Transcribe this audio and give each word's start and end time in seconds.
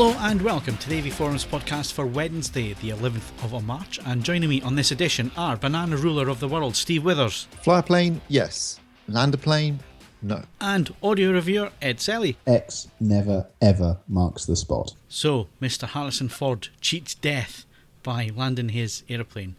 Hello 0.00 0.16
and 0.20 0.40
welcome 0.40 0.78
to 0.78 0.88
the 0.88 0.98
AV 0.98 1.12
Forums 1.12 1.44
podcast 1.44 1.92
for 1.92 2.06
Wednesday, 2.06 2.72
the 2.72 2.88
11th 2.88 3.44
of 3.44 3.62
March. 3.62 4.00
And 4.06 4.24
joining 4.24 4.48
me 4.48 4.62
on 4.62 4.74
this 4.74 4.90
edition 4.92 5.30
are 5.36 5.58
banana 5.58 5.98
ruler 5.98 6.30
of 6.30 6.40
the 6.40 6.48
world, 6.48 6.74
Steve 6.74 7.04
Withers, 7.04 7.46
Fly 7.60 7.82
plane, 7.82 8.22
yes. 8.26 8.80
Land 9.08 9.34
a 9.34 9.36
plane, 9.36 9.80
no. 10.22 10.44
and 10.58 10.94
audio 11.02 11.32
reviewer, 11.32 11.70
Ed 11.82 11.98
Selly. 11.98 12.36
X 12.46 12.88
never 12.98 13.46
ever 13.60 13.98
marks 14.08 14.46
the 14.46 14.56
spot. 14.56 14.94
So, 15.10 15.48
Mr. 15.60 15.86
Harrison 15.86 16.30
Ford 16.30 16.68
cheats 16.80 17.14
death 17.14 17.66
by 18.02 18.30
landing 18.34 18.70
his 18.70 19.02
aeroplane 19.10 19.56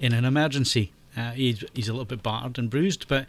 in 0.00 0.12
an 0.12 0.24
emergency. 0.24 0.92
Uh, 1.16 1.30
he's, 1.30 1.62
he's 1.72 1.88
a 1.88 1.92
little 1.92 2.04
bit 2.04 2.24
battered 2.24 2.58
and 2.58 2.68
bruised, 2.68 3.06
but 3.06 3.26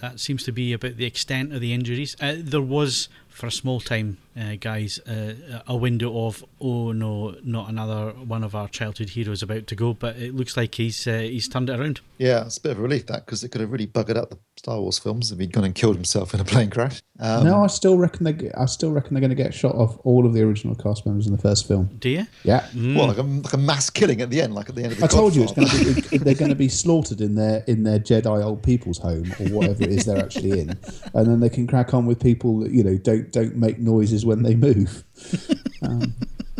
that 0.00 0.18
seems 0.18 0.42
to 0.42 0.50
be 0.50 0.72
about 0.72 0.96
the 0.96 1.06
extent 1.06 1.52
of 1.52 1.60
the 1.60 1.72
injuries. 1.72 2.16
Uh, 2.20 2.34
there 2.36 2.60
was, 2.60 3.08
for 3.38 3.46
a 3.46 3.52
small 3.52 3.78
time, 3.78 4.18
uh, 4.36 4.56
guys, 4.58 4.98
uh, 5.06 5.62
a 5.68 5.76
window 5.76 6.26
of 6.26 6.44
oh 6.60 6.90
no, 6.90 7.36
not 7.44 7.70
another 7.70 8.10
one 8.10 8.42
of 8.42 8.56
our 8.56 8.68
childhood 8.68 9.10
heroes 9.10 9.44
about 9.44 9.68
to 9.68 9.76
go. 9.76 9.94
But 9.94 10.16
it 10.16 10.34
looks 10.34 10.56
like 10.56 10.74
he's 10.74 11.06
uh, 11.06 11.20
he's 11.20 11.48
turned 11.48 11.70
it 11.70 11.78
around. 11.78 12.00
Yeah, 12.18 12.44
it's 12.44 12.58
a 12.58 12.60
bit 12.60 12.72
of 12.72 12.80
a 12.80 12.82
relief 12.82 13.06
that 13.06 13.24
because 13.24 13.44
it 13.44 13.50
could 13.50 13.60
have 13.60 13.70
really 13.70 13.86
buggered 13.86 14.16
up 14.16 14.30
the 14.30 14.38
Star 14.56 14.80
Wars 14.80 14.98
films 14.98 15.30
if 15.30 15.38
he'd 15.38 15.52
gone 15.52 15.64
and 15.64 15.74
killed 15.74 15.94
himself 15.94 16.34
in 16.34 16.40
a 16.40 16.44
plane 16.44 16.68
crash. 16.68 17.00
Um, 17.20 17.44
no, 17.44 17.62
I 17.62 17.68
still 17.68 17.96
reckon 17.96 18.24
they. 18.24 18.50
I 18.58 18.66
still 18.66 18.90
reckon 18.90 19.14
they're 19.14 19.20
going 19.20 19.30
to 19.30 19.36
get 19.36 19.48
a 19.48 19.52
shot 19.52 19.74
of 19.76 19.98
all 19.98 20.26
of 20.26 20.34
the 20.34 20.42
original 20.42 20.74
cast 20.74 21.06
members 21.06 21.26
in 21.26 21.32
the 21.32 21.40
first 21.40 21.66
film. 21.68 21.90
Do 21.98 22.08
you? 22.08 22.26
Yeah, 22.42 22.66
Well, 22.74 23.06
like 23.06 23.18
a, 23.18 23.22
like 23.22 23.52
a 23.52 23.58
mass 23.58 23.88
killing 23.88 24.20
at 24.20 24.30
the 24.30 24.40
end, 24.40 24.54
like 24.54 24.68
at 24.68 24.74
the 24.74 24.82
end 24.82 24.92
of 24.92 24.98
the 24.98 25.04
I 25.04 25.08
told 25.08 25.34
you 25.34 25.44
it's 25.44 25.52
going 25.52 25.68
to 25.68 26.10
be. 26.10 26.18
they're 26.18 26.34
going 26.34 26.50
to 26.50 26.56
be 26.56 26.68
slaughtered 26.68 27.20
in 27.20 27.34
their 27.36 27.62
in 27.66 27.84
their 27.84 28.00
Jedi 28.00 28.44
old 28.44 28.62
people's 28.62 28.98
home 28.98 29.32
or 29.40 29.46
whatever 29.48 29.84
it 29.84 29.90
is 29.90 30.04
they're 30.04 30.18
actually 30.18 30.60
in, 30.60 30.70
and 31.14 31.26
then 31.26 31.40
they 31.40 31.48
can 31.48 31.66
crack 31.66 31.94
on 31.94 32.06
with 32.06 32.20
people 32.20 32.60
that 32.60 32.72
you 32.72 32.82
know 32.82 32.96
don't 32.98 33.27
don't 33.32 33.56
make 33.56 33.78
noises 33.78 34.24
when 34.26 34.42
they 34.42 34.54
move. 34.54 35.04
Um, 35.80 36.12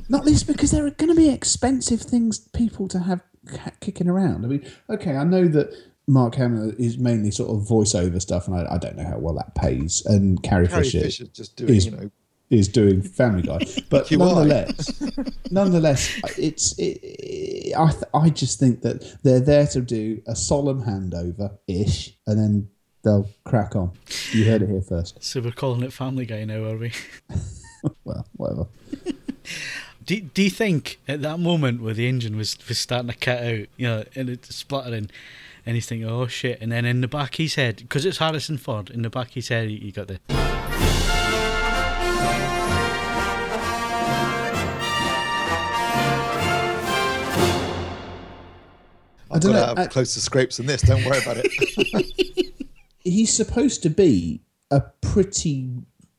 not 0.08 0.24
least 0.24 0.47
because 0.47 0.70
there 0.70 0.86
are 0.86 0.91
going 0.92 1.10
to 1.10 1.16
be 1.16 1.28
expensive 1.28 2.00
things 2.00 2.38
people 2.38 2.86
to 2.86 3.00
have 3.00 3.20
kicking 3.80 4.08
around. 4.08 4.44
I 4.44 4.48
mean, 4.48 4.64
okay, 4.88 5.16
I 5.16 5.25
know 5.25 5.48
that. 5.48 5.75
Mark 6.10 6.36
Hamill 6.36 6.72
is 6.78 6.97
mainly 6.97 7.30
sort 7.30 7.50
of 7.50 7.66
voiceover 7.69 8.19
stuff, 8.22 8.47
and 8.48 8.56
I, 8.56 8.77
I 8.77 8.78
don't 8.78 8.97
know 8.97 9.05
how 9.05 9.19
well 9.19 9.34
that 9.34 9.55
pays. 9.55 10.02
And 10.06 10.42
Carrie, 10.42 10.66
Carrie 10.66 10.84
Fisher, 10.84 11.00
Fisher 11.02 11.25
just 11.27 11.56
doing, 11.56 11.75
is- 11.75 11.84
you 11.84 11.91
know, 11.91 12.10
is 12.48 12.66
doing 12.69 13.03
Family 13.03 13.42
Guy, 13.42 13.58
but 13.91 14.10
nonetheless, 14.10 15.03
nonetheless, 15.50 16.19
it's 16.38 16.78
it, 16.78 16.98
it, 17.03 17.77
I 17.77 17.91
th- 17.91 18.05
I 18.14 18.30
just 18.30 18.58
think 18.58 18.80
that 18.82 19.19
they're 19.22 19.41
there 19.41 19.66
to 19.66 19.82
do 19.82 20.22
a 20.27 20.34
solemn 20.34 20.82
handover 20.84 21.58
ish, 21.66 22.16
and 22.27 22.38
then 22.38 22.70
they'll 23.02 23.28
crack 23.44 23.77
on. 23.77 23.92
You 24.32 24.44
heard 24.44 24.62
it 24.62 24.68
here 24.68 24.82
first. 24.82 25.22
So 25.22 25.41
we're 25.41 25.52
calling 25.52 25.82
it 25.82 25.92
Family 25.92 26.27
Guy 26.27 26.44
now, 26.44 26.64
are 26.64 26.77
we? 26.77 26.92
Well, 28.04 28.27
whatever. 28.36 28.66
Do, 30.04 30.20
do 30.20 30.42
you 30.42 30.50
think 30.50 30.98
at 31.06 31.22
that 31.22 31.38
moment 31.38 31.80
where 31.80 31.94
the 31.94 32.08
engine 32.08 32.36
was, 32.36 32.58
was 32.66 32.76
starting 32.78 33.08
to 33.08 33.16
cut 33.16 33.38
out, 33.42 33.66
you 33.76 33.86
know, 33.86 34.04
and 34.16 34.28
it's 34.28 34.52
spluttering, 34.54 35.10
and 35.64 35.74
he's 35.76 35.86
thinking, 35.86 36.08
oh 36.08 36.26
shit, 36.26 36.60
and 36.60 36.72
then 36.72 36.84
in 36.84 37.02
the 37.02 37.08
back 37.08 37.34
of 37.34 37.38
his 37.38 37.54
head, 37.54 37.76
because 37.76 38.04
it's 38.04 38.19
Harrison 38.19 38.56
Ford, 38.58 38.91
in 38.91 39.02
the 39.02 39.10
back 39.10 39.28
of 39.28 39.34
his 39.34 39.48
head, 39.48 39.70
you 39.70 39.92
got 39.92 40.08
the. 40.08 40.19
I've 49.30 49.41
don't 49.41 49.52
got 49.52 49.58
know, 49.58 49.64
out 49.72 49.78
I- 49.78 49.82
of 49.84 49.91
closer 49.91 50.20
scrapes 50.20 50.56
than 50.56 50.66
this. 50.66 50.82
Don't 50.82 51.04
worry 51.04 51.19
about 51.19 51.36
it. 51.38 52.25
He's 53.10 53.32
supposed 53.32 53.82
to 53.82 53.91
be 53.91 54.42
a 54.70 54.80
pretty 55.00 55.70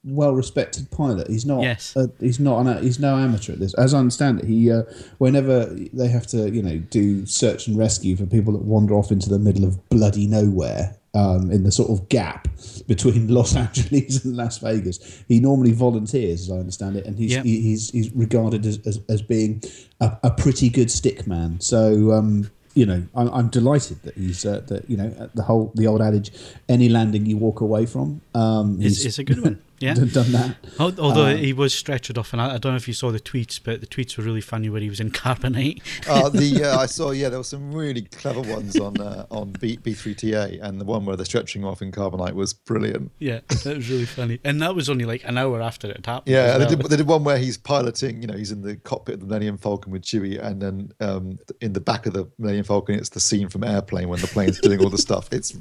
well 0.03 0.33
respected 0.33 0.89
pilot. 0.91 1.27
He's 1.27 1.45
not. 1.45 1.61
Yes. 1.61 1.95
A, 1.95 2.09
he's 2.19 2.39
not. 2.39 2.65
An, 2.65 2.81
he's 2.83 2.99
no 2.99 3.17
amateur 3.17 3.53
at 3.53 3.59
this. 3.59 3.73
As 3.75 3.93
I 3.93 3.99
understand 3.99 4.39
it, 4.39 4.45
he 4.45 4.71
uh, 4.71 4.83
whenever 5.17 5.65
they 5.93 6.07
have 6.07 6.25
to, 6.27 6.49
you 6.49 6.61
know, 6.63 6.77
do 6.77 7.25
search 7.25 7.67
and 7.67 7.77
rescue 7.77 8.15
for 8.15 8.25
people 8.25 8.53
that 8.53 8.63
wander 8.63 8.93
off 8.93 9.11
into 9.11 9.29
the 9.29 9.39
middle 9.39 9.65
of 9.65 9.87
bloody 9.89 10.27
nowhere. 10.27 10.95
Um, 11.15 11.49
in 11.49 11.63
the 11.63 11.71
sort 11.71 11.89
of 11.89 12.07
gap 12.07 12.47
between 12.87 13.27
Los 13.33 13.55
Angeles 13.55 14.23
and 14.23 14.37
Las 14.37 14.59
Vegas, 14.59 15.23
he 15.27 15.39
normally 15.39 15.71
volunteers, 15.71 16.41
as 16.43 16.51
I 16.51 16.59
understand 16.59 16.97
it, 16.97 17.07
and 17.07 17.17
he's 17.17 17.31
Yep. 17.31 17.45
he, 17.45 17.61
he's 17.61 17.89
he's 17.89 18.11
regarded 18.13 18.63
as, 18.67 18.77
as, 18.85 18.99
as 19.09 19.23
being 19.23 19.63
a, 19.99 20.15
a 20.21 20.29
pretty 20.29 20.69
good 20.69 20.91
stick 20.91 21.25
man. 21.25 21.59
So 21.61 22.11
um, 22.11 22.51
you 22.73 22.85
know, 22.85 23.03
I'm, 23.15 23.29
I'm 23.29 23.47
delighted 23.49 24.01
that 24.03 24.15
he's 24.15 24.45
uh, 24.45 24.61
that 24.67 24.89
you 24.89 24.97
know 24.97 25.29
the 25.33 25.43
whole 25.43 25.71
the 25.75 25.87
old 25.87 26.01
adage, 26.01 26.31
any 26.67 26.89
landing 26.89 27.25
you 27.25 27.37
walk 27.37 27.61
away 27.61 27.85
from, 27.85 28.21
um, 28.33 28.81
Is, 28.81 29.05
is 29.05 29.19
a 29.19 29.23
good 29.23 29.41
one. 29.41 29.61
Yeah. 29.79 29.93
done 30.13 30.31
that. 30.33 30.55
Although 30.79 31.25
Um, 31.27 31.37
he 31.37 31.53
was 31.53 31.73
stretchered 31.73 32.17
off, 32.17 32.33
and 32.33 32.41
I, 32.41 32.55
I 32.55 32.57
don't 32.57 32.73
know 32.73 32.77
if 32.77 32.87
you 32.87 32.93
saw 32.93 33.11
the 33.11 33.19
tweets, 33.19 33.59
but 33.63 33.81
the 33.81 33.87
tweets 33.87 34.17
were 34.17 34.23
really 34.23 34.41
funny 34.41 34.69
where 34.69 34.81
he 34.81 34.89
was 34.89 34.99
in 34.99 35.11
carbonite. 35.23 35.81
uh, 36.07 36.29
the 36.29 36.63
uh, 36.65 36.77
I 36.79 36.85
saw, 36.85 37.11
yeah, 37.11 37.29
there 37.29 37.39
were 37.39 37.43
some 37.43 37.71
really 37.71 38.01
clever 38.03 38.41
ones 38.41 38.79
on 38.79 38.99
uh, 38.99 39.25
on 39.31 39.51
B, 39.59 39.77
B3TA, 39.77 40.61
and 40.61 40.79
the 40.79 40.85
one 40.85 41.05
where 41.05 41.15
they're 41.15 41.25
stretching 41.25 41.63
off 41.65 41.81
in 41.81 41.91
carbonite 41.91 42.33
was 42.33 42.53
brilliant. 42.53 43.11
yeah, 43.19 43.39
that 43.63 43.75
was 43.77 43.89
really 43.89 44.05
funny. 44.05 44.39
And 44.43 44.61
that 44.61 44.75
was 44.75 44.89
only 44.89 45.05
like 45.05 45.23
an 45.25 45.37
hour 45.37 45.61
after 45.61 45.89
it 45.89 46.05
happened. 46.05 46.33
Yeah, 46.33 46.55
as 46.57 46.59
they 46.67 46.75
did, 46.75 46.85
they 46.85 46.97
did 46.97 47.07
one 47.07 47.23
where 47.23 47.37
he's 47.37 47.57
piloting, 47.57 48.21
you 48.21 48.27
know, 48.27 48.37
he's 48.37 48.51
in 48.51 48.61
the 48.61 48.75
cockpit 48.77 49.15
of 49.15 49.19
the 49.21 49.25
Millennium 49.27 49.57
Falcon 49.57 49.91
with 49.91 50.03
Chewie, 50.03 50.43
and 50.43 50.61
then 50.61 50.91
um, 50.99 51.39
in 51.61 51.73
the 51.73 51.81
back 51.81 52.05
of 52.05 52.13
the 52.13 52.29
Millennium 52.37 52.65
Falcon, 52.65 52.95
it's 52.95 53.09
the 53.09 53.19
scene 53.19 53.49
from 53.49 53.63
Airplane 53.63 54.09
when 54.09 54.19
the 54.19 54.27
plane's 54.27 54.59
doing 54.59 54.79
all 54.83 54.89
the 54.89 54.97
stuff. 54.97 55.29
It's 55.31 55.57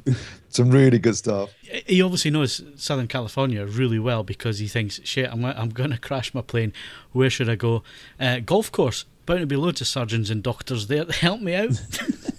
some 0.48 0.70
really 0.70 0.98
good 0.98 1.16
stuff. 1.16 1.50
He 1.86 2.02
obviously 2.02 2.30
knows 2.30 2.62
Southern 2.76 3.08
California 3.08 3.64
really 3.64 3.98
well 3.98 4.22
because 4.22 4.58
he 4.58 4.68
thinks, 4.68 5.00
shit, 5.04 5.30
I'm, 5.30 5.44
I'm 5.44 5.70
going 5.70 5.90
to 5.92 5.98
crash 5.98 6.34
my 6.34 6.42
plane. 6.42 6.72
Where 7.12 7.30
should 7.30 7.48
I 7.48 7.54
go? 7.54 7.82
Uh, 8.18 8.40
golf 8.40 8.70
course. 8.72 9.04
Bound 9.26 9.40
to 9.40 9.46
be 9.46 9.56
loads 9.56 9.80
of 9.82 9.86
surgeons 9.86 10.30
and 10.30 10.42
doctors 10.42 10.86
there 10.86 11.04
to 11.04 11.12
help 11.12 11.40
me 11.40 11.54
out. 11.54 11.70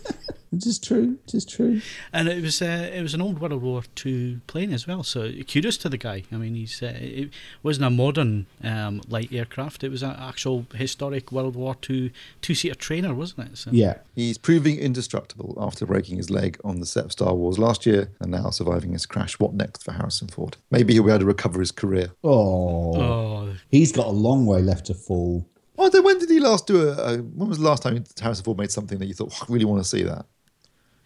It 0.52 0.66
is 0.66 0.80
true. 0.80 1.18
It 1.28 1.34
is 1.36 1.46
true. 1.46 1.82
and 2.12 2.28
it 2.28 2.42
was 2.42 2.62
uh, 2.62 2.90
it 2.92 3.02
was 3.04 3.14
an 3.14 3.22
old 3.22 3.40
World 3.40 3.62
War 3.62 3.84
Two 3.96 4.42
plane 4.48 4.74
as 4.74 4.88
well. 4.88 5.04
So 5.04 5.32
kudos 5.52 5.78
to 5.78 5.90
the 5.90 5.98
guy. 5.98 6.24
I 6.32 6.36
mean, 6.38 6.56
he's 6.56 6.82
uh, 6.82 6.98
it 7.00 7.30
wasn't 7.62 7.86
a 7.86 7.90
modern 7.92 8.48
um, 8.64 9.02
light 9.08 9.32
aircraft. 9.32 9.84
It 9.84 9.90
was 9.92 10.02
an 10.02 10.16
actual 10.18 10.66
historic 10.74 11.32
World 11.32 11.56
War 11.56 11.76
Two 11.76 12.10
two 12.42 12.56
seater 12.56 12.74
trainer, 12.76 13.14
wasn't 13.14 13.50
it? 13.52 13.58
So, 13.58 13.70
Yeah. 13.72 13.98
He's 14.16 14.38
proving 14.40 14.78
indestructible 14.80 15.56
after 15.62 15.86
breaking 15.86 16.18
his 16.18 16.30
leg 16.32 16.60
on 16.64 16.80
the 16.80 16.86
set 16.86 17.06
of 17.06 17.12
Star 17.12 17.34
Wars 17.36 17.60
last 17.60 17.86
year 17.86 18.10
and 18.20 18.32
now 18.32 18.50
surviving 18.50 18.94
his 18.94 19.06
crash. 19.06 19.40
What 19.40 19.54
next 19.54 19.84
for 19.84 19.92
Harrison 19.92 20.30
Ford? 20.30 20.58
Maybe 20.72 20.94
he'll 20.94 21.04
be 21.04 21.10
able 21.12 21.20
to 21.20 21.26
recover 21.26 21.60
his 21.60 21.72
career. 21.72 22.12
Oh, 22.24 22.96
Oh, 23.00 23.54
he's 23.70 23.92
got 23.92 24.08
a 24.08 24.12
long 24.12 24.46
way 24.46 24.62
left 24.62 24.88
to 24.88 24.94
fall. 24.94 25.46
Oh, 25.78 25.90
then 25.90 26.04
when 26.04 26.20
did 26.20 26.30
he 26.30 26.40
last 26.40 26.68
do 26.68 26.90
a, 26.90 26.94
a? 26.94 27.18
When 27.18 27.48
was 27.48 27.60
the 27.60 27.64
last 27.64 27.84
time 27.84 28.04
Harrison 28.20 28.44
Ford 28.44 28.58
made 28.58 28.72
something 28.72 28.98
that 29.00 29.06
you 29.06 29.14
thought, 29.14 29.32
"Oh, 29.34 29.46
I 29.48 29.54
really 29.54 29.66
want 29.66 29.82
to 29.82 29.88
see 29.88 30.04
that? 30.04 30.26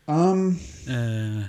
Um, 0.08 0.60
uh, 0.90 1.44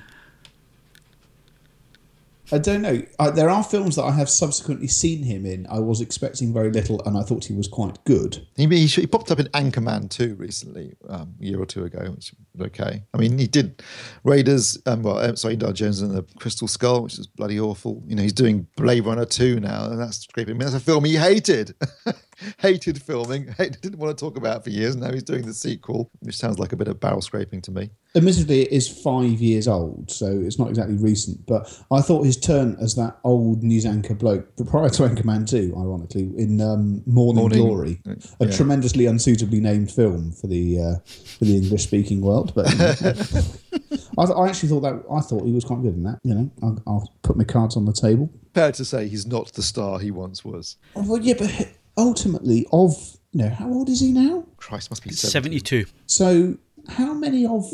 I 2.53 2.59
don't 2.59 2.83
know. 2.83 3.03
Uh, 3.19 3.31
there 3.31 3.49
are 3.49 3.65
films 3.65 3.97
that 3.97 4.05
I 4.05 4.13
have 4.13 4.29
subsequently 4.29 4.87
seen 4.87 5.23
him 5.25 5.47
in. 5.47 5.67
I 5.69 5.81
was 5.81 6.01
expecting 6.01 6.53
very 6.53 6.71
little, 6.71 7.03
and 7.05 7.17
I 7.17 7.23
thought 7.23 7.47
he 7.47 7.55
was 7.55 7.67
quite 7.67 8.03
good. 8.05 8.47
He, 8.57 8.67
he, 8.67 8.87
he 8.87 9.07
popped 9.07 9.31
up 9.31 9.41
in 9.41 9.47
Anchorman 9.49 10.11
2 10.11 10.35
recently, 10.35 10.95
um, 11.09 11.35
a 11.41 11.45
year 11.45 11.61
or 11.61 11.67
two 11.67 11.85
ago, 11.85 12.13
which 12.15 12.33
was 12.55 12.67
okay. 12.69 13.03
I 13.13 13.17
mean, 13.17 13.39
he 13.39 13.47
did 13.47 13.83
Raiders, 14.25 14.79
um, 14.87 15.03
well, 15.03 15.19
uh, 15.19 15.35
sorry, 15.35 15.55
Indiana 15.55 15.75
Jones 15.75 16.03
and 16.03 16.13
the 16.13 16.23
Crystal 16.39 16.69
Skull, 16.69 17.03
which 17.03 17.19
is 17.19 17.27
bloody 17.27 17.59
awful. 17.59 18.03
You 18.07 18.15
know, 18.15 18.23
he's 18.23 18.33
doing 18.33 18.69
Blade 18.77 19.07
Runner 19.07 19.25
2 19.25 19.59
now, 19.59 19.87
and 19.87 19.99
that's 19.99 20.19
scraping. 20.19 20.55
I 20.55 20.59
mean, 20.59 20.67
that's 20.67 20.75
a 20.75 20.81
film 20.81 21.05
he 21.05 21.17
hated. 21.17 21.75
hated 22.59 23.03
filming, 23.03 23.49
hated, 23.59 23.81
didn't 23.81 23.99
want 23.99 24.17
to 24.17 24.25
talk 24.25 24.37
about 24.37 24.65
for 24.65 24.71
years. 24.71 24.95
And 24.95 25.03
now 25.05 25.13
he's 25.13 25.23
doing 25.23 25.47
the 25.47 25.55
sequel, 25.55 26.11
which 26.21 26.37
sounds 26.37 26.59
like 26.59 26.73
a 26.73 26.77
bit 26.77 26.89
of 26.89 27.01
barrel 27.01 27.21
scraping 27.21 27.61
to 27.63 27.71
me. 27.71 27.91
Admittedly, 28.17 28.63
it 28.63 28.71
is 28.73 28.87
five 28.87 29.41
years 29.41 29.67
old, 29.67 30.09
so 30.11 30.27
it's 30.27 30.59
not 30.59 30.69
exactly 30.69 30.97
recent. 30.97 31.45
But 31.47 31.67
I 31.91 32.01
thought 32.01 32.25
his 32.25 32.37
turn 32.37 32.77
as 32.81 32.95
that 32.95 33.19
old 33.25 33.63
news 33.63 33.85
anchor 33.85 34.15
bloke, 34.15 34.47
prior 34.67 34.89
to 34.91 35.03
Anchorman 35.03 35.49
2, 35.49 35.75
ironically, 35.77 36.31
in 36.37 36.61
um, 36.61 37.03
Morning, 37.07 37.41
Morning- 37.41 37.59
Glory, 37.59 38.01
a 38.41 38.47
yeah. 38.47 38.53
tremendously 38.53 39.07
unsuitably 39.07 39.61
named 39.61 39.91
film 39.91 40.31
for 40.31 40.47
the 40.47 40.81
uh, 40.81 40.95
for 41.39 41.45
the 41.45 41.57
English 41.57 41.83
speaking 41.83 42.21
world. 42.21 42.53
But 42.55 42.67
I, 44.19 44.23
I 44.23 44.49
actually 44.49 44.69
thought 44.69 44.81
that 44.81 45.03
I 45.11 45.21
thought 45.21 45.45
he 45.45 45.53
was 45.53 45.65
quite 45.65 45.83
good 45.83 45.95
in 45.95 46.05
that. 46.05 46.21
You 46.23 46.35
know, 46.35 46.51
I'll, 46.63 46.83
I'll 46.87 47.13
put 47.23 47.37
my 47.37 47.45
cards 47.45 47.77
on 47.77 47.85
the 47.85 47.93
table. 47.93 48.31
Fair 48.55 48.73
to 48.73 48.85
say 48.85 49.09
he's 49.09 49.27
not 49.27 49.53
the 49.55 49.63
star 49.63 49.99
he 49.99 50.11
once 50.11 50.45
was. 50.45 50.77
Well, 50.95 51.21
yeah, 51.21 51.35
but 51.37 51.51
ultimately, 51.97 52.67
of 52.73 52.95
you 53.33 53.43
know, 53.43 53.51
how 53.51 53.69
old 53.69 53.89
is 53.89 54.01
he 54.01 54.13
now? 54.13 54.45
Christ, 54.57 54.91
must 54.91 55.03
be 55.03 55.11
70. 55.11 55.31
seventy-two. 55.31 55.87
So 56.07 56.57
how 56.89 57.15
many 57.15 57.47
of 57.47 57.65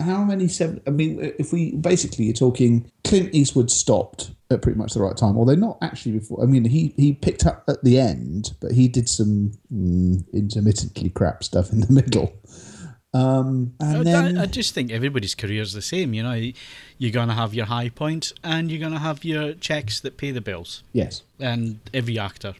how 0.00 0.24
many 0.24 0.48
seven? 0.48 0.80
I 0.86 0.90
mean, 0.90 1.32
if 1.38 1.52
we 1.52 1.76
basically 1.76 2.26
you're 2.26 2.34
talking 2.34 2.90
Clint 3.04 3.34
Eastwood 3.34 3.70
stopped 3.70 4.32
at 4.50 4.62
pretty 4.62 4.78
much 4.78 4.94
the 4.94 5.00
right 5.00 5.16
time, 5.16 5.36
although 5.36 5.54
not 5.54 5.78
actually 5.82 6.18
before. 6.18 6.42
I 6.42 6.46
mean, 6.46 6.64
he 6.64 6.94
he 6.96 7.12
picked 7.12 7.46
up 7.46 7.64
at 7.68 7.82
the 7.84 7.98
end, 7.98 8.52
but 8.60 8.72
he 8.72 8.88
did 8.88 9.08
some 9.08 9.52
mm, 9.72 10.24
intermittently 10.32 11.10
crap 11.10 11.44
stuff 11.44 11.72
in 11.72 11.80
the 11.80 11.92
middle. 11.92 12.32
Um, 13.14 13.74
and 13.80 13.98
I, 13.98 14.02
then 14.02 14.38
I 14.38 14.46
just 14.46 14.74
think 14.74 14.90
everybody's 14.92 15.34
career 15.34 15.62
is 15.62 15.72
the 15.72 15.82
same. 15.82 16.12
You 16.14 16.22
know, 16.22 16.50
you're 16.98 17.12
going 17.12 17.28
to 17.28 17.34
have 17.34 17.54
your 17.54 17.66
high 17.66 17.88
points 17.88 18.34
and 18.44 18.70
you're 18.70 18.80
going 18.80 18.92
to 18.92 18.98
have 18.98 19.24
your 19.24 19.54
checks 19.54 20.00
that 20.00 20.16
pay 20.16 20.30
the 20.30 20.40
bills. 20.42 20.82
yes, 20.92 21.22
And 21.40 21.80
every 21.94 22.18
actor, 22.18 22.54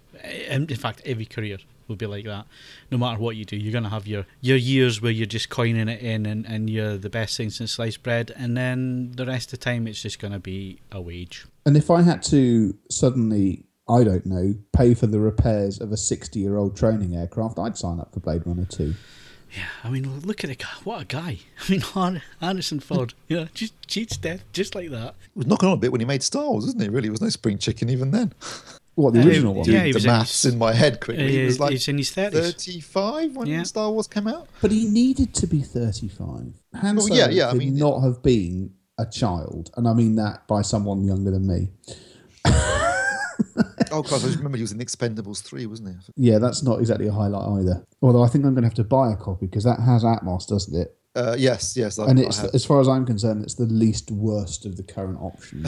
in 0.49 0.67
fact, 0.69 1.03
every 1.05 1.27
career 1.27 1.59
will 1.87 1.97
be 1.97 2.07
like 2.07 2.25
that. 2.25 2.47
No 2.91 2.99
matter 2.99 3.19
what 3.21 3.37
you 3.37 3.45
do, 3.45 3.57
you're 3.57 3.73
going 3.73 3.85
to 3.85 3.91
have 3.91 4.07
your, 4.07 4.27
your 4.41 4.57
years 4.57 5.01
where 5.03 5.13
you're 5.13 5.27
just 5.27 5.49
coining 5.51 5.89
it 5.89 6.01
in 6.01 6.27
and, 6.27 6.47
and 6.47 6.69
you're 6.71 6.97
the 6.97 7.11
best 7.11 7.37
thing 7.37 7.51
since 7.51 7.73
sliced 7.73 8.03
bread. 8.03 8.33
And 8.37 8.57
then 8.57 9.13
the 9.13 9.27
rest 9.27 9.53
of 9.53 9.59
the 9.59 9.65
time, 9.65 9.87
it's 9.87 10.03
just 10.03 10.19
going 10.19 10.33
to 10.33 10.39
be 10.39 10.81
a 10.93 11.01
wage. 11.01 11.47
and 11.67 11.77
if 11.77 11.91
I 11.91 12.03
had 12.03 12.23
to 12.25 12.75
suddenly, 12.91 13.65
I 13.89 14.05
don't 14.05 14.27
know, 14.27 14.55
pay 14.75 14.95
for 14.95 15.07
the 15.07 15.19
repairs 15.19 15.81
of 15.81 15.93
a 15.93 15.97
sixty-year-old 15.97 16.77
training 16.77 17.17
aircraft, 17.17 17.59
I'd 17.59 17.79
sign 17.79 18.01
up 18.01 18.13
for 18.13 18.21
Blade 18.21 18.43
Runner 18.47 18.67
Two. 18.67 18.95
Yeah, 19.57 19.65
I 19.83 19.91
mean, 19.91 20.21
look 20.21 20.45
at 20.45 20.49
the 20.51 20.57
guy. 20.57 20.69
What 20.85 21.03
a 21.03 21.05
guy. 21.05 21.39
I 21.67 21.71
mean, 21.71 21.81
Har- 21.81 22.23
Harrison 22.41 22.81
Ford, 22.81 23.15
you 23.29 23.37
know, 23.39 23.49
just 23.55 23.73
cheats 23.89 24.17
death, 24.17 24.45
just 24.53 24.75
like 24.75 24.91
that. 24.91 25.15
He 25.35 25.39
was 25.39 25.47
knocking 25.47 25.69
on 25.69 25.75
a 25.75 25.79
bit 25.79 25.91
when 25.93 26.01
he 26.01 26.07
made 26.07 26.23
Star 26.23 26.45
Wars, 26.45 26.65
wasn't 26.65 26.83
he? 26.83 26.89
Really, 26.89 27.03
there 27.09 27.13
was 27.13 27.23
no 27.23 27.29
spring 27.31 27.59
chicken 27.59 27.89
even 27.91 28.11
then. 28.11 28.33
What 28.99 29.15
the 29.15 29.21
Uh, 29.23 29.27
original 29.27 29.55
one? 29.55 29.71
yeah, 29.71 29.85
he 29.85 29.93
the 29.93 29.99
was 29.99 30.05
in 30.07 30.11
maths 30.11 30.43
his- 30.43 30.53
in 30.55 30.59
my 30.59 30.73
head 30.73 31.01
quickly. 31.01 31.31
he 31.31 31.43
Uh, 31.43 31.47
was 31.47 31.61
like 31.61 31.71
he's 31.71 31.87
in 31.87 31.99
his 31.99 32.11
30s. 32.11 32.33
35 32.33 33.37
when 33.37 33.47
Yeah. 33.47 33.63
Star 33.63 33.93
Wars 33.93 34.09
came 34.09 34.27
out. 34.27 34.49
But 34.61 34.73
he 34.73 34.87
needed 34.89 35.35
to 35.35 35.47
be 35.47 35.61
35. 35.63 36.19
Han 36.75 36.97
Well, 36.97 37.07
Solo 37.07 37.15
yeah, 37.17 37.29
yeah, 37.29 37.49
I 37.49 37.55
mean- 37.55 37.77
not 37.77 38.01
have 38.01 38.25
been 38.25 38.73
a 38.99 39.07
child, 39.07 39.71
and 39.77 39.87
I 39.87 39.95
mean 39.95 40.17
that 40.17 40.49
by 40.49 40.63
someone 40.63 41.05
younger 41.05 41.31
than 41.31 41.47
me. 41.47 41.69
Oh, 43.93 44.03
Christ, 44.03 44.25
I 44.25 44.27
just 44.29 44.39
remember 44.39 44.57
he 44.59 44.63
was 44.63 44.73
in 44.73 44.79
Expendables 44.79 45.43
3, 45.43 45.67
wasn't 45.67 45.89
he? 45.91 46.13
Yeah, 46.31 46.39
that's 46.39 46.63
not 46.63 46.81
exactly 46.81 47.07
a 47.09 47.13
highlight 47.13 47.61
either. 47.61 47.87
Although 48.03 48.23
I 48.23 48.29
think 48.29 48.45
I'm 48.45 48.55
going 48.55 48.63
to 48.63 48.69
have 48.69 48.75
to 48.75 48.85
buy 48.85 49.13
a 49.13 49.17
copy 49.17 49.47
because 49.47 49.65
that 49.65 49.81
has 49.81 50.05
Atmos, 50.05 50.47
doesn't 50.47 50.75
it? 50.79 50.95
Uh, 51.15 51.35
yes, 51.37 51.77
yes. 51.77 51.99
I, 51.99 52.07
And 52.07 52.21
it's, 52.21 52.45
as 52.45 52.65
far 52.65 52.81
as 52.81 52.87
I'm 52.87 53.05
concerned, 53.05 53.43
it's 53.43 53.55
the 53.55 53.65
least 53.65 54.11
worst 54.11 54.65
of 54.67 54.77
the 54.77 54.83
current 54.83 55.19
options. 55.21 55.67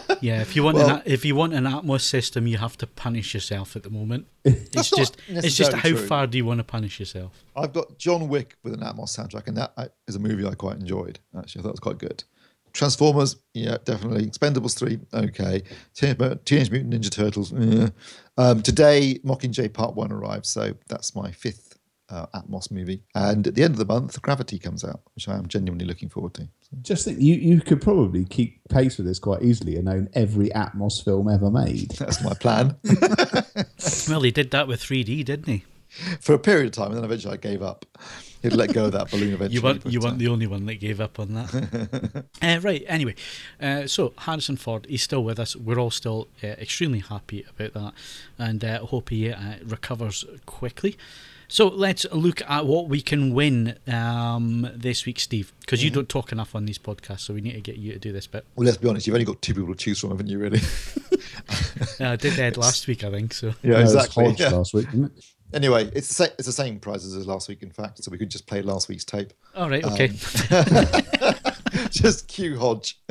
Yeah, 0.20 0.40
if 0.40 0.56
you 0.56 0.64
want 0.64 0.76
Well- 0.78 0.96
an, 0.96 1.02
if 1.04 1.24
you 1.24 1.36
want 1.36 1.54
an 1.54 1.62
Atmos 1.64 2.00
system, 2.00 2.48
you 2.48 2.58
have 2.58 2.76
to 2.78 2.88
punish 2.88 3.34
yourself 3.34 3.76
at 3.76 3.84
the 3.84 3.90
moment. 3.90 4.26
It's 4.44 4.70
That's 4.70 4.90
just 4.90 5.16
it's 5.28 5.54
just 5.54 5.72
how 5.72 5.90
true. 5.90 5.96
far 5.96 6.26
do 6.26 6.38
you 6.38 6.44
want 6.44 6.58
to 6.58 6.64
punish 6.64 6.98
yourself? 6.98 7.44
I've 7.54 7.72
got 7.72 7.98
John 7.98 8.28
Wick 8.28 8.56
with 8.64 8.72
an 8.74 8.80
Atmos 8.80 9.16
soundtrack, 9.16 9.46
and 9.46 9.56
that 9.58 9.72
uh, 9.76 9.86
a 10.12 10.18
movie 10.18 10.44
I 10.46 10.54
quite 10.54 10.76
enjoyed. 10.78 11.20
Actually, 11.38 11.60
I 11.60 11.62
thought 11.62 11.68
it 11.68 11.72
was 11.72 11.80
quite 11.80 11.98
good. 11.98 12.24
Transformers, 12.78 13.34
yeah, 13.54 13.76
definitely. 13.84 14.24
Expendables 14.24 14.78
3, 14.78 15.00
okay. 15.12 15.64
Teenage, 15.94 16.38
Teenage 16.44 16.70
Mutant 16.70 16.94
Ninja 16.94 17.10
Turtles, 17.10 17.52
eh. 17.52 17.88
um, 18.36 18.62
today, 18.62 19.18
Mockingjay 19.24 19.72
Part 19.72 19.96
1 19.96 20.12
arrives, 20.12 20.48
so 20.48 20.74
that's 20.86 21.12
my 21.16 21.32
fifth 21.32 21.76
uh, 22.08 22.26
Atmos 22.36 22.70
movie. 22.70 23.02
And 23.16 23.48
at 23.48 23.56
the 23.56 23.64
end 23.64 23.74
of 23.74 23.78
the 23.78 23.84
month, 23.84 24.22
Gravity 24.22 24.60
comes 24.60 24.84
out, 24.84 25.00
which 25.16 25.26
I 25.26 25.34
am 25.36 25.48
genuinely 25.48 25.86
looking 25.86 26.08
forward 26.08 26.34
to. 26.34 26.42
So, 26.42 26.76
Just 26.82 27.04
think, 27.04 27.20
you, 27.20 27.34
you 27.34 27.60
could 27.60 27.82
probably 27.82 28.24
keep 28.24 28.60
pace 28.68 28.96
with 28.96 29.08
this 29.08 29.18
quite 29.18 29.42
easily 29.42 29.74
and 29.74 29.88
own 29.88 30.08
every 30.14 30.50
Atmos 30.50 31.02
film 31.04 31.28
ever 31.28 31.50
made. 31.50 31.90
that's 31.98 32.22
my 32.22 32.34
plan. 32.34 32.76
Well, 34.08 34.22
he 34.22 34.30
did 34.30 34.52
that 34.52 34.68
with 34.68 34.80
3D, 34.80 35.24
didn't 35.24 35.48
he? 35.48 35.64
For 36.20 36.32
a 36.32 36.38
period 36.38 36.66
of 36.66 36.72
time, 36.72 36.92
and 36.92 36.98
then 36.98 37.04
eventually 37.04 37.34
I 37.34 37.38
gave 37.38 37.60
up. 37.60 37.86
He'd 38.42 38.52
let 38.52 38.72
go 38.72 38.86
of 38.86 38.92
that 38.92 39.10
balloon 39.10 39.32
eventually. 39.34 39.54
You 39.54 39.62
weren't 39.62 39.86
you 39.86 40.00
uh, 40.00 40.04
weren't 40.04 40.18
the 40.18 40.28
only 40.28 40.46
one 40.46 40.66
that 40.66 40.76
gave 40.76 41.00
up 41.00 41.18
on 41.18 41.34
that. 41.34 42.24
uh, 42.42 42.60
right. 42.62 42.84
Anyway, 42.86 43.14
uh, 43.60 43.86
so 43.86 44.12
Harrison 44.18 44.56
Ford, 44.56 44.86
he's 44.88 45.02
still 45.02 45.24
with 45.24 45.38
us. 45.38 45.56
We're 45.56 45.78
all 45.78 45.90
still 45.90 46.28
uh, 46.42 46.48
extremely 46.48 47.00
happy 47.00 47.44
about 47.48 47.74
that, 47.74 47.94
and 48.38 48.64
uh, 48.64 48.78
hope 48.86 49.10
he 49.10 49.30
uh, 49.30 49.54
recovers 49.64 50.24
quickly. 50.46 50.96
So 51.50 51.66
let's 51.68 52.04
look 52.12 52.42
at 52.42 52.66
what 52.66 52.88
we 52.88 53.00
can 53.00 53.32
win 53.32 53.78
um, 53.86 54.68
this 54.74 55.06
week, 55.06 55.18
Steve, 55.18 55.54
because 55.60 55.82
you 55.82 55.88
don't 55.88 56.08
talk 56.08 56.30
enough 56.30 56.54
on 56.54 56.66
these 56.66 56.78
podcasts, 56.78 57.20
so 57.20 57.32
we 57.32 57.40
need 57.40 57.54
to 57.54 57.62
get 57.62 57.78
you 57.78 57.94
to 57.94 57.98
do 57.98 58.12
this 58.12 58.26
bit. 58.26 58.44
Well, 58.54 58.66
let's 58.66 58.76
be 58.76 58.86
honest, 58.86 59.06
you've 59.06 59.14
only 59.14 59.24
got 59.24 59.40
two 59.40 59.54
people 59.54 59.72
to 59.72 59.78
choose 59.78 59.98
from, 59.98 60.10
haven't 60.10 60.28
you, 60.28 60.38
really? 60.38 60.60
Uh, 62.00 62.10
I 62.10 62.16
did 62.16 62.38
Ed 62.38 62.56
last 62.58 62.86
week, 62.86 63.04
I 63.04 63.10
think. 63.10 63.32
So 63.32 63.48
yeah, 63.62 63.70
No, 63.70 63.78
it 63.78 63.82
was 63.82 63.94
exactly. 63.94 64.34
Yeah. 64.38 64.50
last 64.50 64.74
week, 64.74 64.86
wasn't 64.86 65.12
it? 65.16 65.24
Anyway, 65.54 65.90
it's 65.94 66.08
the, 66.08 66.14
same, 66.14 66.30
it's 66.38 66.46
the 66.46 66.52
same 66.52 66.78
prizes 66.78 67.16
as 67.16 67.26
last 67.26 67.48
week, 67.48 67.62
in 67.62 67.70
fact, 67.70 68.02
so 68.02 68.10
we 68.10 68.18
could 68.18 68.30
just 68.30 68.46
play 68.46 68.60
last 68.60 68.88
week's 68.88 69.04
tape. 69.04 69.32
all 69.54 69.70
right, 69.70 69.84
okay. 69.84 70.08
just 71.90 72.28
cue 72.28 72.58
Hodge. 72.58 73.00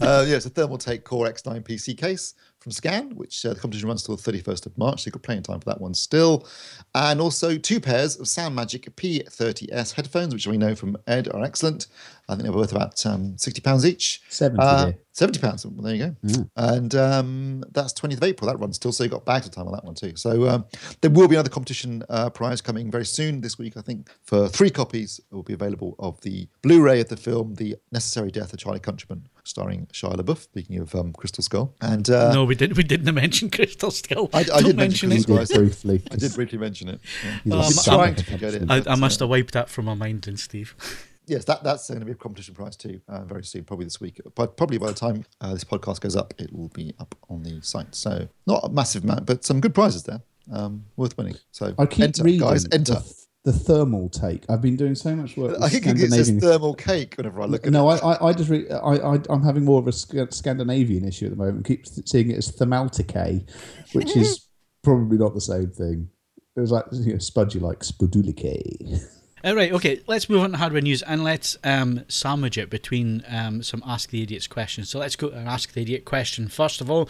uh, 0.00 0.24
yeah, 0.28 0.36
it's 0.36 0.46
a 0.46 0.50
Thermaltake 0.50 1.04
Core 1.04 1.26
X9 1.26 1.62
PC 1.62 1.98
case 1.98 2.34
from 2.60 2.72
Scan, 2.72 3.16
which 3.16 3.44
uh, 3.44 3.54
the 3.54 3.60
competition 3.60 3.88
runs 3.88 4.02
till 4.02 4.16
the 4.16 4.32
31st 4.32 4.66
of 4.66 4.78
March, 4.78 5.02
so 5.02 5.08
you've 5.08 5.14
got 5.14 5.22
plenty 5.22 5.38
of 5.38 5.44
time 5.44 5.60
for 5.60 5.70
that 5.70 5.80
one 5.80 5.94
still. 5.94 6.46
And 6.94 7.20
also 7.20 7.56
two 7.56 7.80
pairs 7.80 8.18
of 8.18 8.28
Sound 8.28 8.54
Magic 8.54 8.94
P30S 8.94 9.94
headphones, 9.94 10.34
which 10.34 10.46
we 10.46 10.58
know 10.58 10.74
from 10.74 10.96
Ed 11.06 11.28
are 11.32 11.42
excellent. 11.42 11.86
I 12.30 12.34
think 12.36 12.44
they're 12.44 12.52
worth 12.52 12.72
about 12.72 13.04
um, 13.06 13.34
£60 13.36 13.84
each. 13.84 14.22
70 14.28 14.62
Uh. 14.62 14.92
Seventy 15.12 15.40
pounds. 15.40 15.66
Well, 15.66 15.82
there 15.84 15.94
you 15.94 16.16
go. 16.22 16.46
And 16.56 16.94
um, 16.94 17.64
that's 17.72 17.92
twentieth 17.92 18.20
of 18.22 18.24
April. 18.28 18.48
That 18.48 18.58
runs 18.58 18.76
still, 18.76 18.92
so 18.92 19.02
you 19.04 19.10
got 19.10 19.24
bags 19.24 19.44
of 19.44 19.52
time 19.52 19.66
on 19.66 19.72
that 19.72 19.84
one 19.84 19.94
too. 19.96 20.14
So 20.14 20.48
um, 20.48 20.64
there 21.00 21.10
will 21.10 21.26
be 21.26 21.34
another 21.34 21.50
competition 21.50 22.04
uh, 22.08 22.30
prize 22.30 22.60
coming 22.60 22.90
very 22.92 23.04
soon 23.04 23.40
this 23.40 23.58
week. 23.58 23.76
I 23.76 23.82
think 23.82 24.08
for 24.22 24.48
three 24.48 24.70
copies 24.70 25.20
will 25.32 25.42
be 25.42 25.52
available 25.52 25.96
of 25.98 26.20
the 26.22 26.48
Blu-ray 26.62 27.00
of 27.00 27.08
the 27.08 27.16
film 27.16 27.56
"The 27.56 27.74
Necessary 27.90 28.30
Death 28.30 28.52
of 28.52 28.60
Charlie 28.60 28.78
Countryman," 28.78 29.26
starring 29.44 29.88
Shia 29.92 30.14
LaBeouf. 30.16 30.38
Speaking 30.44 30.78
of 30.78 30.94
um, 30.94 31.12
Crystal 31.12 31.42
Skull, 31.42 31.74
and 31.82 32.08
uh, 32.08 32.32
no, 32.32 32.44
we 32.44 32.54
didn't. 32.54 32.76
We 32.76 32.84
didn't 32.84 33.12
mention 33.24 33.50
Crystal 33.50 33.90
Skull. 33.90 34.30
I- 34.32 34.46
I 34.54 34.62
did 34.62 34.76
mention 34.76 35.08
mention 35.10 35.32
it. 35.32 35.36
Crystal 35.36 35.58
briefly. 35.58 36.02
I 36.12 36.16
did 36.16 36.34
briefly 36.34 36.58
mention 36.58 36.88
it. 36.88 37.00
Yeah. 37.44 37.52
Um, 37.54 37.60
a 37.60 37.64
I'm 37.64 37.72
sucker 37.72 37.96
trying 37.96 38.14
for 38.14 38.22
to 38.22 38.26
it. 38.34 38.40
competition. 38.40 38.70
I, 38.70 38.92
I 38.92 38.94
must 38.94 39.18
have 39.20 39.28
wiped 39.28 39.52
that 39.54 39.68
from 39.68 39.86
my 39.86 39.94
mind, 39.94 40.22
then, 40.22 40.36
Steve. 40.36 40.76
Yes, 41.26 41.44
that, 41.44 41.62
that's 41.62 41.88
going 41.88 42.00
to 42.00 42.06
be 42.06 42.12
a 42.12 42.16
competition 42.16 42.54
prize 42.54 42.76
too, 42.76 43.00
uh, 43.08 43.22
very 43.24 43.44
soon, 43.44 43.64
probably 43.64 43.84
this 43.84 44.00
week. 44.00 44.20
But 44.34 44.56
probably 44.56 44.78
by 44.78 44.88
the 44.88 44.94
time 44.94 45.24
uh, 45.40 45.54
this 45.54 45.64
podcast 45.64 46.00
goes 46.00 46.16
up, 46.16 46.34
it 46.38 46.52
will 46.52 46.68
be 46.68 46.94
up 46.98 47.14
on 47.28 47.42
the 47.42 47.60
site. 47.62 47.94
So 47.94 48.28
not 48.46 48.64
a 48.64 48.68
massive 48.68 49.04
amount, 49.04 49.26
but 49.26 49.44
some 49.44 49.60
good 49.60 49.74
prizes 49.74 50.02
there, 50.02 50.22
um, 50.52 50.84
worth 50.96 51.16
winning. 51.16 51.36
So 51.52 51.74
I 51.78 51.86
keep 51.86 52.04
enter, 52.04 52.24
reading 52.24 52.40
guys, 52.40 52.66
enter. 52.72 52.94
The, 52.94 53.20
the 53.44 53.52
thermal 53.52 54.08
take. 54.08 54.44
I've 54.50 54.60
been 54.60 54.76
doing 54.76 54.94
so 54.94 55.14
much 55.16 55.36
work 55.36 55.56
I 55.62 55.68
think 55.68 55.86
it 55.86 55.98
says 55.98 56.26
Scandinavian 56.26 56.40
thermal 56.40 56.74
cake 56.74 57.14
whenever 57.16 57.40
I 57.40 57.46
look 57.46 57.66
at 57.66 57.72
no, 57.72 57.90
it. 57.90 58.02
I, 58.02 58.12
I, 58.12 58.28
I 58.28 58.32
just 58.32 58.50
re- 58.50 58.68
I, 58.68 58.96
I, 58.96 59.18
I'm 59.30 59.42
having 59.42 59.64
more 59.64 59.78
of 59.78 59.88
a 59.88 59.92
Scandinavian 59.92 61.06
issue 61.06 61.26
at 61.26 61.30
the 61.30 61.36
moment. 61.36 61.66
I 61.66 61.68
Keep 61.68 61.86
seeing 61.86 62.30
it 62.30 62.38
as 62.38 62.52
thermaltike, 62.52 63.48
which 63.92 64.16
is 64.16 64.46
probably 64.82 65.16
not 65.16 65.34
the 65.34 65.40
same 65.40 65.70
thing. 65.70 66.08
It 66.56 66.60
was 66.60 66.72
like 66.72 66.84
you 66.92 67.12
know, 67.12 67.18
spudgy 67.18 67.60
like 67.60 67.80
spudulike. 67.80 69.00
All 69.42 69.54
right, 69.54 69.72
okay, 69.72 70.02
let's 70.06 70.28
move 70.28 70.42
on 70.42 70.50
to 70.50 70.58
hardware 70.58 70.82
news 70.82 71.00
and 71.00 71.24
let's 71.24 71.56
um, 71.64 72.04
sandwich 72.08 72.58
it 72.58 72.68
between 72.68 73.24
um, 73.26 73.62
some 73.62 73.82
Ask 73.86 74.10
the 74.10 74.22
Idiots 74.22 74.46
questions. 74.46 74.90
So 74.90 74.98
let's 74.98 75.16
go 75.16 75.28
and 75.28 75.48
Ask 75.48 75.72
the 75.72 75.80
Idiot 75.80 76.04
question 76.04 76.46
first 76.48 76.82
of 76.82 76.90
all. 76.90 77.08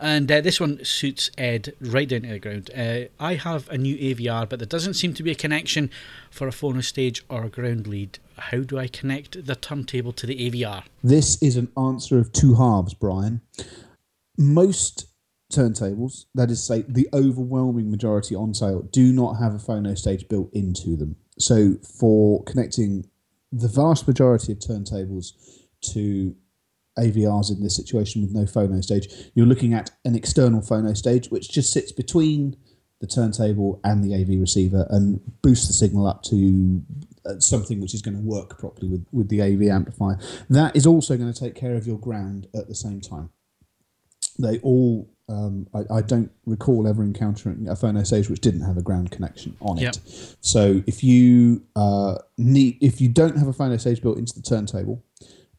And 0.00 0.32
uh, 0.32 0.40
this 0.40 0.58
one 0.58 0.82
suits 0.86 1.30
Ed 1.36 1.74
right 1.78 2.08
down 2.08 2.22
to 2.22 2.28
the 2.28 2.38
ground. 2.38 2.70
Uh, 2.74 3.08
I 3.20 3.34
have 3.34 3.68
a 3.68 3.76
new 3.76 3.94
AVR, 3.98 4.48
but 4.48 4.58
there 4.58 4.66
doesn't 4.66 4.94
seem 4.94 5.12
to 5.14 5.22
be 5.22 5.30
a 5.30 5.34
connection 5.34 5.90
for 6.30 6.48
a 6.48 6.50
phono 6.50 6.82
stage 6.82 7.22
or 7.28 7.44
a 7.44 7.50
ground 7.50 7.86
lead. 7.86 8.20
How 8.38 8.60
do 8.60 8.78
I 8.78 8.88
connect 8.88 9.44
the 9.44 9.54
turntable 9.54 10.12
to 10.14 10.26
the 10.26 10.50
AVR? 10.50 10.84
This 11.04 11.42
is 11.42 11.56
an 11.56 11.70
answer 11.76 12.18
of 12.18 12.32
two 12.32 12.54
halves, 12.54 12.94
Brian. 12.94 13.42
Most 14.38 15.08
turntables, 15.52 16.24
that 16.34 16.50
is, 16.50 16.60
to 16.60 16.64
say, 16.64 16.84
the 16.88 17.08
overwhelming 17.12 17.90
majority 17.90 18.34
on 18.34 18.54
sale, 18.54 18.88
do 18.90 19.12
not 19.12 19.34
have 19.34 19.54
a 19.54 19.58
phono 19.58 19.96
stage 19.96 20.26
built 20.28 20.50
into 20.54 20.96
them. 20.96 21.16
So, 21.38 21.74
for 21.98 22.42
connecting 22.44 23.08
the 23.52 23.68
vast 23.68 24.06
majority 24.06 24.52
of 24.52 24.58
turntables 24.58 25.32
to 25.92 26.34
AVRs 26.98 27.50
in 27.50 27.62
this 27.62 27.76
situation 27.76 28.22
with 28.22 28.32
no 28.32 28.44
phono 28.44 28.82
stage, 28.82 29.30
you're 29.34 29.46
looking 29.46 29.74
at 29.74 29.90
an 30.04 30.14
external 30.14 30.60
phono 30.60 30.96
stage 30.96 31.28
which 31.28 31.50
just 31.50 31.72
sits 31.72 31.92
between 31.92 32.56
the 33.00 33.06
turntable 33.06 33.80
and 33.84 34.02
the 34.02 34.14
AV 34.14 34.40
receiver 34.40 34.86
and 34.88 35.20
boosts 35.42 35.66
the 35.66 35.74
signal 35.74 36.06
up 36.06 36.22
to 36.22 36.82
uh, 37.26 37.38
something 37.38 37.80
which 37.80 37.92
is 37.92 38.00
going 38.00 38.16
to 38.16 38.22
work 38.22 38.58
properly 38.58 38.88
with, 38.88 39.06
with 39.12 39.28
the 39.28 39.42
AV 39.42 39.62
amplifier. 39.70 40.18
That 40.48 40.74
is 40.74 40.86
also 40.86 41.16
going 41.16 41.32
to 41.32 41.38
take 41.38 41.54
care 41.54 41.74
of 41.74 41.86
your 41.86 41.98
ground 41.98 42.46
at 42.54 42.68
the 42.68 42.74
same 42.74 43.00
time. 43.00 43.30
They 44.38 44.58
all, 44.60 45.10
um, 45.28 45.66
I, 45.74 45.96
I 45.96 46.02
don't 46.02 46.30
recall 46.44 46.86
ever 46.86 47.02
encountering 47.02 47.68
a 47.68 47.72
phono 47.72 48.06
stage 48.06 48.30
which 48.30 48.40
didn't 48.40 48.60
have 48.60 48.76
a 48.76 48.82
ground 48.82 49.10
connection 49.10 49.56
on 49.60 49.78
it. 49.78 49.82
Yep. 49.82 49.96
So 50.40 50.82
if 50.86 51.02
you 51.02 51.64
uh, 51.74 52.18
need, 52.38 52.78
if 52.80 53.00
you 53.00 53.08
don't 53.08 53.36
have 53.36 53.48
a 53.48 53.52
phono 53.52 53.80
stage 53.80 54.00
built 54.00 54.18
into 54.18 54.34
the 54.34 54.42
turntable, 54.42 55.02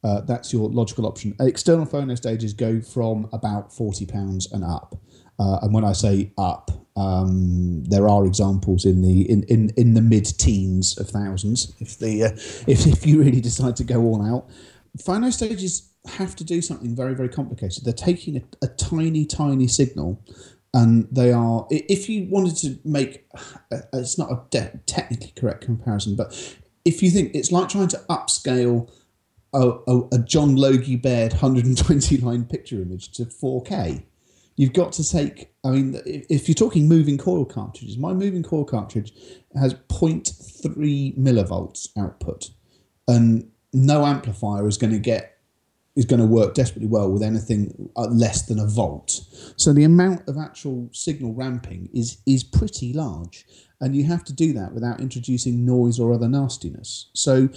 uh, 0.04 0.22
that's 0.22 0.54
your 0.54 0.70
logical 0.70 1.06
option. 1.06 1.36
External 1.40 1.86
phono 1.86 2.16
stages 2.16 2.54
go 2.54 2.80
from 2.80 3.30
about 3.34 3.74
forty 3.74 4.06
pounds 4.06 4.52
and 4.52 4.64
up. 4.64 4.96
Uh, 5.40 5.60
and 5.62 5.74
when 5.74 5.84
I 5.84 5.92
say 5.92 6.32
up, 6.38 6.72
um, 6.96 7.84
there 7.84 8.08
are 8.08 8.26
examples 8.26 8.86
in 8.86 9.02
the 9.02 9.30
in, 9.30 9.44
in, 9.44 9.72
in 9.76 9.94
the 9.94 10.02
mid 10.02 10.26
teens 10.38 10.98
of 10.98 11.10
thousands. 11.10 11.76
If 11.80 12.00
the 12.00 12.24
uh, 12.24 12.30
if 12.68 12.88
if 12.88 13.06
you 13.06 13.20
really 13.20 13.42
decide 13.42 13.76
to 13.78 13.84
go 13.84 14.02
all 14.02 14.26
out, 14.26 14.50
phono 14.98 15.32
stages 15.32 15.87
have 16.06 16.36
to 16.38 16.44
do 16.44 16.62
something 16.62 16.96
very 16.96 17.14
very 17.16 17.30
complicated. 17.30 17.84
They're 17.84 17.94
taking 17.94 18.38
a, 18.38 18.66
a 18.66 18.68
tiny 18.68 19.26
tiny 19.26 19.68
signal, 19.68 20.24
and 20.74 21.08
they 21.12 21.32
are. 21.32 21.68
If 21.70 22.10
you 22.10 22.28
wanted 22.30 22.58
to 22.58 22.80
make, 22.86 23.26
uh, 23.72 23.82
it's 23.94 24.18
not 24.18 24.32
a 24.32 24.42
de- 24.50 24.80
technically 24.86 25.34
correct 25.36 25.62
comparison, 25.62 26.16
but 26.16 26.58
if 26.86 27.04
you 27.04 27.10
think 27.10 27.36
it's 27.36 27.52
like 27.52 27.70
trying 27.70 27.90
to 27.90 27.98
upscale 28.10 28.90
a, 29.54 29.72
a, 29.88 30.08
a 30.14 30.18
John 30.20 30.56
Logie 30.56 30.96
Baird 30.96 31.34
120 31.34 32.18
line 32.18 32.46
picture 32.46 32.82
image 32.82 33.12
to 33.14 33.26
4K, 33.26 34.04
you've 34.56 34.74
got 34.74 34.94
to 34.94 35.10
take. 35.10 35.52
I 35.64 35.70
mean, 35.70 36.02
if 36.06 36.48
you're 36.48 36.56
talking 36.56 36.88
moving 36.88 37.18
coil 37.18 37.46
cartridges, 37.46 37.98
my 37.98 38.14
moving 38.14 38.44
coil 38.44 38.66
cartridge 38.66 39.14
has 39.60 39.74
0.3 39.74 41.18
millivolts 41.18 41.90
output, 41.98 42.52
and 43.08 43.50
no 43.74 44.06
amplifier 44.06 44.68
is 44.68 44.78
going 44.78 44.94
to 44.94 45.00
get 45.00 45.37
is 45.98 46.06
going 46.06 46.20
to 46.20 46.28
work 46.28 46.54
desperately 46.54 46.88
well 46.88 47.12
with 47.12 47.24
anything 47.24 47.90
uh, 47.98 48.06
less 48.06 48.44
than 48.44 48.60
a 48.60 48.68
volt. 48.68 49.20
So 49.58 49.74
the 49.74 49.84
amount 49.84 50.30
of 50.30 50.38
actual 50.38 50.90
signal 50.94 51.34
ramping 51.34 51.90
is 51.92 52.22
is 52.26 52.44
pretty 52.44 52.94
large, 52.94 53.46
and 53.82 53.96
you 53.96 54.04
have 54.06 54.24
to 54.26 54.34
do 54.34 54.54
that 54.54 54.74
without 54.74 55.02
introducing 55.02 55.66
noise 55.66 56.00
or 56.00 56.14
other 56.14 56.30
nastiness. 56.30 57.10
So 57.14 57.50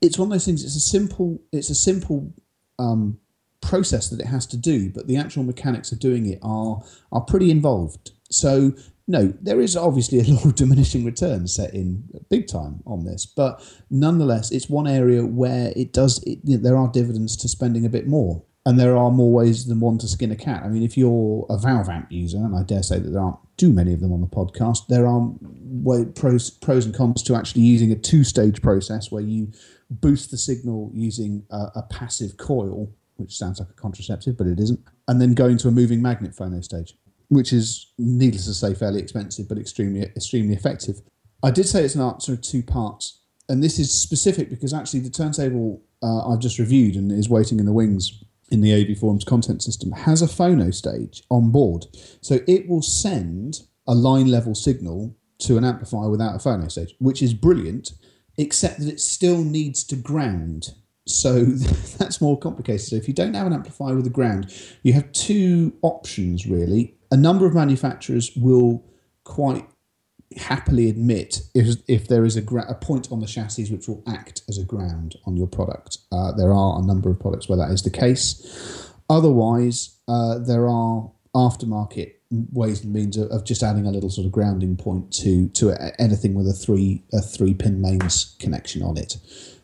it's 0.00 0.18
one 0.18 0.28
of 0.28 0.32
those 0.32 0.46
things. 0.46 0.64
It's 0.64 0.76
a 0.76 0.80
simple 0.80 1.40
it's 1.52 1.70
a 1.70 1.74
simple 1.74 2.32
um, 2.78 3.18
process 3.60 4.08
that 4.08 4.20
it 4.20 4.26
has 4.26 4.46
to 4.46 4.56
do, 4.56 4.90
but 4.90 5.06
the 5.06 5.18
actual 5.18 5.44
mechanics 5.44 5.92
of 5.92 5.98
doing 5.98 6.26
it 6.26 6.38
are 6.42 6.82
are 7.12 7.20
pretty 7.20 7.50
involved. 7.50 8.12
So 8.30 8.72
no, 9.08 9.32
there 9.40 9.60
is 9.60 9.74
obviously 9.74 10.20
a 10.20 10.22
lot 10.34 10.44
of 10.44 10.54
diminishing 10.54 11.04
returns 11.04 11.54
set 11.54 11.74
in 11.74 12.04
big 12.28 12.46
time 12.46 12.82
on 12.86 13.04
this, 13.04 13.24
but 13.24 13.60
nonetheless, 13.90 14.52
it's 14.52 14.68
one 14.68 14.86
area 14.86 15.24
where 15.24 15.72
it 15.74 15.92
does. 15.92 16.22
It, 16.24 16.40
you 16.44 16.56
know, 16.56 16.62
there 16.62 16.76
are 16.76 16.88
dividends 16.92 17.36
to 17.38 17.48
spending 17.48 17.86
a 17.86 17.88
bit 17.88 18.06
more, 18.06 18.44
and 18.66 18.78
there 18.78 18.96
are 18.96 19.10
more 19.10 19.32
ways 19.32 19.66
than 19.66 19.80
one 19.80 19.96
to 19.98 20.06
skin 20.06 20.30
a 20.30 20.36
cat. 20.36 20.62
I 20.62 20.68
mean, 20.68 20.82
if 20.82 20.96
you're 20.96 21.46
a 21.48 21.56
Valve 21.56 21.88
amp 21.88 22.12
user, 22.12 22.36
and 22.36 22.54
I 22.54 22.62
dare 22.62 22.82
say 22.82 22.98
that 22.98 23.08
there 23.08 23.22
aren't 23.22 23.38
too 23.56 23.72
many 23.72 23.94
of 23.94 24.00
them 24.00 24.12
on 24.12 24.20
the 24.20 24.26
podcast, 24.26 24.86
there 24.88 25.06
are 25.06 26.04
pros 26.14 26.50
pros 26.50 26.84
and 26.84 26.94
cons 26.94 27.22
to 27.24 27.34
actually 27.34 27.62
using 27.62 27.90
a 27.90 27.96
two 27.96 28.22
stage 28.24 28.60
process 28.60 29.10
where 29.10 29.22
you 29.22 29.50
boost 29.90 30.30
the 30.30 30.36
signal 30.36 30.90
using 30.92 31.44
a, 31.50 31.68
a 31.76 31.82
passive 31.90 32.36
coil, 32.36 32.92
which 33.16 33.38
sounds 33.38 33.58
like 33.58 33.70
a 33.70 33.80
contraceptive, 33.80 34.36
but 34.36 34.46
it 34.46 34.60
isn't, 34.60 34.80
and 35.08 35.18
then 35.18 35.32
going 35.32 35.56
to 35.56 35.68
a 35.68 35.70
moving 35.70 36.02
magnet 36.02 36.36
phono 36.36 36.62
stage 36.62 36.94
which 37.28 37.52
is 37.52 37.92
needless 37.98 38.46
to 38.46 38.54
say 38.54 38.74
fairly 38.74 39.00
expensive 39.00 39.48
but 39.48 39.58
extremely 39.58 40.02
extremely 40.02 40.54
effective. 40.54 41.00
I 41.42 41.50
did 41.50 41.68
say 41.68 41.84
it's 41.84 41.94
an 41.94 42.00
answer 42.00 42.32
of 42.32 42.42
two 42.42 42.62
parts, 42.62 43.20
and 43.48 43.62
this 43.62 43.78
is 43.78 43.92
specific 43.92 44.50
because 44.50 44.74
actually 44.74 45.00
the 45.00 45.10
turntable 45.10 45.82
uh, 46.02 46.28
I've 46.28 46.40
just 46.40 46.58
reviewed 46.58 46.96
and 46.96 47.12
is 47.12 47.28
waiting 47.28 47.58
in 47.58 47.66
the 47.66 47.72
wings 47.72 48.22
in 48.50 48.60
the 48.60 48.72
AV 48.72 48.96
Forums 48.98 49.24
content 49.24 49.62
system 49.62 49.92
has 49.92 50.22
a 50.22 50.26
phono 50.26 50.72
stage 50.72 51.22
on 51.30 51.50
board, 51.50 51.86
so 52.20 52.38
it 52.46 52.68
will 52.68 52.82
send 52.82 53.60
a 53.86 53.94
line 53.94 54.30
level 54.30 54.54
signal 54.54 55.14
to 55.38 55.56
an 55.56 55.64
amplifier 55.64 56.10
without 56.10 56.34
a 56.34 56.38
phono 56.38 56.70
stage, 56.70 56.94
which 56.98 57.22
is 57.22 57.32
brilliant, 57.34 57.92
except 58.36 58.80
that 58.80 58.88
it 58.88 59.00
still 59.00 59.44
needs 59.44 59.84
to 59.84 59.96
ground 59.96 60.74
so 61.08 61.44
that's 61.98 62.20
more 62.20 62.38
complicated. 62.38 62.86
So 62.86 62.96
if 62.96 63.08
you 63.08 63.14
don't 63.14 63.34
have 63.34 63.46
an 63.46 63.52
amplifier 63.52 63.96
with 63.96 64.06
a 64.06 64.10
ground, 64.10 64.54
you 64.82 64.92
have 64.92 65.10
two 65.12 65.72
options 65.82 66.46
really 66.46 66.97
a 67.10 67.16
number 67.16 67.46
of 67.46 67.54
manufacturers 67.54 68.30
will 68.36 68.84
quite 69.24 69.66
happily 70.36 70.88
admit 70.90 71.40
if, 71.54 71.78
if 71.88 72.06
there 72.08 72.24
is 72.24 72.36
a, 72.36 72.42
gra- 72.42 72.68
a 72.68 72.74
point 72.74 73.10
on 73.10 73.20
the 73.20 73.26
chassis 73.26 73.72
which 73.72 73.88
will 73.88 74.02
act 74.06 74.42
as 74.48 74.58
a 74.58 74.64
ground 74.64 75.16
on 75.26 75.36
your 75.36 75.46
product. 75.46 75.98
Uh, 76.12 76.32
there 76.32 76.52
are 76.52 76.78
a 76.78 76.82
number 76.82 77.10
of 77.10 77.18
products 77.18 77.48
where 77.48 77.58
that 77.58 77.70
is 77.70 77.82
the 77.82 77.90
case. 77.90 78.92
Otherwise, 79.08 79.96
uh, 80.06 80.38
there 80.38 80.68
are 80.68 81.10
aftermarket 81.34 82.14
ways 82.30 82.84
and 82.84 82.92
means 82.92 83.16
of, 83.16 83.30
of, 83.30 83.44
just 83.44 83.62
adding 83.62 83.86
a 83.86 83.90
little 83.90 84.10
sort 84.10 84.26
of 84.26 84.32
grounding 84.32 84.76
point 84.76 85.10
to 85.10 85.48
to 85.48 85.72
anything 85.98 86.34
with 86.34 86.46
a 86.46 86.52
three 86.52 87.02
a 87.12 87.20
three 87.22 87.54
pin 87.54 87.80
mains 87.80 88.36
connection 88.38 88.82
on 88.82 88.98
it. 88.98 89.16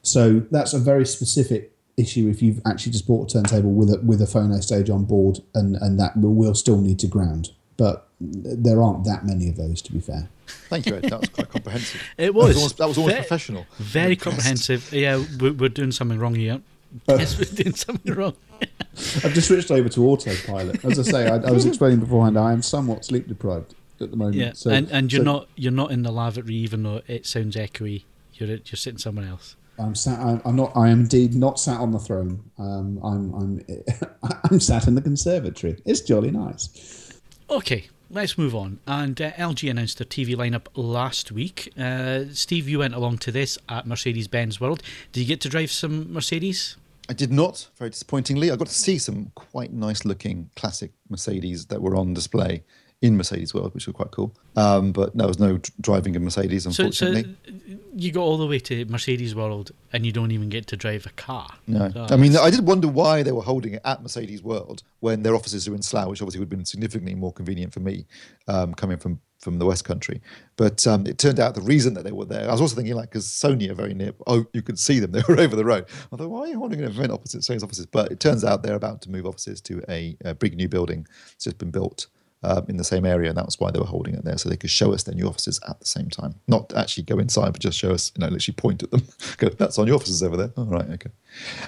So 0.02 0.40
that's 0.50 0.72
a 0.72 0.78
very 0.78 1.04
specific 1.04 1.73
issue 1.96 2.28
if 2.28 2.42
you've 2.42 2.60
actually 2.66 2.92
just 2.92 3.06
bought 3.06 3.30
a 3.30 3.34
turntable 3.34 3.72
with 3.72 3.90
a 3.90 4.00
with 4.00 4.20
a 4.20 4.26
phono 4.26 4.62
stage 4.62 4.90
on 4.90 5.04
board, 5.04 5.40
and 5.54 5.76
and 5.76 5.98
that 5.98 6.16
will, 6.16 6.34
will 6.34 6.54
still 6.54 6.80
need 6.80 6.98
to 7.00 7.06
ground. 7.06 7.50
But 7.76 8.08
there 8.20 8.82
aren't 8.82 9.04
that 9.04 9.24
many 9.24 9.48
of 9.48 9.56
those, 9.56 9.82
to 9.82 9.92
be 9.92 10.00
fair. 10.00 10.28
Thank 10.46 10.86
you, 10.86 10.96
Ed. 10.96 11.04
That 11.04 11.20
was 11.20 11.28
quite 11.28 11.50
comprehensive. 11.50 12.02
It 12.18 12.34
was. 12.34 12.46
That 12.46 12.48
was 12.48 12.56
almost, 12.56 12.76
that 12.78 12.88
was 12.88 12.98
almost 12.98 13.16
professional. 13.16 13.66
Very 13.78 14.16
comprehensive. 14.16 14.92
Yeah, 14.92 15.24
we're, 15.40 15.52
we're, 15.52 15.68
doing 15.68 15.90
something 15.90 16.18
wrong 16.18 16.34
here. 16.34 16.60
Uh, 17.08 17.16
yes, 17.18 17.38
we're 17.38 17.44
doing 17.44 17.74
something 17.74 18.14
wrong. 18.14 18.34
I've 18.60 19.34
just 19.34 19.48
switched 19.48 19.70
over 19.70 19.88
to 19.88 20.06
autopilot. 20.06 20.84
As 20.84 20.98
I 20.98 21.02
say, 21.02 21.26
I, 21.26 21.36
I, 21.36 21.50
was 21.50 21.66
explaining 21.66 22.00
beforehand. 22.00 22.38
I 22.38 22.52
am 22.52 22.62
somewhat 22.62 23.04
sleep 23.04 23.26
deprived 23.26 23.74
at 24.00 24.10
the 24.10 24.16
moment. 24.16 24.36
Yeah, 24.36 24.52
so, 24.54 24.70
and 24.70 24.88
and 24.90 25.12
you're 25.12 25.20
so, 25.20 25.32
not 25.32 25.48
you're 25.56 25.72
not 25.72 25.90
in 25.90 26.02
the 26.02 26.12
lavatory, 26.12 26.54
even 26.54 26.84
though 26.84 27.02
it 27.08 27.26
sounds 27.26 27.56
echoey. 27.56 28.04
You're 28.34 28.48
you're 28.48 28.76
sitting 28.76 28.98
somewhere 28.98 29.26
else. 29.26 29.56
I'm 29.78 29.94
sat. 29.94 30.20
I'm 30.44 30.56
not. 30.56 30.72
I 30.76 30.88
am 30.88 31.00
indeed 31.00 31.34
not 31.34 31.58
sat 31.58 31.80
on 31.80 31.90
the 31.90 31.98
throne. 31.98 32.42
Um, 32.58 33.00
I'm. 33.02 33.34
I'm. 33.34 33.64
I'm 34.50 34.60
sat 34.60 34.86
in 34.86 34.94
the 34.94 35.02
conservatory. 35.02 35.76
It's 35.84 36.00
jolly 36.00 36.30
nice. 36.30 37.20
Okay, 37.50 37.88
let's 38.10 38.38
move 38.38 38.54
on. 38.54 38.78
And 38.86 39.20
uh, 39.20 39.32
LG 39.32 39.68
announced 39.70 39.98
their 39.98 40.06
TV 40.06 40.34
lineup 40.34 40.66
last 40.74 41.32
week. 41.32 41.72
Uh, 41.78 42.24
Steve, 42.32 42.68
you 42.68 42.78
went 42.78 42.94
along 42.94 43.18
to 43.18 43.32
this 43.32 43.58
at 43.68 43.86
Mercedes 43.86 44.28
Benz 44.28 44.60
World. 44.60 44.82
Did 45.12 45.20
you 45.20 45.26
get 45.26 45.40
to 45.42 45.48
drive 45.48 45.70
some 45.70 46.12
Mercedes? 46.12 46.76
I 47.08 47.12
did 47.12 47.30
not, 47.30 47.68
very 47.76 47.90
disappointingly. 47.90 48.50
I 48.50 48.56
got 48.56 48.68
to 48.68 48.72
see 48.72 48.96
some 48.96 49.30
quite 49.34 49.72
nice 49.74 50.06
looking 50.06 50.48
classic 50.56 50.92
Mercedes 51.10 51.66
that 51.66 51.82
were 51.82 51.96
on 51.96 52.14
display 52.14 52.62
in 53.02 53.16
Mercedes 53.16 53.52
World, 53.52 53.74
which 53.74 53.86
was 53.86 53.94
quite 53.94 54.10
cool. 54.10 54.34
Um, 54.56 54.92
but 54.92 55.14
there 55.16 55.26
was 55.26 55.38
no 55.38 55.58
driving 55.80 56.14
in 56.14 56.24
Mercedes, 56.24 56.64
unfortunately. 56.64 57.22
So, 57.22 57.52
so, 57.52 57.78
you 57.96 58.12
go 58.12 58.22
all 58.22 58.38
the 58.38 58.46
way 58.46 58.58
to 58.60 58.84
Mercedes 58.86 59.34
World 59.34 59.72
and 59.92 60.06
you 60.06 60.12
don't 60.12 60.30
even 60.30 60.48
get 60.48 60.66
to 60.68 60.76
drive 60.76 61.06
a 61.06 61.10
car. 61.10 61.48
No. 61.66 61.90
So 61.90 62.06
I 62.10 62.16
mean, 62.16 62.36
I 62.36 62.50
did 62.50 62.66
wonder 62.66 62.88
why 62.88 63.22
they 63.22 63.32
were 63.32 63.42
holding 63.42 63.74
it 63.74 63.82
at 63.84 64.02
Mercedes 64.02 64.42
World 64.42 64.82
when 65.00 65.22
their 65.22 65.34
offices 65.34 65.68
are 65.68 65.74
in 65.74 65.82
Slough, 65.82 66.08
which 66.08 66.22
obviously 66.22 66.40
would 66.40 66.46
have 66.46 66.58
been 66.58 66.64
significantly 66.64 67.14
more 67.14 67.32
convenient 67.32 67.72
for 67.72 67.80
me 67.80 68.06
um, 68.48 68.74
coming 68.74 68.96
from 68.96 69.20
from 69.44 69.58
the 69.58 69.66
West 69.66 69.84
Country. 69.84 70.22
But 70.56 70.86
um, 70.86 71.06
it 71.06 71.18
turned 71.18 71.38
out 71.38 71.54
the 71.54 71.60
reason 71.60 71.92
that 71.94 72.04
they 72.04 72.12
were 72.12 72.24
there, 72.24 72.48
I 72.48 72.52
was 72.52 72.62
also 72.62 72.74
thinking 72.74 72.94
like, 72.94 73.10
because 73.10 73.26
Sony 73.26 73.68
are 73.68 73.74
very 73.74 73.92
near, 73.92 74.12
oh, 74.26 74.46
you 74.54 74.62
could 74.62 74.78
see 74.78 74.98
them, 74.98 75.12
they 75.12 75.22
were 75.28 75.38
over 75.38 75.54
the 75.54 75.64
road. 75.64 75.84
I 76.10 76.16
thought, 76.16 76.30
why 76.30 76.40
are 76.40 76.46
you 76.46 76.58
holding 76.58 76.80
an 76.80 76.86
event 76.86 77.12
opposite 77.12 77.42
Sony's 77.42 77.62
offices? 77.62 77.84
But 77.84 78.10
it 78.10 78.20
turns 78.20 78.42
out 78.42 78.62
they're 78.62 78.74
about 78.74 79.02
to 79.02 79.10
move 79.10 79.26
offices 79.26 79.60
to 79.62 79.84
a, 79.88 80.16
a 80.24 80.34
big 80.34 80.56
new 80.56 80.68
building. 80.68 81.06
It's 81.34 81.44
just 81.44 81.58
been 81.58 81.70
built 81.70 82.06
um, 82.44 82.66
in 82.68 82.76
the 82.76 82.84
same 82.84 83.04
area, 83.04 83.28
and 83.28 83.38
that 83.38 83.46
was 83.46 83.58
why 83.58 83.70
they 83.70 83.78
were 83.78 83.86
holding 83.86 84.14
it 84.14 84.24
there, 84.24 84.38
so 84.38 84.48
they 84.48 84.56
could 84.56 84.70
show 84.70 84.92
us 84.92 85.02
their 85.02 85.14
new 85.14 85.26
offices 85.26 85.60
at 85.68 85.78
the 85.80 85.86
same 85.86 86.10
time. 86.10 86.34
Not 86.46 86.72
actually 86.74 87.04
go 87.04 87.18
inside, 87.18 87.52
but 87.52 87.60
just 87.60 87.78
show 87.78 87.92
us, 87.92 88.12
you 88.14 88.20
know, 88.20 88.30
literally 88.30 88.54
point 88.54 88.82
at 88.82 88.90
them. 88.90 89.02
go, 89.38 89.48
that's 89.48 89.78
on 89.78 89.86
your 89.86 89.96
offices 89.96 90.22
over 90.22 90.36
there. 90.36 90.52
All 90.56 90.64
oh, 90.64 90.66
right, 90.66 90.90
okay. 90.90 91.10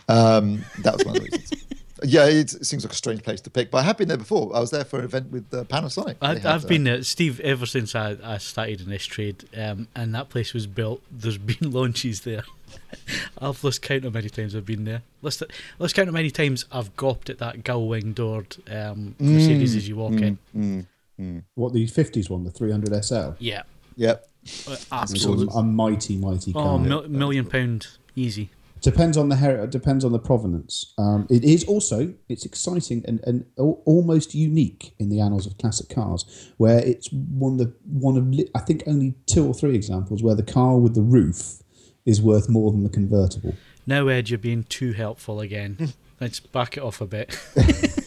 Um, 0.08 0.64
that 0.82 0.94
was 0.94 1.04
one 1.04 1.16
of 1.16 1.22
the 1.22 1.30
reasons. 1.30 1.64
Yeah, 2.02 2.26
it, 2.26 2.52
it, 2.52 2.66
seems 2.66 2.84
like 2.84 2.92
a 2.92 2.96
strange 2.96 3.22
place 3.22 3.40
to 3.42 3.50
pick, 3.50 3.70
but 3.70 3.78
I 3.78 3.82
have 3.82 3.96
been 3.96 4.08
there 4.08 4.16
before. 4.16 4.54
I 4.54 4.60
was 4.60 4.70
there 4.70 4.84
for 4.84 4.98
an 4.98 5.04
event 5.06 5.30
with 5.30 5.52
uh, 5.52 5.64
Panasonic. 5.64 6.16
I, 6.20 6.36
have 6.38 6.68
been 6.68 6.84
there, 6.84 7.02
Steve, 7.02 7.40
ever 7.40 7.64
since 7.64 7.94
I, 7.94 8.16
I 8.22 8.38
started 8.38 8.82
in 8.82 8.90
this 8.90 9.06
trade, 9.06 9.48
um, 9.56 9.88
and 9.94 10.14
that 10.14 10.28
place 10.28 10.52
was 10.52 10.66
built. 10.66 11.02
There's 11.10 11.38
been 11.38 11.70
launches 11.72 12.22
there. 12.22 12.42
I've 13.38 13.62
lost 13.64 13.82
count 13.82 14.04
how 14.04 14.10
many 14.10 14.28
times 14.28 14.54
I've 14.54 14.66
been 14.66 14.84
there. 14.84 15.02
Let's 15.22 15.42
let's 15.78 15.92
count 15.92 16.08
how 16.08 16.12
many 16.12 16.30
times 16.30 16.66
I've 16.70 16.94
gawped 16.96 17.30
at 17.30 17.38
that 17.38 17.64
gull 17.64 17.88
wing 17.88 18.12
doored 18.12 18.56
um, 18.68 19.14
mm, 19.18 19.20
Mercedes 19.20 19.76
as 19.76 19.88
you 19.88 19.96
walk 19.96 20.12
mm, 20.12 20.22
in. 20.22 20.38
Mm, 20.56 20.86
mm. 21.20 21.42
what 21.54 21.72
the 21.72 21.86
fifties 21.86 22.28
one, 22.28 22.44
the 22.44 22.50
three 22.50 22.70
hundred 22.70 23.04
SL. 23.04 23.30
Yeah. 23.38 23.62
Yep. 23.96 24.28
Uh, 24.68 24.76
absolutely. 24.92 25.48
A 25.54 25.62
mighty, 25.62 26.16
mighty 26.16 26.52
car. 26.52 26.74
Oh, 26.74 26.78
mil- 26.78 27.08
million 27.08 27.46
pound 27.46 27.86
easy. 28.14 28.50
Depends 28.82 29.16
on 29.16 29.28
the 29.28 29.36
her- 29.36 29.66
depends 29.66 30.04
on 30.04 30.12
the 30.12 30.18
provenance. 30.18 30.92
Um, 30.98 31.26
it 31.30 31.44
is 31.44 31.64
also 31.64 32.14
it's 32.28 32.44
exciting 32.44 33.04
and, 33.06 33.20
and 33.24 33.44
almost 33.56 34.34
unique 34.34 34.94
in 34.98 35.08
the 35.08 35.20
annals 35.20 35.46
of 35.46 35.58
classic 35.58 35.88
cars, 35.88 36.52
where 36.56 36.78
it's 36.78 37.10
one 37.12 37.52
of 37.52 37.58
the 37.58 37.72
one 37.84 38.16
of 38.16 38.46
I 38.54 38.60
think 38.60 38.82
only 38.86 39.14
two 39.26 39.46
or 39.46 39.54
three 39.54 39.74
examples 39.74 40.22
where 40.22 40.34
the 40.34 40.42
car 40.42 40.76
with 40.78 40.94
the 40.94 41.02
roof 41.02 41.62
is 42.04 42.22
worth 42.22 42.48
more 42.48 42.70
than 42.70 42.84
the 42.84 42.88
convertible. 42.88 43.54
Now, 43.86 44.08
Ed, 44.08 44.30
you're 44.30 44.38
being 44.38 44.64
too 44.64 44.92
helpful 44.92 45.40
again. 45.40 45.92
Let's 46.20 46.40
back 46.40 46.76
it 46.76 46.82
off 46.82 47.00
a 47.00 47.06
bit. 47.06 47.38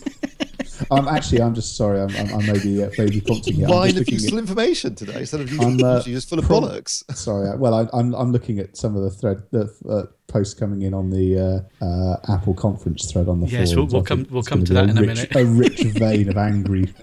I'm 0.92 1.08
actually, 1.08 1.42
I'm 1.42 1.56
just 1.56 1.76
sorry. 1.76 2.00
I'm, 2.00 2.10
I'm, 2.16 2.34
I 2.36 2.52
may 2.52 2.60
be 2.60 2.84
uh, 2.84 2.90
maybe 2.98 3.22
prompting 3.22 3.56
you. 3.58 3.68
Why 3.68 3.92
the 3.92 4.04
useful 4.04 4.38
at, 4.38 4.42
information 4.42 4.96
today 4.96 5.20
instead 5.20 5.42
of 5.42 5.52
using 5.52 5.84
uh, 5.84 6.02
just 6.04 6.30
full 6.30 6.40
of 6.40 6.46
pro- 6.46 6.62
bollocks? 6.62 7.04
Sorry. 7.16 7.56
Well, 7.58 7.74
I, 7.74 7.82
am 7.82 7.90
I'm, 7.94 8.16
I'm 8.16 8.32
looking 8.32 8.60
at 8.60 8.78
some 8.78 8.96
of 8.96 9.04
the 9.04 9.10
thread, 9.10 9.44
the 9.52 9.74
uh, 9.90 10.06
posts 10.28 10.54
coming 10.54 10.84
in 10.84 10.94
on 10.94 11.10
the 11.10 11.66
uh, 11.82 11.86
uh 11.86 12.34
Apple 12.34 12.54
conference 12.54 13.12
thread 13.12 13.28
on 13.28 13.42
the 13.42 13.48
yes, 13.48 13.74
forums. 13.74 13.94
we'll, 13.94 14.02
we'll 14.02 14.06
come 14.06 14.28
we'll 14.30 14.44
come 14.44 14.64
to 14.64 14.74
that 14.74 14.90
in 14.90 14.98
a, 14.98 15.02
rich, 15.02 15.30
minute. 15.32 15.36
a 15.36 15.46
rich 15.46 15.82
vein 15.98 16.30
of 16.30 16.38
angry. 16.38 16.94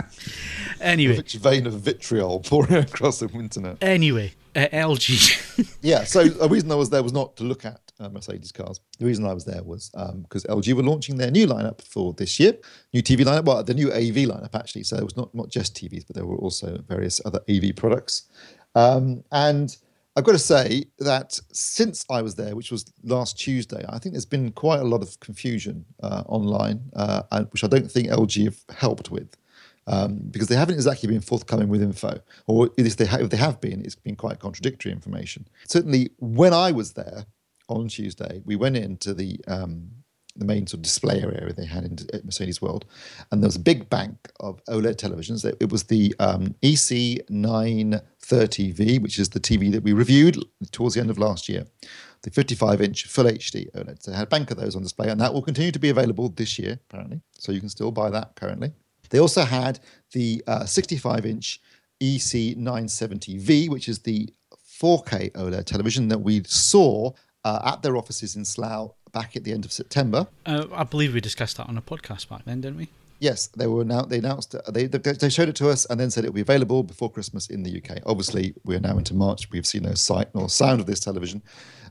anyway, 0.80 1.14
a 1.14 1.16
rich 1.18 1.34
vein 1.34 1.66
of 1.66 1.74
vitriol 1.74 2.40
pouring 2.40 2.74
across 2.74 3.20
the 3.20 3.28
internet. 3.28 3.78
Anyway, 3.80 4.32
uh, 4.54 4.66
LG. 4.72 5.76
yeah. 5.82 6.04
So 6.04 6.26
a 6.40 6.48
reason 6.48 6.70
I 6.72 6.74
was 6.74 6.90
there 6.90 7.02
was 7.02 7.12
not 7.12 7.36
to 7.36 7.44
look 7.44 7.64
at 7.64 7.87
uh, 8.00 8.08
Mercedes 8.08 8.52
cars. 8.52 8.80
The 8.98 9.06
reason 9.06 9.26
I 9.26 9.34
was 9.34 9.44
there 9.44 9.62
was 9.62 9.90
because 10.22 10.46
um, 10.48 10.60
LG 10.60 10.72
were 10.74 10.82
launching 10.82 11.16
their 11.16 11.30
new 11.30 11.46
lineup 11.46 11.82
for 11.82 12.12
this 12.12 12.38
year, 12.38 12.56
new 12.92 13.02
TV 13.02 13.20
lineup, 13.20 13.44
well, 13.44 13.62
the 13.62 13.74
new 13.74 13.92
AV 13.92 14.28
lineup 14.28 14.54
actually. 14.54 14.84
So 14.84 14.96
it 14.96 15.04
was 15.04 15.16
not 15.16 15.34
not 15.34 15.48
just 15.48 15.76
TVs, 15.76 16.06
but 16.06 16.16
there 16.16 16.26
were 16.26 16.36
also 16.36 16.82
various 16.88 17.20
other 17.24 17.40
AV 17.48 17.74
products. 17.76 18.24
Um, 18.74 19.24
and 19.32 19.76
I've 20.16 20.24
got 20.24 20.32
to 20.32 20.38
say 20.38 20.84
that 20.98 21.38
since 21.52 22.04
I 22.10 22.22
was 22.22 22.34
there, 22.34 22.56
which 22.56 22.72
was 22.72 22.92
last 23.04 23.38
Tuesday, 23.38 23.84
I 23.88 23.98
think 23.98 24.14
there's 24.14 24.26
been 24.26 24.50
quite 24.50 24.80
a 24.80 24.84
lot 24.84 25.02
of 25.02 25.18
confusion 25.20 25.84
uh, 26.02 26.24
online, 26.26 26.90
uh, 26.96 27.44
which 27.50 27.62
I 27.62 27.68
don't 27.68 27.90
think 27.90 28.08
LG 28.08 28.44
have 28.44 28.76
helped 28.76 29.10
with. 29.10 29.36
Um, 29.86 30.18
because 30.30 30.48
they 30.48 30.54
haven't 30.54 30.74
exactly 30.74 31.08
been 31.08 31.22
forthcoming 31.22 31.68
with 31.68 31.82
info, 31.82 32.20
or 32.46 32.68
if 32.76 32.98
they, 32.98 33.06
ha- 33.06 33.20
if 33.20 33.30
they 33.30 33.38
have 33.38 33.58
been, 33.58 33.82
it's 33.86 33.94
been 33.94 34.16
quite 34.16 34.38
contradictory 34.38 34.92
information. 34.92 35.48
Certainly, 35.66 36.10
when 36.18 36.52
I 36.52 36.72
was 36.72 36.92
there 36.92 37.24
on 37.68 37.88
Tuesday, 37.88 38.42
we 38.44 38.56
went 38.56 38.76
into 38.76 39.14
the 39.14 39.40
um, 39.46 39.90
the 40.38 40.44
main 40.44 40.66
sort 40.66 40.78
of 40.78 40.82
display 40.82 41.20
area 41.20 41.52
they 41.52 41.66
had 41.66 41.84
in 41.84 41.98
at 42.12 42.24
Mercedes 42.24 42.60
World, 42.62 42.84
and 43.30 43.42
there 43.42 43.48
was 43.48 43.56
a 43.56 43.60
big 43.60 43.90
bank 43.90 44.30
of 44.38 44.64
OLED 44.66 44.94
televisions. 44.94 45.44
It 45.44 45.72
was 45.72 45.82
the 45.84 46.14
um, 46.20 46.54
EC930V, 46.62 49.02
which 49.02 49.18
is 49.18 49.30
the 49.30 49.40
TV 49.40 49.72
that 49.72 49.82
we 49.82 49.92
reviewed 49.92 50.38
towards 50.70 50.94
the 50.94 51.00
end 51.00 51.10
of 51.10 51.18
last 51.18 51.48
year, 51.48 51.66
the 52.22 52.30
55-inch 52.30 53.06
Full 53.06 53.24
HD 53.24 53.68
OLED. 53.72 54.00
So 54.02 54.12
they 54.12 54.16
had 54.16 54.28
a 54.28 54.30
bank 54.30 54.52
of 54.52 54.58
those 54.58 54.76
on 54.76 54.82
display, 54.82 55.08
and 55.08 55.20
that 55.20 55.34
will 55.34 55.42
continue 55.42 55.72
to 55.72 55.80
be 55.80 55.90
available 55.90 56.28
this 56.28 56.56
year, 56.58 56.78
apparently. 56.88 57.20
So 57.32 57.50
you 57.50 57.60
can 57.60 57.68
still 57.68 57.90
buy 57.90 58.10
that 58.10 58.36
currently. 58.36 58.72
They 59.10 59.18
also 59.18 59.44
had 59.44 59.80
the 60.12 60.44
65-inch 60.46 61.60
uh, 61.60 61.64
EC970V, 62.04 63.68
which 63.68 63.88
is 63.88 63.98
the 64.00 64.28
4K 64.80 65.32
OLED 65.32 65.64
television 65.64 66.08
that 66.08 66.18
we 66.18 66.42
saw 66.44 67.12
uh, 67.44 67.60
at 67.64 67.82
their 67.82 67.96
offices 67.96 68.36
in 68.36 68.44
Slough 68.44 68.92
back 69.12 69.36
at 69.36 69.44
the 69.44 69.52
end 69.52 69.64
of 69.64 69.72
September. 69.72 70.26
Uh, 70.44 70.66
I 70.72 70.84
believe 70.84 71.14
we 71.14 71.20
discussed 71.20 71.56
that 71.56 71.68
on 71.68 71.78
a 71.78 71.82
podcast 71.82 72.28
back 72.28 72.44
then, 72.44 72.60
didn't 72.60 72.78
we? 72.78 72.88
Yes, 73.20 73.48
they 73.48 73.66
were 73.66 73.84
now 73.84 74.02
they 74.02 74.18
announced 74.18 74.54
they 74.68 74.86
they 74.86 75.28
showed 75.28 75.48
it 75.48 75.56
to 75.56 75.68
us 75.68 75.84
and 75.86 75.98
then 75.98 76.08
said 76.10 76.24
it 76.24 76.28
will 76.28 76.34
be 76.34 76.40
available 76.40 76.84
before 76.84 77.10
Christmas 77.10 77.48
in 77.48 77.64
the 77.64 77.82
UK. 77.82 77.98
Obviously, 78.06 78.54
we're 78.64 78.78
now 78.78 78.96
into 78.96 79.12
March. 79.14 79.50
We've 79.50 79.66
seen 79.66 79.82
no 79.82 79.94
sight 79.94 80.28
nor 80.34 80.48
sound 80.48 80.80
of 80.80 80.86
this 80.86 81.00
television. 81.00 81.42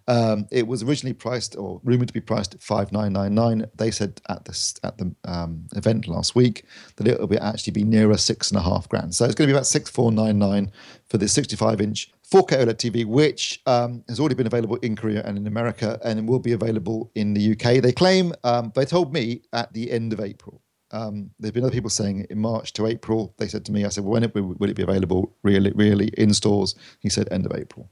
Um, 0.08 0.48
it 0.52 0.68
was 0.68 0.84
originally 0.84 1.14
priced 1.14 1.58
or 1.58 1.82
rumored 1.84 2.08
to 2.08 2.14
be 2.14 2.22
priced 2.22 2.56
at 2.56 2.62
five 2.62 2.92
nine 2.92 3.14
nine 3.14 3.36
nine. 3.36 3.66
They 3.76 3.92
said 3.92 4.22
at 4.30 4.46
the 4.46 4.80
at 4.84 4.98
the 4.98 5.14
um, 5.26 5.68
event 5.76 6.08
last 6.08 6.36
week 6.36 6.64
that 6.96 7.08
it 7.08 7.20
will 7.20 7.28
be 7.28 7.38
actually 7.38 7.74
be 7.74 7.84
nearer 7.84 8.18
six 8.18 8.50
and 8.50 8.60
a 8.60 8.64
half 8.64 8.88
grand. 8.88 9.16
So 9.16 9.26
it's 9.26 9.36
going 9.36 9.48
to 9.48 9.54
be 9.54 9.56
about 9.56 9.68
six 9.68 9.90
four 9.90 10.12
nine 10.12 10.40
nine 10.40 10.72
for 11.08 11.18
this 11.18 11.34
sixty 11.34 11.56
five 11.56 11.82
inch 11.82 12.12
4K 12.32 12.66
OLED 12.66 12.76
TV, 12.76 13.06
which 13.06 13.62
um, 13.66 14.04
has 14.10 14.20
already 14.20 14.36
been 14.36 14.48
available 14.48 14.76
in 14.78 14.98
Korea 14.98 15.24
and 15.24 15.38
in 15.38 15.48
America, 15.48 15.98
and 16.04 16.28
will 16.28 16.40
be 16.40 16.52
available 16.52 17.10
in 17.16 17.34
the 17.34 17.54
UK. 17.54 17.82
They 17.82 17.94
claim, 17.94 18.34
um, 18.44 18.74
they 18.76 18.84
told 18.84 19.14
me 19.14 19.44
at 19.54 19.72
the 19.72 19.90
end 19.90 20.12
of 20.12 20.20
April. 20.20 20.62
Um, 20.92 21.32
there've 21.40 21.54
been 21.54 21.64
other 21.64 21.72
people 21.72 21.90
saying 21.90 22.28
in 22.30 22.40
March 22.40 22.74
to 22.74 22.86
April. 22.86 23.34
They 23.38 23.48
said 23.48 23.64
to 23.66 23.72
me, 23.72 23.86
I 23.86 23.90
said, 23.90 24.04
well, 24.04 24.14
when 24.14 24.24
it, 24.24 24.36
will 24.36 24.70
it 24.70 24.76
be 24.76 24.84
available 24.84 25.36
really, 25.44 25.72
really 25.72 26.08
in 26.18 26.34
stores? 26.34 26.76
He 27.00 27.10
said, 27.10 27.28
end 27.32 27.46
of 27.46 27.54
April. 27.58 27.90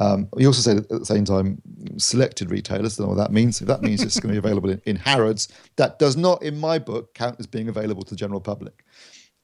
Um, 0.00 0.28
also 0.32 0.62
said 0.62 0.78
at 0.78 0.88
the 0.88 1.04
same 1.04 1.26
time, 1.26 1.60
selected 1.98 2.50
retailers. 2.50 2.98
I 2.98 3.02
don't 3.02 3.10
know 3.10 3.16
what 3.16 3.22
that 3.22 3.34
means. 3.34 3.60
If 3.60 3.68
that 3.68 3.82
means 3.82 4.02
it's 4.02 4.18
going 4.18 4.34
to 4.34 4.40
be 4.40 4.46
available 4.46 4.70
in, 4.70 4.80
in 4.86 4.96
Harrods, 4.96 5.48
that 5.76 5.98
does 5.98 6.16
not, 6.16 6.42
in 6.42 6.58
my 6.58 6.78
book, 6.78 7.12
count 7.14 7.36
as 7.38 7.46
being 7.46 7.68
available 7.68 8.02
to 8.04 8.10
the 8.10 8.16
general 8.16 8.40
public. 8.40 8.84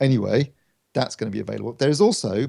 Anyway, 0.00 0.52
that's 0.94 1.14
going 1.14 1.30
to 1.30 1.34
be 1.34 1.40
available. 1.40 1.74
There 1.74 1.90
is 1.90 2.00
also 2.00 2.46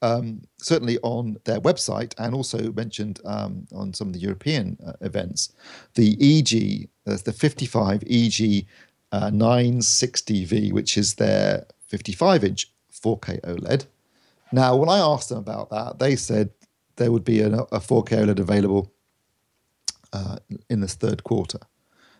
um, 0.00 0.40
certainly 0.58 0.98
on 1.02 1.36
their 1.44 1.60
website 1.60 2.14
and 2.18 2.34
also 2.34 2.72
mentioned 2.72 3.20
um, 3.26 3.66
on 3.74 3.92
some 3.92 4.08
of 4.08 4.14
the 4.14 4.20
European 4.20 4.78
uh, 4.86 4.92
events, 5.02 5.52
the 5.94 6.16
EG, 6.18 6.88
uh, 7.06 7.18
the 7.22 7.32
55 7.32 8.02
EG 8.08 8.66
uh, 9.12 9.30
960V, 9.30 10.72
which 10.72 10.96
is 10.96 11.14
their 11.14 11.66
55 11.88 12.44
inch 12.44 12.72
4K 12.90 13.40
OLED. 13.42 13.84
Now, 14.52 14.76
when 14.76 14.88
I 14.88 14.98
asked 14.98 15.28
them 15.28 15.38
about 15.38 15.70
that, 15.70 15.98
they 15.98 16.16
said 16.16 16.50
there 17.00 17.10
would 17.10 17.24
be 17.24 17.40
a, 17.40 17.48
a 17.48 17.80
4K 17.80 18.24
OLED 18.24 18.38
available 18.38 18.92
uh, 20.12 20.36
in 20.68 20.80
this 20.80 20.94
third 20.94 21.24
quarter 21.24 21.58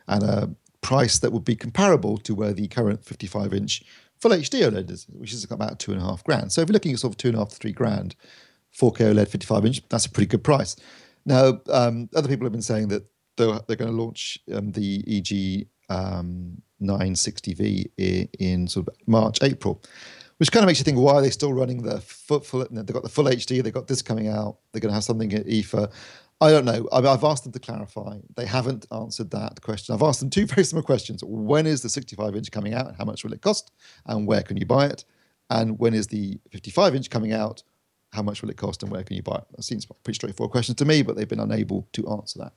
and 0.09 0.23
a 0.23 0.51
price 0.81 1.19
that 1.19 1.33
would 1.33 1.45
be 1.45 1.55
comparable 1.55 2.17
to 2.17 2.35
where 2.35 2.55
the 2.55 2.67
current 2.67 3.05
55 3.05 3.53
inch 3.53 3.85
full 4.19 4.31
HD 4.31 4.63
OLED, 4.63 4.91
is, 4.91 5.07
which 5.11 5.35
is 5.35 5.45
about 5.45 5.79
two 5.79 5.93
and 5.93 6.01
a 6.01 6.05
half 6.05 6.25
grand. 6.25 6.51
So 6.51 6.63
if 6.63 6.69
you're 6.69 6.73
looking 6.73 6.93
at 6.93 6.99
sort 6.99 7.13
of 7.13 7.19
two 7.19 7.29
and 7.29 7.37
a 7.37 7.41
half 7.41 7.51
to 7.51 7.57
three 7.57 7.73
grand, 7.73 8.17
4K 8.75 9.13
OLED 9.13 9.29
55 9.29 9.67
inch, 9.67 9.89
that's 9.91 10.07
a 10.07 10.11
pretty 10.11 10.29
good 10.29 10.43
price. 10.43 10.77
Now, 11.27 11.61
um, 11.69 12.09
other 12.17 12.29
people 12.29 12.47
have 12.47 12.53
been 12.53 12.63
saying 12.63 12.89
that 12.89 13.05
they're, 13.37 13.61
they're 13.67 13.77
going 13.77 13.91
to 13.91 14.03
launch 14.03 14.39
um, 14.55 14.73
the 14.73 15.05
EG 15.07 15.69
um, 15.95 16.63
960V 16.81 17.91
in, 17.99 18.29
in, 18.39 18.67
sort 18.67 18.89
of 18.89 18.95
March, 19.07 19.43
April, 19.43 19.83
which 20.41 20.51
kind 20.51 20.65
of 20.65 20.69
makes 20.69 20.79
you 20.79 20.85
think, 20.85 20.97
why 20.97 21.13
are 21.13 21.21
they 21.21 21.29
still 21.29 21.53
running 21.53 21.83
the 21.83 22.01
full, 22.01 22.41
full 22.41 22.67
they've 22.71 22.87
got 22.87 23.03
the 23.03 23.11
full 23.11 23.27
HD, 23.27 23.63
they've 23.63 23.75
got 23.75 23.89
this 23.89 24.01
coming 24.01 24.27
out, 24.27 24.57
they're 24.73 24.81
going 24.81 24.89
to 24.89 24.95
have 24.95 25.05
something 25.05 25.31
at 25.35 25.45
IFA. 25.45 25.93
I 26.41 26.51
don't 26.51 26.65
know. 26.65 26.89
I've 26.91 27.23
asked 27.23 27.43
them 27.45 27.53
to 27.53 27.59
clarify. 27.59 28.17
They 28.37 28.47
haven't 28.47 28.87
answered 28.91 29.31
that 29.33 29.61
question. 29.61 29.95
I've 29.95 30.03
asked 30.03 30.21
them 30.21 30.31
two 30.31 30.47
very 30.47 30.65
similar 30.65 30.83
questions. 30.83 31.23
When 31.23 31.67
is 31.67 31.83
the 31.83 31.91
65 31.91 32.35
inch 32.35 32.51
coming 32.51 32.73
out? 32.73 32.95
How 32.97 33.05
much 33.05 33.23
will 33.23 33.35
it 33.35 33.43
cost? 33.43 33.71
And 34.07 34.27
where 34.27 34.43
can 34.43 34.57
you 34.57 34.65
buy 34.65 34.87
it? 34.87 35.05
And 35.51 35.79
when 35.79 35.93
is 35.93 36.07
the 36.07 36.41
55 36.53 36.95
inch 36.95 37.11
coming 37.11 37.35
out? 37.35 37.63
How 38.15 38.23
much 38.23 38.41
will 38.41 38.49
it 38.49 38.57
cost 38.57 38.83
and 38.83 38.91
where 38.91 39.05
can 39.05 39.17
you 39.17 39.23
buy 39.23 39.37
it? 39.37 39.45
That 39.55 39.63
seems 39.63 39.85
pretty 39.85 40.17
straightforward 40.17 40.53
questions 40.53 40.77
to 40.77 40.87
me, 40.87 41.03
but 41.03 41.17
they've 41.17 41.29
been 41.29 41.39
unable 41.39 41.87
to 41.93 42.09
answer 42.09 42.39
that. 42.39 42.53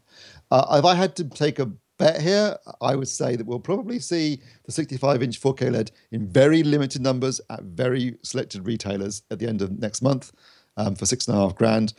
Uh, 0.50 0.78
if 0.80 0.86
I 0.86 0.96
had 0.96 1.17
to 1.17 1.26
take 1.26 1.60
a 1.60 1.69
bet 1.97 2.21
here, 2.21 2.58
I 2.82 2.95
would 2.95 3.08
say 3.08 3.36
that 3.36 3.45
we'll 3.45 3.60
probably 3.60 3.99
see 3.99 4.41
the 4.65 4.71
65 4.71 5.23
inch 5.23 5.41
4K 5.41 5.71
LED 5.71 5.91
in 6.12 6.27
very 6.27 6.63
limited 6.63 7.01
numbers 7.01 7.39
at 7.49 7.63
very 7.63 8.15
selected 8.23 8.65
retailers 8.65 9.23
at 9.32 9.39
the 9.39 9.47
end 9.47 9.62
of 9.62 9.79
next 9.79 10.01
month 10.01 10.32
um, 10.77 10.95
for 10.95 11.06
six 11.06 11.27
and 11.27 11.38
a 11.38 11.39
half 11.39 11.56
grand 11.56 11.93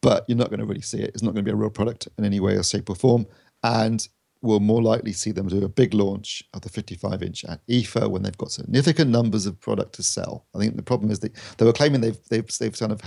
but 0.00 0.24
you're 0.28 0.38
not 0.38 0.50
going 0.50 0.60
to 0.60 0.66
really 0.66 0.80
see 0.80 1.00
it. 1.00 1.10
It's 1.10 1.22
not 1.22 1.34
going 1.34 1.44
to 1.44 1.50
be 1.50 1.52
a 1.52 1.56
real 1.56 1.70
product 1.70 2.08
in 2.18 2.24
any 2.24 2.40
way 2.40 2.56
or 2.56 2.62
shape 2.62 2.88
or 2.90 2.96
form. 2.96 3.26
And 3.62 4.06
we'll 4.40 4.60
more 4.60 4.82
likely 4.82 5.12
see 5.12 5.32
them 5.32 5.48
do 5.48 5.64
a 5.64 5.68
big 5.68 5.94
launch 5.94 6.44
of 6.54 6.60
the 6.60 6.68
55 6.68 7.22
inch 7.22 7.44
at 7.44 7.66
IFA 7.66 8.08
when 8.08 8.22
they've 8.22 8.38
got 8.38 8.52
significant 8.52 9.10
numbers 9.10 9.46
of 9.46 9.60
product 9.60 9.94
to 9.94 10.02
sell. 10.02 10.46
I 10.54 10.58
think 10.58 10.76
the 10.76 10.82
problem 10.82 11.10
is 11.10 11.18
that 11.20 11.32
they 11.56 11.64
were 11.64 11.72
claiming 11.72 12.00
they've 12.00 12.18
they've 12.30 12.46
they've 12.58 12.78
kind 12.78 12.92
of 12.92 13.00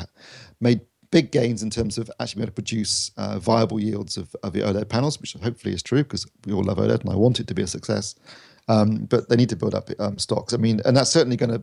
made 0.59 0.81
big 1.11 1.31
gains 1.31 1.61
in 1.61 1.69
terms 1.69 1.97
of 1.97 2.09
actually 2.19 2.39
being 2.39 2.47
able 2.47 2.55
to 2.55 2.61
produce 2.61 3.11
uh, 3.17 3.37
viable 3.37 3.79
yields 3.79 4.17
of, 4.17 4.35
of 4.43 4.53
the 4.53 4.61
OLED 4.61 4.89
panels, 4.89 5.19
which 5.19 5.33
hopefully 5.33 5.73
is 5.73 5.83
true 5.83 6.03
because 6.03 6.25
we 6.45 6.53
all 6.53 6.63
love 6.63 6.77
OLED 6.77 7.01
and 7.01 7.09
I 7.09 7.15
want 7.15 7.39
it 7.39 7.47
to 7.47 7.53
be 7.53 7.61
a 7.61 7.67
success. 7.67 8.15
Um, 8.67 9.05
but 9.05 9.27
they 9.27 9.35
need 9.35 9.49
to 9.49 9.55
build 9.55 9.75
up 9.75 9.89
um, 9.99 10.17
stocks. 10.17 10.53
I 10.53 10.57
mean, 10.57 10.81
and 10.85 10.95
that's 10.95 11.09
certainly 11.09 11.35
going 11.35 11.51
to 11.51 11.61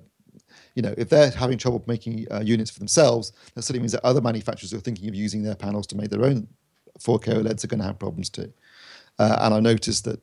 you 0.75 0.83
know, 0.83 0.95
if 0.97 1.09
they're 1.09 1.31
having 1.31 1.59
trouble 1.59 1.83
making 1.89 2.27
uh, 2.31 2.39
units 2.39 2.71
for 2.71 2.79
themselves, 2.79 3.33
that 3.55 3.63
certainly 3.63 3.81
means 3.81 3.93
that 3.93 4.05
other 4.05 4.21
manufacturers 4.21 4.71
who 4.71 4.77
are 4.77 4.81
thinking 4.81 5.09
of 5.09 5.15
using 5.15 5.43
their 5.43 5.57
panels 5.57 5.89
to 5.89 5.97
make 5.97 6.09
their 6.09 6.25
own 6.25 6.47
4K 7.01 7.43
OLEDs 7.43 7.65
are 7.65 7.67
going 7.67 7.81
to 7.81 7.87
have 7.87 7.99
problems 7.99 8.31
too. 8.31 8.53
Uh, 9.19 9.39
and 9.41 9.55
I 9.55 9.59
noticed 9.59 10.05
that 10.05 10.21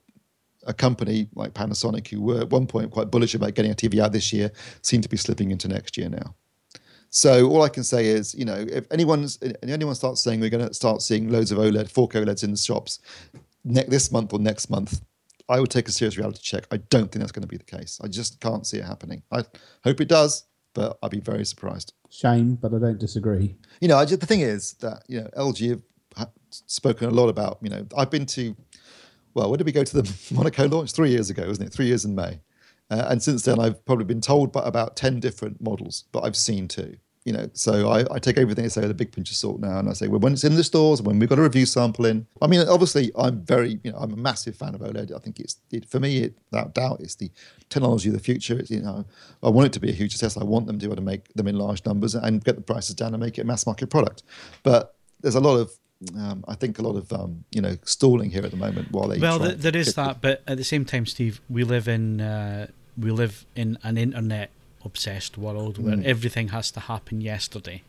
a 0.65 0.73
company 0.73 1.27
like 1.35 1.53
Panasonic, 1.53 2.07
who 2.07 2.21
were 2.21 2.39
at 2.39 2.49
one 2.49 2.67
point 2.67 2.91
quite 2.91 3.11
bullish 3.11 3.35
about 3.35 3.53
getting 3.53 3.71
a 3.71 3.75
TV 3.75 3.99
out 3.99 4.13
this 4.13 4.31
year, 4.31 4.51
seem 4.81 5.01
to 5.01 5.09
be 5.09 5.17
slipping 5.17 5.51
into 5.51 5.67
next 5.67 5.97
year 5.97 6.09
now. 6.09 6.33
So 7.15 7.47
all 7.47 7.61
I 7.61 7.69
can 7.69 7.85
say 7.85 8.07
is, 8.07 8.35
you 8.35 8.43
know, 8.43 8.65
if 8.69 8.91
anyone's 8.91 9.39
if 9.41 9.55
anyone 9.63 9.95
starts 9.95 10.21
saying 10.21 10.41
we're 10.41 10.49
going 10.49 10.67
to 10.67 10.73
start 10.73 11.01
seeing 11.01 11.29
loads 11.29 11.49
of 11.49 11.59
OLED, 11.59 11.89
4K 11.89 12.25
OLEDs 12.25 12.43
in 12.43 12.51
the 12.51 12.57
shops 12.57 12.99
ne- 13.63 13.85
this 13.85 14.11
month 14.11 14.33
or 14.33 14.39
next 14.39 14.69
month, 14.69 15.01
I 15.47 15.61
would 15.61 15.69
take 15.69 15.87
a 15.87 15.93
serious 15.93 16.17
reality 16.17 16.41
check. 16.41 16.67
I 16.71 16.77
don't 16.89 17.09
think 17.09 17.21
that's 17.21 17.31
going 17.31 17.43
to 17.43 17.47
be 17.47 17.55
the 17.55 17.63
case. 17.63 18.01
I 18.03 18.09
just 18.09 18.41
can't 18.41 18.67
see 18.67 18.79
it 18.79 18.83
happening. 18.83 19.23
I 19.31 19.45
hope 19.85 20.01
it 20.01 20.09
does, 20.09 20.43
but 20.73 20.97
I'd 21.01 21.09
be 21.09 21.21
very 21.21 21.45
surprised. 21.45 21.93
Shame, 22.09 22.55
but 22.55 22.73
I 22.73 22.79
don't 22.79 22.99
disagree. 22.99 23.55
You 23.79 23.87
know, 23.87 24.03
just, 24.03 24.19
the 24.19 24.27
thing 24.27 24.41
is 24.41 24.73
that 24.81 25.03
you 25.07 25.21
know 25.21 25.29
LG 25.37 25.81
have 26.17 26.31
spoken 26.49 27.07
a 27.07 27.11
lot 27.11 27.29
about. 27.29 27.59
You 27.61 27.69
know, 27.69 27.87
I've 27.97 28.11
been 28.11 28.25
to. 28.25 28.53
Well, 29.35 29.49
when 29.49 29.57
did 29.57 29.65
we 29.65 29.71
go 29.71 29.85
to 29.85 30.01
the 30.01 30.15
Monaco 30.35 30.67
launch? 30.67 30.91
Three 30.91 31.11
years 31.11 31.29
ago, 31.29 31.47
wasn't 31.47 31.69
it? 31.69 31.73
Three 31.73 31.87
years 31.87 32.03
in 32.03 32.13
May. 32.13 32.41
Uh, 32.89 33.07
and 33.07 33.23
since 33.23 33.43
then, 33.43 33.57
I've 33.57 33.85
probably 33.85 34.05
been 34.05 34.21
told 34.21 34.53
about 34.53 34.95
10 34.95 35.19
different 35.19 35.59
models, 35.59 36.03
but 36.11 36.23
I've 36.23 36.35
seen 36.35 36.67
two 36.67 36.97
you 37.25 37.33
know, 37.33 37.49
so 37.53 37.89
I, 37.89 38.05
I 38.13 38.19
take 38.19 38.37
everything 38.37 38.65
I 38.65 38.67
say 38.67 38.81
with 38.81 38.91
a 38.91 38.95
big 38.95 39.11
pinch 39.11 39.31
of 39.31 39.35
salt 39.35 39.59
now, 39.59 39.79
and 39.79 39.89
I 39.89 39.93
say, 39.93 40.07
well, 40.07 40.19
when 40.19 40.33
it's 40.33 40.43
in 40.43 40.55
the 40.55 40.63
stores, 40.63 41.01
when 41.01 41.17
we've 41.17 41.27
got 41.27 41.39
a 41.39 41.41
review 41.41 41.65
sample 41.65 42.05
in. 42.05 42.27
I 42.39 42.45
mean, 42.45 42.61
obviously, 42.67 43.11
I'm 43.17 43.41
very, 43.41 43.79
you 43.83 43.91
know, 43.91 43.97
I'm 43.97 44.13
a 44.13 44.15
massive 44.15 44.55
fan 44.55 44.75
of 44.75 44.81
OLED. 44.81 45.11
I 45.13 45.17
think 45.17 45.39
it's, 45.39 45.57
it, 45.71 45.89
for 45.89 45.99
me, 45.99 46.19
it, 46.19 46.37
without 46.51 46.75
doubt, 46.75 47.01
it's 47.01 47.15
the 47.15 47.31
technology 47.69 48.09
of 48.09 48.13
the 48.13 48.21
future. 48.21 48.59
It's, 48.59 48.69
you 48.69 48.81
know, 48.81 49.05
I 49.41 49.49
want 49.49 49.65
it 49.65 49.73
to 49.73 49.79
be 49.79 49.89
a 49.89 49.93
huge 49.93 50.11
success. 50.11 50.37
I 50.37 50.43
want 50.43 50.67
them 50.67 50.77
to 50.77 50.85
be 50.85 50.87
able 50.87 50.97
to 50.97 51.01
make 51.01 51.33
them 51.33 51.47
in 51.47 51.57
large 51.57 51.83
numbers 51.83 52.13
and 52.13 52.43
get 52.43 52.57
the 52.57 52.61
prices 52.61 52.93
down 52.93 53.15
and 53.15 53.23
make 53.23 53.39
it 53.39 53.41
a 53.41 53.45
mass 53.45 53.65
market 53.65 53.89
product. 53.89 54.21
But 54.61 54.93
there's 55.21 55.35
a 55.35 55.39
lot 55.39 55.57
of 55.57 55.71
um, 56.15 56.43
I 56.47 56.53
think 56.55 56.77
a 56.77 56.81
lot 56.81 56.97
of 56.97 57.11
um, 57.11 57.45
you 57.51 57.61
know 57.61 57.77
stalling 57.85 58.29
here 58.29 58.43
at 58.43 58.51
the 58.51 58.57
moment 58.57 58.91
while 58.91 59.07
they. 59.07 59.17
Well, 59.17 59.39
there 59.39 59.75
is 59.75 59.95
that, 59.95 60.21
but 60.21 60.43
at 60.45 60.57
the 60.57 60.63
same 60.63 60.85
time, 60.85 61.05
Steve, 61.05 61.41
we 61.49 61.63
live 61.63 61.87
in 61.87 62.21
uh, 62.21 62.67
we 62.97 63.11
live 63.11 63.45
in 63.55 63.77
an 63.81 63.97
internet 63.97 64.51
obsessed 64.85 65.37
world 65.37 65.77
where 65.77 65.95
mm. 65.97 66.05
everything 66.05 66.49
has 66.49 66.71
to 66.71 66.79
happen 66.81 67.21
yesterday. 67.21 67.81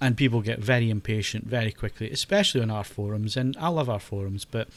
And 0.00 0.16
people 0.16 0.40
get 0.40 0.58
very 0.58 0.90
impatient 0.90 1.46
very 1.46 1.72
quickly, 1.72 2.10
especially 2.10 2.60
on 2.60 2.70
our 2.70 2.84
forums. 2.84 3.36
And 3.36 3.56
I 3.58 3.68
love 3.68 3.88
our 3.88 4.00
forums, 4.00 4.44
but 4.44 4.68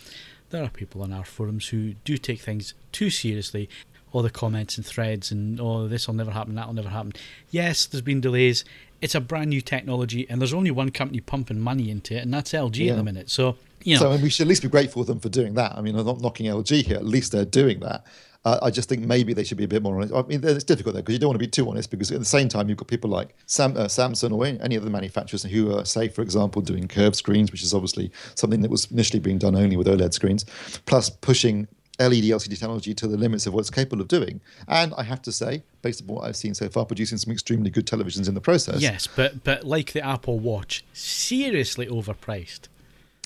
there 0.50 0.64
are 0.64 0.70
people 0.70 1.02
on 1.02 1.12
our 1.12 1.26
forums 1.26 1.70
who 1.70 1.94
do 2.06 2.18
take 2.18 2.42
things 2.42 2.74
too 2.92 3.10
seriously. 3.10 3.70
all 4.14 4.22
the 4.22 4.30
comments 4.30 4.78
and 4.78 4.86
threads 4.86 5.32
and 5.32 5.60
oh 5.60 5.88
this 5.88 6.08
will 6.08 6.16
never 6.16 6.32
happen, 6.32 6.56
that 6.56 6.66
will 6.66 6.74
never 6.74 6.90
happen. 6.90 7.14
Yes, 7.52 7.86
there's 7.86 8.02
been 8.02 8.22
delays. 8.22 8.64
It's 9.02 9.14
a 9.14 9.20
brand 9.22 9.50
new 9.50 9.62
technology, 9.62 10.26
and 10.30 10.42
there's 10.42 10.54
only 10.54 10.72
one 10.72 10.90
company 10.92 11.20
pumping 11.20 11.60
money 11.60 11.92
into 11.92 12.16
it, 12.16 12.24
and 12.24 12.34
that's 12.34 12.52
LG 12.54 12.86
Yeah. 12.86 12.94
at 12.94 12.96
the 12.96 13.04
minute. 13.04 13.30
So 13.30 13.58
you 13.84 13.96
know, 13.96 14.02
So 14.02 14.10
I 14.10 14.14
mean, 14.14 14.24
we 14.24 14.30
should 14.30 14.44
at 14.44 14.48
least 14.48 14.64
be 14.64 14.70
grateful 14.70 15.04
for 15.04 15.08
them 15.08 15.20
for 15.20 15.30
doing 15.30 15.54
that. 15.54 15.74
I 15.78 15.82
mean, 15.82 15.96
I'm 15.96 16.06
not 16.06 16.22
knocking 16.22 16.48
LG 16.48 16.86
here. 16.86 16.98
At 16.98 17.06
least 17.06 17.32
they're 17.32 17.46
doing 17.46 17.80
that. 17.82 18.06
Uh, 18.46 18.60
I 18.62 18.72
just 18.72 18.88
think 18.90 19.06
maybe 19.06 19.34
they 19.34 19.44
should 19.44 19.58
be 19.58 19.64
a 19.64 19.68
bit 19.68 19.84
more 19.84 19.96
honest. 19.96 20.14
I 20.14 20.22
mean, 20.24 20.42
it's 20.44 20.64
difficult 20.64 20.94
there 20.94 21.04
because 21.04 21.14
you 21.14 21.20
don't 21.20 21.30
want 21.30 21.40
to 21.40 21.46
be 21.46 21.50
too 21.50 21.70
honest 21.70 21.92
because 21.92 22.12
at 22.12 22.20
the 22.20 22.26
same 22.26 22.48
time 22.48 22.70
you've 22.70 22.78
got 22.78 22.88
people 22.88 23.10
like 23.10 23.36
Sam, 23.46 23.76
uh, 23.76 23.86
Samsung 23.86 24.32
or 24.32 24.46
any 24.46 24.78
other 24.78 24.90
manufacturers 24.90 25.44
who 25.44 25.76
are, 25.76 25.86
say, 25.86 26.08
for 26.08 26.22
example, 26.22 26.62
doing 26.62 26.88
curved 26.88 27.16
screens, 27.16 27.52
which 27.52 27.64
is 27.64 27.74
obviously 27.74 28.12
something 28.36 28.62
that 28.62 28.72
was 28.72 28.90
initially 28.92 29.20
being 29.20 29.38
done 29.38 29.56
only 29.56 29.76
with 29.76 29.88
OLED 29.88 30.14
screens, 30.14 30.46
plus 30.86 31.10
pushing 31.10 31.68
LED 32.00 32.26
LCD 32.26 32.50
technology 32.60 32.94
to 32.94 33.08
the 33.08 33.18
limits 33.18 33.48
of 33.48 33.54
what 33.54 33.62
it's 33.62 33.70
capable 33.70 34.02
of 34.02 34.08
doing. 34.08 34.40
And 34.68 34.94
I 34.98 35.04
have 35.04 35.22
to 35.24 35.32
say, 35.32 35.64
based 35.82 36.02
on 36.02 36.08
what 36.08 36.26
I've 36.26 36.36
seen 36.36 36.54
so 36.54 36.70
far, 36.70 36.86
producing 36.86 37.18
some 37.18 37.34
extremely 37.34 37.70
good 37.70 37.88
televisions 37.88 38.28
in 38.28 38.36
the 38.36 38.42
process. 38.42 38.82
yes, 38.82 39.08
but 39.08 39.44
but 39.44 39.64
like 39.64 39.94
the 39.94 40.06
Apple 40.06 40.40
Watch, 40.40 40.86
seriously 40.94 41.88
overpriced. 41.88 42.68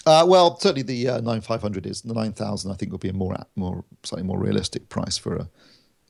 Uh, 0.05 0.25
well, 0.27 0.59
certainly 0.59 0.81
the 0.81 1.07
uh, 1.07 1.21
9500 1.21 1.85
is 1.85 2.01
the 2.01 2.13
9000. 2.13 2.71
I 2.71 2.75
think 2.75 2.91
will 2.91 2.97
be 2.97 3.09
a 3.09 3.13
more 3.13 3.35
more 3.55 3.83
slightly 4.03 4.25
more 4.25 4.39
realistic 4.39 4.89
price 4.89 5.17
for 5.17 5.35
a 5.35 5.49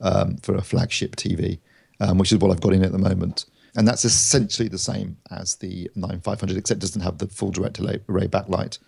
um, 0.02 0.38
for 0.38 0.56
a 0.56 0.62
flagship 0.62 1.16
TV, 1.16 1.60
um, 2.00 2.18
which 2.18 2.32
is 2.32 2.40
what 2.40 2.52
I've 2.52 2.62
got 2.62 2.74
in 2.74 2.84
at 2.84 2.92
the 2.92 2.98
moment. 2.98 3.46
And 3.76 3.88
that's 3.88 4.04
essentially 4.04 4.68
the 4.68 4.78
same 4.78 5.18
as 5.30 5.56
the 5.56 5.90
9500, 5.96 6.58
except 6.58 6.80
it 6.80 6.82
doesn't 6.82 7.02
have 7.02 7.20
the 7.20 7.28
full 7.28 7.52
direct 7.52 7.80
array 7.80 8.28
backlight 8.28 8.80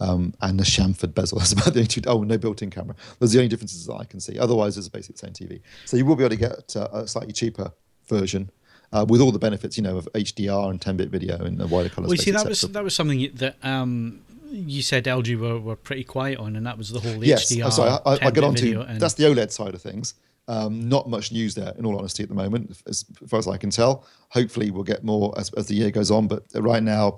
um, 0.00 0.34
and 0.40 0.58
the 0.58 0.64
chamfered 0.64 1.14
bezel. 1.14 1.38
That's 1.40 1.52
about 1.52 1.74
the 1.74 1.80
only 1.80 1.86
two. 1.86 2.02
Oh, 2.06 2.22
no 2.22 2.38
built-in 2.38 2.70
camera. 2.70 2.94
Those 3.18 3.30
are 3.30 3.38
the 3.38 3.38
only 3.40 3.48
differences 3.48 3.86
that 3.86 3.94
I 3.94 4.04
can 4.04 4.20
see. 4.20 4.38
Otherwise, 4.38 4.76
it's 4.76 4.88
basically 4.88 5.14
the 5.20 5.34
same 5.34 5.48
TV. 5.48 5.60
So 5.84 5.96
you 5.96 6.06
will 6.06 6.16
be 6.16 6.24
able 6.24 6.36
to 6.36 6.40
get 6.40 6.76
uh, 6.76 6.88
a 6.92 7.08
slightly 7.08 7.32
cheaper 7.32 7.72
version. 8.08 8.50
Uh, 8.92 9.04
with 9.08 9.20
all 9.20 9.32
the 9.32 9.38
benefits, 9.40 9.76
you 9.76 9.82
know, 9.82 9.96
of 9.96 10.08
HDR 10.14 10.70
and 10.70 10.80
10-bit 10.80 11.08
video 11.08 11.36
and 11.44 11.58
the 11.58 11.66
wider 11.66 11.88
color 11.88 12.06
Well, 12.06 12.14
you 12.14 12.18
space. 12.18 12.26
see, 12.26 12.30
that 12.30 12.46
was 12.48 12.60
that 12.60 12.84
was 12.84 12.94
something 12.94 13.28
that 13.34 13.56
um, 13.64 14.20
you 14.50 14.82
said 14.82 15.04
LG 15.04 15.36
were, 15.36 15.58
were 15.58 15.74
pretty 15.74 16.04
quiet 16.04 16.38
on, 16.38 16.54
and 16.54 16.64
that 16.66 16.78
was 16.78 16.90
the 16.90 17.00
whole 17.00 17.24
yes, 17.24 17.52
HDR. 17.52 17.64
I'm 17.64 17.70
sorry, 17.72 17.90
I, 17.90 17.94
I, 17.94 18.12
I 18.12 18.16
10-bit 18.18 18.34
get 18.34 18.44
on 18.44 18.54
to 18.54 18.80
and- 18.82 19.00
that's 19.00 19.14
the 19.14 19.24
OLED 19.24 19.50
side 19.50 19.74
of 19.74 19.82
things. 19.82 20.14
Um, 20.46 20.88
not 20.90 21.08
much 21.08 21.32
news 21.32 21.54
there, 21.54 21.72
in 21.78 21.86
all 21.86 21.96
honesty, 21.98 22.22
at 22.22 22.28
the 22.28 22.34
moment, 22.34 22.76
as 22.86 23.04
far 23.26 23.38
as 23.38 23.48
I 23.48 23.56
can 23.56 23.70
tell. 23.70 24.04
Hopefully, 24.28 24.70
we'll 24.70 24.82
get 24.84 25.02
more 25.02 25.32
as, 25.38 25.50
as 25.54 25.66
the 25.68 25.74
year 25.74 25.90
goes 25.90 26.10
on. 26.10 26.28
But 26.28 26.44
right 26.54 26.82
now, 26.82 27.16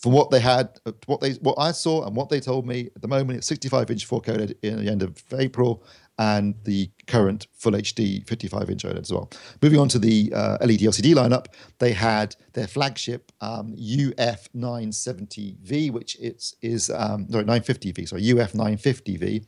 from 0.00 0.12
what 0.12 0.30
they 0.30 0.38
had, 0.38 0.68
uh, 0.86 0.92
what 1.06 1.20
they 1.20 1.32
what 1.34 1.56
I 1.58 1.72
saw 1.72 2.06
and 2.06 2.14
what 2.14 2.28
they 2.28 2.38
told 2.38 2.64
me 2.64 2.88
at 2.94 3.02
the 3.02 3.08
moment, 3.08 3.38
it's 3.38 3.48
65 3.48 3.90
inch 3.90 4.08
4K 4.08 4.24
OLED 4.26 4.54
in 4.62 4.84
the 4.84 4.88
end 4.90 5.02
of 5.02 5.22
April, 5.36 5.82
and 6.18 6.54
the 6.64 6.90
current 7.06 7.46
Full 7.52 7.72
HD 7.72 8.26
55 8.26 8.70
inch 8.70 8.84
OLED 8.84 9.00
as 9.00 9.12
well. 9.12 9.30
Moving 9.62 9.78
on 9.78 9.88
to 9.88 9.98
the 9.98 10.32
uh, 10.34 10.58
LED 10.60 10.80
LCD 10.80 11.14
lineup, 11.14 11.46
they 11.78 11.92
had 11.92 12.34
their 12.52 12.66
flagship 12.66 13.32
um, 13.40 13.74
UF 13.74 14.48
970V, 14.52 15.90
which 15.90 16.16
it's, 16.20 16.54
is 16.62 16.90
um, 16.90 17.26
no 17.28 17.42
950V, 17.42 18.08
sorry 18.08 18.30
UF 18.30 18.52
950V, 18.52 19.46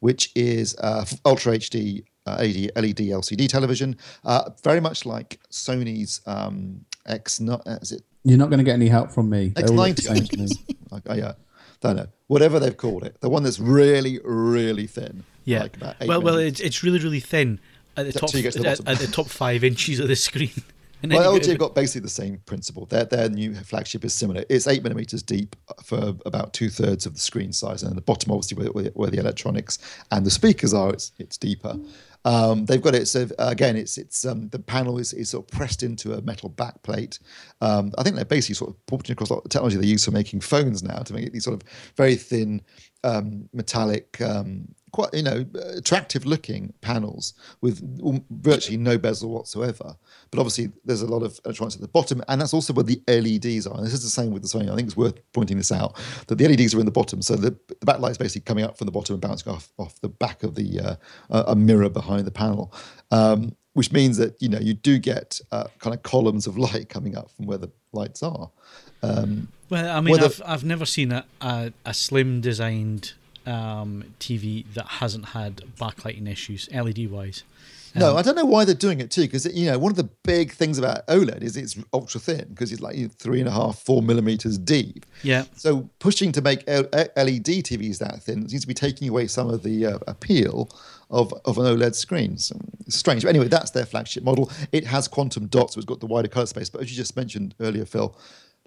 which 0.00 0.32
is 0.34 0.76
uh, 0.78 1.04
Ultra 1.24 1.58
HD 1.58 2.04
uh, 2.26 2.36
LED, 2.40 2.70
LED 2.76 3.08
LCD 3.08 3.48
television, 3.48 3.96
uh, 4.24 4.50
very 4.62 4.80
much 4.80 5.06
like 5.06 5.40
Sony's 5.50 6.20
um, 6.26 6.84
X. 7.06 7.40
Not 7.40 7.62
is 7.66 7.92
it 7.92 8.02
You're 8.24 8.38
not 8.38 8.50
going 8.50 8.58
to 8.58 8.64
get 8.64 8.74
any 8.74 8.88
help 8.88 9.10
from 9.10 9.30
me. 9.30 9.48
They 9.48 9.64
all 9.64 9.74
look 9.74 9.96
the 9.96 10.02
same 10.02 10.24
to 10.24 10.36
me. 10.36 10.46
X90? 10.46 10.76
like, 10.90 11.02
oh, 11.06 11.14
yeah, 11.14 11.32
don't 11.80 11.96
know. 11.96 12.08
Whatever 12.26 12.58
they've 12.58 12.76
called 12.76 13.04
it, 13.04 13.20
the 13.20 13.28
one 13.28 13.42
that's 13.42 13.58
really, 13.58 14.20
really 14.24 14.86
thin. 14.86 15.24
Yeah. 15.48 15.62
Like 15.62 15.76
about 15.76 15.96
eight 16.00 16.08
well, 16.08 16.20
well, 16.20 16.36
it's, 16.36 16.60
it's 16.60 16.82
really 16.82 16.98
really 16.98 17.20
thin 17.20 17.58
at 17.96 18.06
the 18.06 18.12
top 18.12 18.30
to 18.30 18.42
the 18.42 18.68
at, 18.68 18.86
at 18.86 18.98
the 18.98 19.06
top 19.06 19.28
five 19.28 19.64
inches 19.64 19.98
of 19.98 20.08
the 20.08 20.16
screen. 20.16 20.52
And 21.00 21.12
Well, 21.12 21.38
LG 21.38 21.46
have 21.46 21.58
got 21.58 21.76
basically 21.76 22.00
the 22.00 22.08
same 22.08 22.38
principle. 22.44 22.84
Their 22.86 23.04
their 23.04 23.28
new 23.28 23.54
flagship 23.54 24.04
is 24.04 24.12
similar. 24.12 24.44
It's 24.48 24.66
eight 24.66 24.82
millimeters 24.82 25.22
deep 25.22 25.54
for 25.84 26.16
about 26.26 26.52
two 26.52 26.68
thirds 26.68 27.06
of 27.06 27.14
the 27.14 27.20
screen 27.20 27.52
size, 27.52 27.84
and 27.84 27.96
the 27.96 28.00
bottom, 28.00 28.32
obviously, 28.32 28.56
where, 28.58 28.72
where, 28.72 28.90
where 28.94 29.08
the 29.08 29.18
electronics 29.18 29.78
and 30.10 30.26
the 30.26 30.30
speakers 30.30 30.74
are, 30.74 30.92
it's 30.92 31.12
it's 31.20 31.36
deeper. 31.36 31.76
Um, 32.24 32.66
they've 32.66 32.82
got 32.82 32.96
it. 32.96 33.06
So 33.06 33.28
again, 33.38 33.76
it's 33.76 33.96
it's 33.96 34.24
um, 34.26 34.48
the 34.48 34.58
panel 34.58 34.98
is, 34.98 35.12
is 35.12 35.30
sort 35.30 35.44
of 35.44 35.56
pressed 35.56 35.84
into 35.84 36.14
a 36.14 36.22
metal 36.22 36.50
backplate. 36.50 37.20
Um, 37.60 37.92
I 37.96 38.02
think 38.02 38.16
they're 38.16 38.24
basically 38.24 38.56
sort 38.56 38.70
of 38.70 38.86
porting 38.86 39.12
across 39.12 39.30
a 39.30 39.34
lot 39.34 39.38
of 39.38 39.44
the 39.44 39.50
technology 39.50 39.76
they 39.76 39.86
use 39.86 40.04
for 40.04 40.10
making 40.10 40.40
phones 40.40 40.82
now 40.82 40.98
to 40.98 41.14
make 41.14 41.26
it 41.26 41.32
these 41.32 41.44
sort 41.44 41.62
of 41.62 41.68
very 41.96 42.16
thin 42.16 42.60
um, 43.04 43.48
metallic. 43.52 44.20
Quite 44.92 45.12
you 45.12 45.22
know 45.22 45.44
attractive 45.76 46.24
looking 46.24 46.72
panels 46.80 47.34
with 47.60 47.80
virtually 48.30 48.76
no 48.76 48.96
bezel 48.98 49.30
whatsoever, 49.30 49.96
but 50.30 50.40
obviously 50.40 50.70
there's 50.84 51.02
a 51.02 51.06
lot 51.06 51.22
of 51.22 51.38
electronics 51.44 51.74
at 51.74 51.82
the 51.82 51.88
bottom, 51.88 52.22
and 52.28 52.40
that's 52.40 52.54
also 52.54 52.72
where 52.72 52.84
the 52.84 53.00
LEDs 53.06 53.66
are. 53.66 53.76
And 53.76 53.86
this 53.86 53.92
is 53.92 54.02
the 54.02 54.08
same 54.08 54.30
with 54.32 54.42
the 54.42 54.48
Sony. 54.48 54.70
I 54.70 54.76
think 54.76 54.86
it's 54.86 54.96
worth 54.96 55.18
pointing 55.32 55.58
this 55.58 55.72
out 55.72 55.96
that 56.26 56.36
the 56.36 56.48
LEDs 56.48 56.74
are 56.74 56.80
in 56.80 56.86
the 56.86 56.92
bottom, 56.92 57.20
so 57.22 57.36
the, 57.36 57.56
the 57.68 57.86
backlight 57.86 58.12
is 58.12 58.18
basically 58.18 58.42
coming 58.46 58.64
up 58.64 58.78
from 58.78 58.86
the 58.86 58.92
bottom 58.92 59.14
and 59.14 59.20
bouncing 59.20 59.52
off 59.52 59.72
off 59.78 60.00
the 60.00 60.08
back 60.08 60.42
of 60.42 60.54
the 60.54 60.80
uh, 60.80 60.96
a 61.30 61.52
a 61.52 61.56
mirror 61.56 61.88
behind 61.90 62.26
the 62.26 62.30
panel, 62.30 62.72
um, 63.10 63.54
which 63.74 63.92
means 63.92 64.16
that 64.16 64.40
you 64.40 64.48
know 64.48 64.58
you 64.58 64.74
do 64.74 64.98
get 64.98 65.40
uh, 65.52 65.66
kind 65.78 65.94
of 65.94 66.02
columns 66.02 66.46
of 66.46 66.56
light 66.58 66.88
coming 66.88 67.16
up 67.16 67.30
from 67.30 67.46
where 67.46 67.58
the 67.58 67.70
lights 67.92 68.22
are. 68.22 68.50
Um, 69.02 69.48
Well, 69.70 69.96
I 69.96 70.00
mean, 70.00 70.18
I've 70.18 70.42
I've 70.44 70.64
never 70.64 70.86
seen 70.86 71.12
a 71.12 71.24
a, 71.40 71.72
a 71.84 71.94
slim 71.94 72.40
designed 72.40 73.12
um, 73.48 74.04
TV 74.20 74.64
that 74.74 74.86
hasn't 74.86 75.26
had 75.26 75.56
backlighting 75.78 76.30
issues 76.30 76.68
LED 76.72 77.10
wise. 77.10 77.42
No, 77.94 78.16
I 78.16 78.22
don't 78.22 78.36
know 78.36 78.44
why 78.44 78.64
they're 78.64 78.74
doing 78.74 79.00
it 79.00 79.10
too. 79.10 79.22
Because 79.22 79.46
you 79.46 79.66
know, 79.66 79.78
one 79.78 79.90
of 79.90 79.96
the 79.96 80.08
big 80.24 80.52
things 80.52 80.78
about 80.78 81.06
OLED 81.06 81.42
is 81.42 81.56
it's 81.56 81.78
ultra 81.92 82.20
thin 82.20 82.46
because 82.50 82.72
it's 82.72 82.80
like 82.80 83.10
three 83.12 83.40
and 83.40 83.48
a 83.48 83.52
half, 83.52 83.78
four 83.78 84.02
millimeters 84.02 84.58
deep. 84.58 85.06
Yeah. 85.22 85.44
So 85.56 85.88
pushing 85.98 86.32
to 86.32 86.42
make 86.42 86.64
L- 86.66 86.88
LED 86.92 87.46
TVs 87.64 87.98
that 87.98 88.22
thin 88.22 88.48
seems 88.48 88.62
to 88.62 88.68
be 88.68 88.74
taking 88.74 89.08
away 89.08 89.26
some 89.26 89.48
of 89.48 89.62
the 89.62 89.86
uh, 89.86 89.98
appeal 90.06 90.70
of, 91.10 91.32
of 91.44 91.58
an 91.58 91.64
OLED 91.64 91.94
screen. 91.94 92.36
So 92.36 92.56
it's 92.86 92.96
strange. 92.96 93.22
But 93.22 93.30
anyway, 93.30 93.48
that's 93.48 93.70
their 93.70 93.86
flagship 93.86 94.22
model. 94.22 94.50
It 94.72 94.86
has 94.86 95.08
quantum 95.08 95.46
dots, 95.46 95.74
so 95.74 95.78
it's 95.78 95.86
got 95.86 96.00
the 96.00 96.06
wider 96.06 96.28
color 96.28 96.46
space. 96.46 96.68
But 96.68 96.82
as 96.82 96.90
you 96.90 96.96
just 96.96 97.16
mentioned 97.16 97.54
earlier, 97.60 97.84
Phil, 97.84 98.16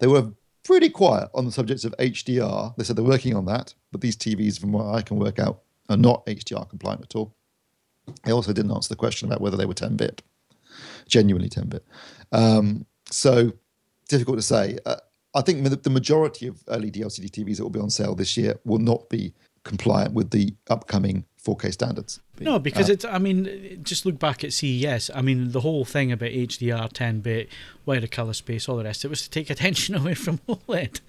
they 0.00 0.08
were 0.08 0.32
pretty 0.64 0.88
quiet 0.88 1.28
on 1.34 1.44
the 1.44 1.52
subjects 1.52 1.84
of 1.84 1.94
HDR. 1.98 2.74
They 2.76 2.84
said 2.84 2.96
they're 2.96 3.04
working 3.04 3.34
on 3.34 3.46
that, 3.46 3.74
but 3.90 4.00
these 4.00 4.16
TVs, 4.16 4.60
from 4.60 4.72
what 4.72 4.94
I 4.94 5.02
can 5.02 5.18
work 5.18 5.38
out, 5.38 5.62
are 5.88 5.96
not 5.96 6.24
HDR 6.26 6.68
compliant 6.68 7.02
at 7.02 7.16
all. 7.16 7.34
They 8.24 8.32
also 8.32 8.52
didn't 8.52 8.72
answer 8.72 8.88
the 8.88 8.96
question 8.96 9.28
about 9.28 9.40
whether 9.40 9.56
they 9.56 9.66
were 9.66 9.74
10 9.74 9.96
bit, 9.96 10.22
genuinely 11.06 11.48
10 11.48 11.68
bit. 11.68 11.84
Um, 12.32 12.86
so 13.10 13.52
difficult 14.08 14.38
to 14.38 14.42
say. 14.42 14.78
Uh, 14.86 14.96
I 15.34 15.40
think 15.40 15.64
the, 15.82 15.90
majority 15.90 16.46
of 16.46 16.62
early 16.68 16.88
LED 16.88 16.96
LCD 16.96 17.30
TVs 17.30 17.56
that 17.56 17.62
will 17.62 17.70
be 17.70 17.80
on 17.80 17.90
sale 17.90 18.14
this 18.14 18.36
year 18.36 18.58
will 18.64 18.78
not 18.78 19.08
be 19.08 19.32
compliant 19.64 20.12
with 20.12 20.30
the 20.30 20.54
upcoming 20.68 21.24
4K 21.44 21.72
standards. 21.72 22.20
No, 22.38 22.58
because 22.58 22.88
Uh, 22.88 22.92
it's. 22.94 23.04
I 23.04 23.18
mean, 23.18 23.80
just 23.82 24.06
look 24.06 24.18
back 24.18 24.44
at 24.44 24.52
CES. 24.52 25.10
I 25.14 25.22
mean, 25.22 25.50
the 25.52 25.60
whole 25.60 25.84
thing 25.84 26.12
about 26.12 26.30
HDR, 26.30 26.92
10-bit, 26.92 27.48
wider 27.84 28.06
color 28.06 28.32
space, 28.32 28.68
all 28.68 28.76
the 28.76 28.84
rest. 28.84 29.04
It 29.04 29.08
was 29.08 29.22
to 29.22 29.30
take 29.30 29.50
attention 29.56 29.94
away 29.94 30.14
from 30.14 30.38
OLED, 30.48 31.00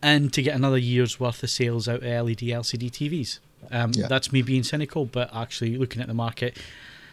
and 0.00 0.32
to 0.32 0.42
get 0.42 0.54
another 0.54 0.78
year's 0.78 1.18
worth 1.18 1.42
of 1.42 1.50
sales 1.50 1.88
out 1.88 2.02
of 2.02 2.26
LED 2.26 2.38
LCD 2.40 2.90
TVs. 2.90 3.38
Um, 3.70 3.92
Yeah. 3.94 4.06
That's 4.08 4.32
me 4.32 4.42
being 4.42 4.62
cynical, 4.64 5.04
but 5.06 5.30
actually 5.34 5.76
looking 5.76 6.00
at 6.02 6.08
the 6.08 6.14
market, 6.14 6.56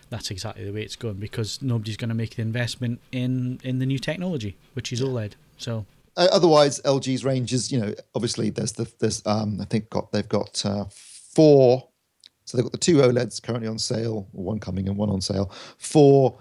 that's 0.09 0.31
exactly 0.31 0.65
the 0.65 0.71
way 0.73 0.81
it's 0.81 0.95
going 0.95 1.15
because 1.15 1.61
nobody's 1.61 1.97
going 1.97 2.09
to 2.09 2.15
make 2.15 2.35
the 2.35 2.41
investment 2.41 2.99
in 3.11 3.59
in 3.63 3.77
the 3.79 3.85
new 3.85 3.99
technology, 3.99 4.55
which 4.73 4.91
is 4.91 5.01
OLED. 5.01 5.33
So 5.57 5.85
Uh, 6.17 6.27
otherwise, 6.31 6.81
LG's 6.81 7.23
range 7.23 7.53
is, 7.53 7.71
you 7.71 7.79
know, 7.79 7.93
obviously 8.15 8.49
there's 8.49 8.71
the 8.73 8.87
there's 8.99 9.21
um 9.27 9.59
I 9.61 9.65
think 9.65 9.89
got 9.91 10.11
they've 10.11 10.27
got 10.29 10.65
uh, 10.65 10.85
four. 10.89 11.88
So 12.49 12.57
they've 12.57 12.65
got 12.65 12.71
the 12.71 12.79
two 12.79 12.95
OLEDs 12.95 13.43
currently 13.43 13.67
on 13.67 13.77
sale, 13.77 14.27
one 14.31 14.59
coming 14.59 14.87
and 14.89 14.97
one 14.97 15.11
on 15.11 15.21
sale. 15.21 15.51
Four 15.77 16.39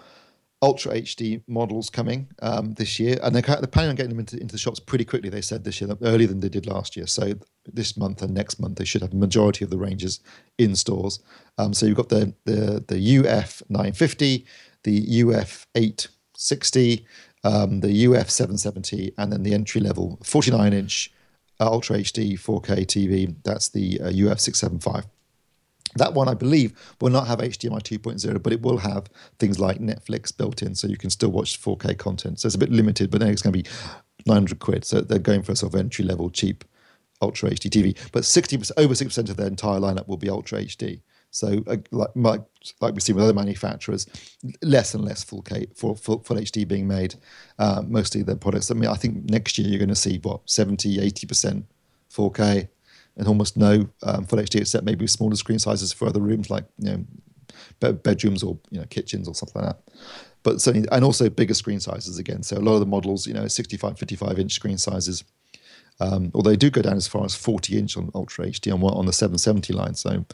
Ultra 0.62 0.94
HD 0.94 1.42
models 1.46 1.90
coming 1.90 2.28
um, 2.40 2.72
this 2.72 2.98
year, 2.98 3.18
and 3.22 3.34
they're, 3.34 3.42
they're 3.42 3.66
planning 3.66 3.90
on 3.90 3.96
getting 3.96 4.08
them 4.08 4.20
into, 4.20 4.40
into 4.40 4.52
the 4.52 4.58
shops 4.58 4.80
pretty 4.80 5.04
quickly. 5.04 5.28
They 5.28 5.42
said 5.42 5.64
this 5.64 5.82
year, 5.82 5.90
earlier 6.00 6.26
than 6.26 6.40
they 6.40 6.48
did 6.48 6.66
last 6.66 6.96
year. 6.96 7.06
So 7.06 7.34
this 7.70 7.94
month 7.94 8.22
and 8.22 8.32
next 8.32 8.58
month, 8.58 8.78
they 8.78 8.86
should 8.86 9.02
have 9.02 9.10
the 9.10 9.18
majority 9.18 9.64
of 9.64 9.70
the 9.70 9.76
ranges 9.76 10.20
in 10.56 10.74
stores. 10.76 11.20
Um, 11.58 11.74
so 11.74 11.84
you've 11.84 11.98
got 11.98 12.08
the 12.08 12.32
the 12.46 12.82
the 12.88 13.18
UF 13.18 13.62
950, 13.68 14.46
the 14.84 15.22
UF 15.22 15.66
860, 15.74 17.06
um, 17.44 17.80
the 17.80 18.06
UF 18.06 18.30
770, 18.30 19.12
and 19.18 19.30
then 19.30 19.42
the 19.42 19.52
entry 19.52 19.82
level 19.82 20.18
49 20.24 20.72
inch 20.72 21.12
Ultra 21.60 21.98
HD 21.98 22.32
4K 22.40 22.86
TV. 22.86 23.36
That's 23.44 23.68
the 23.68 24.00
uh, 24.00 24.06
UF 24.06 24.40
675. 24.40 25.04
That 25.96 26.14
one, 26.14 26.28
I 26.28 26.34
believe, 26.34 26.72
will 27.00 27.10
not 27.10 27.26
have 27.26 27.38
HDMI 27.38 27.82
2.0, 27.82 28.42
but 28.42 28.52
it 28.52 28.62
will 28.62 28.78
have 28.78 29.08
things 29.38 29.58
like 29.58 29.78
Netflix 29.78 30.36
built 30.36 30.62
in, 30.62 30.74
so 30.74 30.86
you 30.86 30.96
can 30.96 31.10
still 31.10 31.30
watch 31.30 31.60
4K 31.60 31.96
content. 31.98 32.40
So 32.40 32.46
it's 32.46 32.54
a 32.54 32.58
bit 32.58 32.70
limited, 32.70 33.10
but 33.10 33.20
then 33.20 33.30
it's 33.30 33.42
going 33.42 33.52
to 33.52 33.62
be 33.62 33.68
900 34.26 34.58
quid. 34.58 34.84
So 34.84 35.00
they're 35.00 35.18
going 35.18 35.42
for 35.42 35.52
a 35.52 35.56
sort 35.56 35.74
of 35.74 35.80
entry 35.80 36.04
level, 36.04 36.30
cheap 36.30 36.64
Ultra 37.20 37.50
HD 37.50 37.70
TV. 37.70 38.10
But 38.12 38.24
60, 38.24 38.56
over 38.76 38.94
60% 38.94 39.30
of 39.30 39.36
their 39.36 39.46
entire 39.46 39.80
lineup 39.80 40.06
will 40.08 40.16
be 40.16 40.30
Ultra 40.30 40.60
HD. 40.60 41.00
So, 41.30 41.62
uh, 41.66 41.76
like, 41.90 42.42
like 42.80 42.94
we 42.94 43.00
see 43.00 43.12
with 43.12 43.22
other 43.22 43.34
manufacturers, 43.34 44.06
less 44.62 44.94
and 44.94 45.04
less 45.04 45.22
full 45.22 45.42
K 45.42 45.66
for 45.74 45.94
full, 45.94 46.20
full 46.20 46.36
HD 46.38 46.66
being 46.66 46.88
made. 46.88 47.16
Uh, 47.58 47.82
mostly 47.86 48.22
their 48.22 48.36
products. 48.36 48.70
I 48.70 48.74
mean, 48.74 48.88
I 48.88 48.94
think 48.94 49.28
next 49.28 49.58
year 49.58 49.68
you're 49.68 49.78
going 49.78 49.88
to 49.88 49.94
see 49.94 50.18
what 50.22 50.48
70, 50.48 51.00
80 51.00 51.26
percent 51.26 51.66
4K, 52.10 52.68
and 53.18 53.26
almost 53.28 53.56
no 53.56 53.88
um, 54.04 54.24
full 54.24 54.38
HD, 54.38 54.60
except 54.60 54.84
maybe 54.84 55.06
smaller 55.06 55.36
screen 55.36 55.58
sizes 55.58 55.92
for 55.92 56.08
other 56.08 56.20
rooms 56.20 56.48
like 56.48 56.64
you 56.78 56.90
know 56.90 57.04
be- 57.80 57.92
bedrooms 57.92 58.42
or 58.42 58.58
you 58.70 58.80
know 58.80 58.86
kitchens 58.86 59.28
or 59.28 59.34
something 59.34 59.62
like 59.62 59.72
that. 59.72 59.94
But 60.42 60.60
certainly, 60.60 60.88
and 60.90 61.04
also 61.04 61.28
bigger 61.28 61.54
screen 61.54 61.80
sizes 61.80 62.18
again. 62.18 62.42
So 62.42 62.56
a 62.56 62.60
lot 62.60 62.74
of 62.74 62.80
the 62.80 62.86
models, 62.86 63.26
you 63.26 63.34
know, 63.34 63.48
65, 63.48 63.98
55 63.98 64.38
inch 64.38 64.52
screen 64.52 64.78
sizes. 64.78 65.24
Um, 66.00 66.30
although 66.32 66.50
they 66.50 66.56
do 66.56 66.70
go 66.70 66.80
down 66.80 66.96
as 66.96 67.08
far 67.08 67.24
as 67.24 67.34
40 67.34 67.76
inch 67.76 67.96
on 67.96 68.10
Ultra 68.14 68.46
HD 68.46 68.72
on 68.72 68.80
on 68.82 69.06
the 69.06 69.12
770 69.12 69.72
line. 69.72 69.94
So 69.94 70.24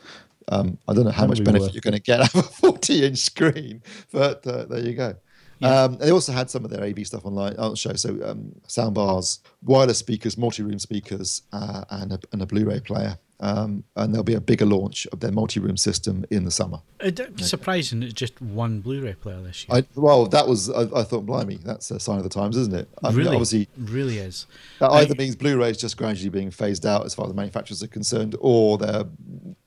um, 0.48 0.78
I 0.86 0.92
don't 0.92 1.04
know 1.04 1.10
how 1.10 1.26
much 1.26 1.38
be 1.38 1.44
benefit 1.44 1.72
you're 1.72 1.80
going 1.80 1.94
to 1.94 2.00
get 2.00 2.20
out 2.20 2.34
of 2.34 2.40
a 2.40 2.42
40 2.42 3.06
inch 3.06 3.18
screen, 3.18 3.82
but 4.12 4.46
uh, 4.46 4.66
there 4.66 4.80
you 4.80 4.94
go. 4.94 5.16
Um, 5.64 5.96
they 5.98 6.10
also 6.10 6.32
had 6.32 6.50
some 6.50 6.64
of 6.64 6.70
their 6.70 6.84
AV 6.84 7.06
stuff 7.06 7.24
online 7.24 7.56
on 7.56 7.70
the 7.70 7.76
show. 7.76 7.94
So 7.94 8.18
um, 8.24 8.52
sound 8.66 8.94
bars, 8.94 9.40
wireless 9.62 9.98
speakers, 9.98 10.36
multi-room 10.36 10.78
speakers, 10.78 11.42
uh, 11.52 11.84
and, 11.90 12.12
a, 12.12 12.18
and 12.32 12.42
a 12.42 12.46
Blu-ray 12.46 12.80
player. 12.80 13.18
Um, 13.40 13.82
and 13.96 14.14
there'll 14.14 14.24
be 14.24 14.34
a 14.34 14.40
bigger 14.40 14.64
launch 14.64 15.06
of 15.08 15.20
their 15.20 15.32
multi-room 15.32 15.76
system 15.76 16.24
in 16.30 16.44
the 16.44 16.50
summer. 16.50 16.78
It's 17.00 17.48
surprising 17.48 18.02
it's 18.02 18.14
just 18.14 18.40
one 18.40 18.80
Blu-ray 18.80 19.14
player 19.14 19.40
this 19.42 19.66
year. 19.68 19.78
I, 19.78 19.84
well, 19.96 20.26
that 20.26 20.46
was 20.46 20.70
I, 20.70 20.82
I 20.82 21.02
thought, 21.02 21.26
blimey, 21.26 21.56
that's 21.56 21.90
a 21.90 21.98
sign 21.98 22.18
of 22.18 22.22
the 22.22 22.30
times, 22.30 22.56
isn't 22.56 22.74
it? 22.74 22.88
I 23.02 23.08
mean, 23.08 23.18
really, 23.18 23.30
obviously, 23.30 23.68
really 23.76 24.18
is. 24.18 24.46
that 24.78 24.90
I- 24.90 25.00
either 25.00 25.14
means 25.16 25.34
Blu-ray 25.34 25.70
is 25.70 25.78
just 25.78 25.96
gradually 25.96 26.30
being 26.30 26.50
phased 26.50 26.86
out 26.86 27.04
as 27.04 27.14
far 27.14 27.26
as 27.26 27.32
the 27.32 27.36
manufacturers 27.36 27.82
are 27.82 27.88
concerned, 27.88 28.36
or 28.40 28.78
they're 28.78 29.04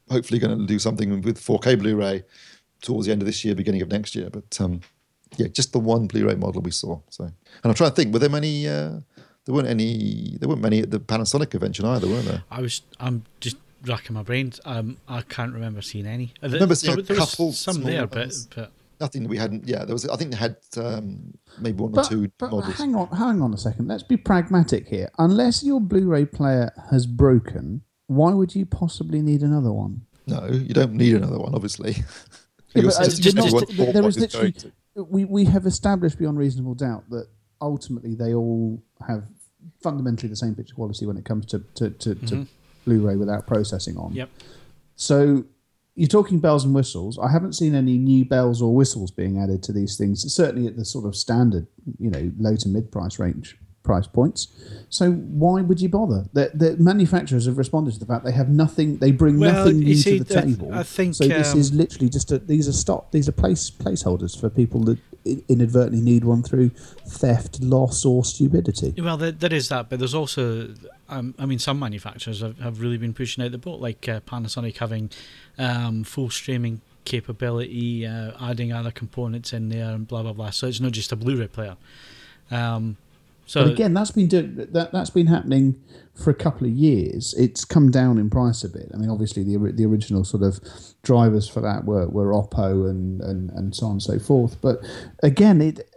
hopefully 0.10 0.40
going 0.40 0.58
to 0.58 0.66
do 0.66 0.80
something 0.80 1.22
with 1.22 1.38
4K 1.38 1.78
Blu-ray 1.78 2.24
towards 2.82 3.06
the 3.08 3.12
end 3.12 3.22
of 3.22 3.26
this 3.26 3.44
year, 3.44 3.54
beginning 3.54 3.82
of 3.82 3.90
next 3.90 4.16
year. 4.16 4.30
But 4.30 4.60
um, 4.62 4.82
yeah, 5.38 5.48
just 5.48 5.74
the 5.74 5.80
one 5.80 6.08
Blu-ray 6.08 6.36
model 6.36 6.62
we 6.62 6.72
saw. 6.72 7.00
So, 7.10 7.26
and 7.26 7.34
I'm 7.63 7.74
trying 7.74 7.90
to 7.90 7.96
think, 7.96 8.13
were 8.13 8.20
there 8.20 8.30
many? 8.30 8.68
Uh, 8.68 9.00
there 9.46 9.54
weren't 9.56 9.68
any. 9.68 10.38
There 10.40 10.48
weren't 10.50 10.62
many 10.62 10.80
at 10.82 10.92
the 10.92 11.00
Panasonic 11.00 11.50
convention 11.50 11.86
either, 11.86 12.08
were 12.08 12.22
there? 12.22 12.44
I 12.52 12.62
was. 12.62 12.82
I'm 13.00 13.24
just 13.40 13.58
racking 13.86 14.13
my 14.16 14.24
brains. 14.24 14.60
Um, 14.66 14.98
I 15.08 15.22
can't 15.22 15.54
remember 15.54 15.82
seeing 15.82 16.06
any. 16.06 16.34
I 16.42 16.48
remember 16.48 16.76
seeing 16.76 16.98
a 17.00 17.02
there 17.02 17.16
was 17.18 17.30
couple 17.32 17.52
some 17.54 17.84
there, 17.84 18.08
but 18.08 18.20
ones. 18.20 18.48
but 18.56 18.72
Nothing 19.00 19.24
that 19.24 19.30
we 19.30 19.38
hadn't. 19.38 19.68
Yeah, 19.68 19.86
there 19.86 19.94
was. 19.94 20.08
I 20.10 20.16
think 20.16 20.32
they 20.32 20.38
had 20.38 20.58
um, 20.78 21.38
maybe 21.62 21.78
one 21.78 21.98
or 21.98 22.04
two 22.04 22.32
but 22.40 22.50
models. 22.52 22.78
hang 22.78 22.96
on, 22.96 23.08
hang 23.10 23.42
on 23.42 23.54
a 23.54 23.58
second. 23.58 23.88
Let's 23.88 24.02
be 24.04 24.18
pragmatic 24.18 24.88
here. 24.88 25.10
Unless 25.20 25.63
your 25.63 25.80
Blu-ray 25.80 26.26
player 26.26 26.72
has 26.90 27.06
broken, 27.06 27.82
why 28.08 28.34
would 28.34 28.56
you 28.56 28.66
possibly 28.66 29.22
need 29.22 29.42
another 29.44 29.72
one? 29.72 30.02
No, 30.26 30.48
you 30.48 30.74
don't 30.74 30.94
need 30.94 31.13
another 31.16 31.38
one, 31.40 31.54
obviously. 31.54 31.96
Yeah, 32.76 32.84
but, 32.84 32.96
uh, 33.00 33.06
just- 33.06 33.22
just- 33.24 33.38
just 33.38 33.54
not- 33.56 33.68
there- 33.70 33.94
there 33.94 34.04
what 34.04 34.10
is 34.10 34.18
it's 34.18 34.36
going 34.36 34.46
literally 34.48 34.74
we 35.04 35.26
we 35.26 35.46
have 35.46 35.66
established 35.66 36.18
beyond 36.18 36.38
reasonable 36.38 36.74
doubt 36.74 37.10
that 37.10 37.28
ultimately 37.62 38.16
they 38.16 38.34
all 38.34 38.82
have 39.08 39.24
fundamentally 39.82 40.30
the 40.30 40.36
same 40.36 40.56
picture 40.56 40.76
quality 40.76 41.06
when 41.06 41.18
it 41.18 41.26
comes 41.26 41.46
to 41.48 41.60
to, 41.76 41.90
to, 41.92 42.16
to 42.16 42.36
mm-hmm. 42.36 42.44
Blu-ray 42.86 43.18
without 43.18 43.46
processing 43.46 43.98
on. 43.98 44.14
yep. 44.14 44.30
So 44.96 45.46
you're 45.96 46.08
talking 46.08 46.40
bells 46.40 46.64
and 46.64 46.74
whistles. 46.74 47.20
I 47.20 47.30
haven't 47.30 47.54
seen 47.54 47.76
any 47.76 47.98
new 47.98 48.24
bells 48.24 48.62
or 48.62 48.74
whistles 48.74 49.12
being 49.12 49.40
added 49.40 49.64
to 49.64 49.74
these 49.74 49.98
things. 49.98 50.32
Certainly 50.34 50.68
at 50.68 50.78
the 50.78 50.86
sort 50.86 51.06
of 51.06 51.16
standard, 51.16 51.68
you 52.00 52.10
know, 52.10 52.32
low 52.38 52.56
to 52.56 52.70
mid 52.70 52.92
price 52.92 53.20
range 53.20 53.58
price 53.91 54.08
points. 54.19 54.39
So 54.89 55.04
why 55.43 55.58
would 55.67 55.80
you 55.84 55.89
bother? 56.00 56.19
The, 56.38 56.45
the 56.63 56.69
manufacturers 56.78 57.45
have 57.50 57.58
responded 57.58 57.93
to 57.95 58.00
the 58.04 58.10
fact 58.12 58.21
they 58.23 58.38
have 58.43 58.50
nothing. 58.50 58.97
They 58.97 59.12
bring 59.23 59.39
Well, 59.39 59.54
nothing 59.54 59.80
new 59.80 59.95
see, 59.95 60.17
to 60.17 60.23
the 60.23 60.41
table. 60.41 60.69
I 60.73 60.84
think, 60.84 61.15
so. 61.15 61.28
This 61.28 61.54
um, 61.54 61.60
is 61.60 61.73
literally 61.73 62.10
just 62.17 62.32
a, 62.32 62.38
these 62.54 62.67
are 62.71 62.78
stop. 62.86 63.12
These 63.12 63.28
are 63.28 63.38
place 63.43 63.63
placeholders 63.84 64.39
for 64.39 64.50
people 64.50 64.80
that 64.89 65.00
inadvertently 65.50 66.02
need 66.12 66.23
one 66.23 66.41
through 66.43 66.69
theft, 67.21 67.60
loss, 67.62 68.06
or 68.06 68.23
stupidity. 68.23 68.93
Well, 69.02 69.17
there, 69.17 69.32
there 69.43 69.54
is 69.54 69.67
that, 69.69 69.89
but 69.89 70.00
there's 70.00 70.15
also, 70.15 70.73
um, 71.10 71.36
I 71.38 71.45
mean, 71.45 71.60
some 71.60 71.80
manufacturers 71.80 72.41
have, 72.41 72.58
have 72.60 72.80
really 72.80 72.97
been 72.97 73.13
pushing 73.13 73.43
out 73.43 73.52
the 73.52 73.58
boat, 73.58 73.82
like 73.82 74.08
uh, 74.08 74.19
Panasonic 74.21 74.78
having 74.78 75.10
um, 75.58 76.04
full 76.04 76.30
streaming 76.30 76.82
capability, 77.04 78.06
uh, 78.06 78.32
adding 78.39 78.71
other 78.71 78.91
components 78.91 79.54
in 79.54 79.69
there, 79.69 79.91
and 79.95 80.08
blah 80.08 80.23
blah 80.23 80.34
blah. 80.34 80.52
So 80.52 80.67
it's 80.67 80.80
not 80.80 80.93
just 80.93 81.12
a 81.12 81.15
Blu-ray 81.15 81.47
player. 81.47 81.76
Um, 82.52 82.97
so 83.48 83.64
But 83.64 83.72
again, 83.74 83.94
that's 83.96 84.12
been 84.12 84.28
do- 84.28 84.68
that 84.72 84.92
that's 84.92 85.10
been 85.10 85.28
happening 85.28 85.82
for 86.14 86.30
a 86.30 86.36
couple 86.36 86.68
of 86.68 86.74
years. 86.74 87.34
It's 87.38 87.64
come 87.66 87.90
down 87.90 88.18
in 88.18 88.30
price 88.30 88.64
a 88.64 88.70
bit. 88.70 88.92
I 88.94 88.98
mean, 88.98 89.10
obviously 89.10 89.44
the 89.44 89.58
the 89.72 89.86
original 89.86 90.24
sort 90.24 90.44
of 90.44 90.60
drivers 91.02 91.48
for 91.48 91.62
that 91.62 91.86
were, 91.86 92.08
were 92.10 92.32
Oppo 92.34 92.90
and, 92.90 93.22
and, 93.22 93.50
and 93.52 93.74
so 93.76 93.86
on 93.86 93.92
and 93.94 94.04
so 94.04 94.20
forth. 94.20 94.58
But 94.62 94.82
again, 95.24 95.62
it 95.62 95.90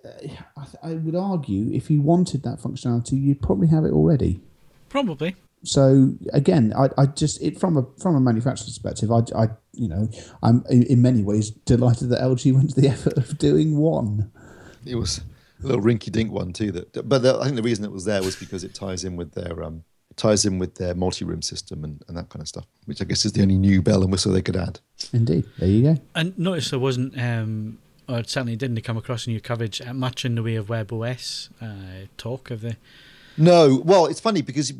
I, 0.56 0.64
th- 0.64 0.76
I 0.82 0.92
would 0.94 1.16
argue 1.16 1.70
if 1.72 1.90
you 1.90 2.00
wanted 2.00 2.42
that 2.44 2.60
functionality, 2.60 3.20
you'd 3.20 3.42
probably 3.42 3.66
have 3.68 3.84
it 3.84 3.92
already. 3.92 4.40
probably, 4.88 5.34
So 5.64 6.12
again, 6.32 6.72
I, 6.76 6.88
I 6.96 7.06
just 7.06 7.42
it 7.42 7.58
from 7.58 7.76
a 7.76 7.84
from 8.00 8.14
a 8.14 8.20
manufacturer's 8.20 8.68
perspective, 8.78 9.10
I, 9.10 9.22
I 9.36 9.48
you 9.72 9.88
know 9.88 10.08
I'm 10.42 10.64
in, 10.70 10.84
in 10.84 11.02
many 11.02 11.22
ways 11.24 11.50
delighted 11.50 12.10
that 12.10 12.20
LG 12.20 12.54
went 12.54 12.70
to 12.74 12.80
the 12.80 12.88
effort 12.94 13.16
of 13.16 13.38
doing 13.38 13.76
one. 13.76 14.30
it 14.86 14.94
was 14.94 15.20
a 15.62 15.66
little 15.66 15.82
rinky-dink 15.82 16.30
one 16.30 16.52
too. 16.52 16.72
That, 16.72 17.08
but 17.08 17.22
the, 17.22 17.38
I 17.38 17.44
think 17.44 17.56
the 17.56 17.62
reason 17.62 17.84
it 17.84 17.92
was 17.92 18.04
there 18.04 18.22
was 18.22 18.36
because 18.36 18.64
it 18.64 18.74
ties 18.74 19.04
in 19.04 19.16
with 19.16 19.32
their 19.32 19.62
um, 19.62 19.84
ties 20.16 20.44
in 20.44 20.58
with 20.58 20.74
their 20.76 20.94
multi-room 20.94 21.42
system 21.42 21.84
and, 21.84 22.02
and 22.08 22.16
that 22.16 22.28
kind 22.28 22.42
of 22.42 22.48
stuff, 22.48 22.66
which 22.84 23.00
I 23.00 23.04
guess 23.04 23.24
is 23.24 23.32
the 23.32 23.42
only 23.42 23.58
new 23.58 23.82
bell 23.82 24.02
and 24.02 24.10
whistle 24.10 24.32
they 24.32 24.42
could 24.42 24.56
add. 24.56 24.80
Indeed, 25.12 25.44
there 25.58 25.68
you 25.68 25.82
go. 25.82 26.00
and 26.14 26.38
notice 26.38 26.70
there 26.70 26.78
wasn't, 26.78 27.18
um, 27.20 27.78
or 28.08 28.22
certainly 28.24 28.56
didn't 28.56 28.80
come 28.82 28.96
across 28.96 29.26
in 29.26 29.32
your 29.32 29.40
coverage 29.40 29.80
uh, 29.80 29.94
much 29.94 30.24
in 30.24 30.34
the 30.34 30.42
way 30.42 30.56
of 30.56 30.66
WebOS 30.66 31.48
uh, 31.60 32.06
talk 32.16 32.50
of 32.50 32.60
the. 32.60 32.76
No, 33.36 33.80
well, 33.84 34.06
it's 34.06 34.20
funny 34.20 34.42
because 34.42 34.72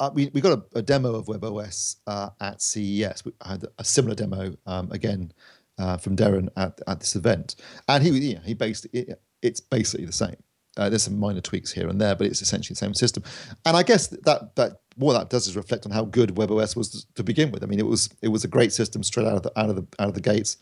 uh, 0.00 0.10
we 0.12 0.30
we 0.32 0.40
got 0.40 0.58
a, 0.58 0.78
a 0.78 0.82
demo 0.82 1.14
of 1.14 1.26
WebOS 1.26 1.96
uh, 2.06 2.30
at 2.40 2.62
CES. 2.62 3.24
We 3.24 3.32
had 3.44 3.66
a 3.78 3.84
similar 3.84 4.14
demo 4.14 4.56
um, 4.66 4.90
again 4.92 5.32
uh, 5.78 5.96
from 5.96 6.16
Darren 6.16 6.48
at, 6.56 6.80
at 6.86 7.00
this 7.00 7.16
event, 7.16 7.56
and 7.88 8.02
he 8.02 8.10
you 8.10 8.34
know, 8.36 8.40
he 8.44 8.54
based 8.54 8.86
it, 8.92 9.20
it's 9.46 9.60
basically 9.60 10.06
the 10.06 10.12
same. 10.12 10.36
Uh, 10.76 10.90
there's 10.90 11.04
some 11.04 11.18
minor 11.18 11.40
tweaks 11.40 11.72
here 11.72 11.88
and 11.88 12.00
there, 12.00 12.14
but 12.14 12.26
it's 12.26 12.42
essentially 12.42 12.74
the 12.74 12.78
same 12.78 12.94
system. 12.94 13.22
And 13.64 13.76
I 13.76 13.82
guess 13.82 14.08
that 14.08 14.54
that 14.56 14.80
what 14.96 15.14
that 15.14 15.30
does 15.30 15.46
is 15.46 15.56
reflect 15.56 15.86
on 15.86 15.92
how 15.92 16.04
good 16.04 16.34
WebOS 16.34 16.76
was 16.76 17.06
to 17.14 17.22
begin 17.22 17.50
with. 17.50 17.62
I 17.62 17.66
mean, 17.66 17.78
it 17.78 17.86
was 17.86 18.10
it 18.22 18.28
was 18.28 18.44
a 18.44 18.48
great 18.48 18.72
system 18.72 19.02
straight 19.02 19.26
out 19.26 19.36
of 19.36 19.42
the 19.42 19.58
out 19.58 19.70
of 19.70 19.76
the 19.76 19.86
out 19.98 20.08
of 20.08 20.14
the 20.14 20.20
gates. 20.20 20.58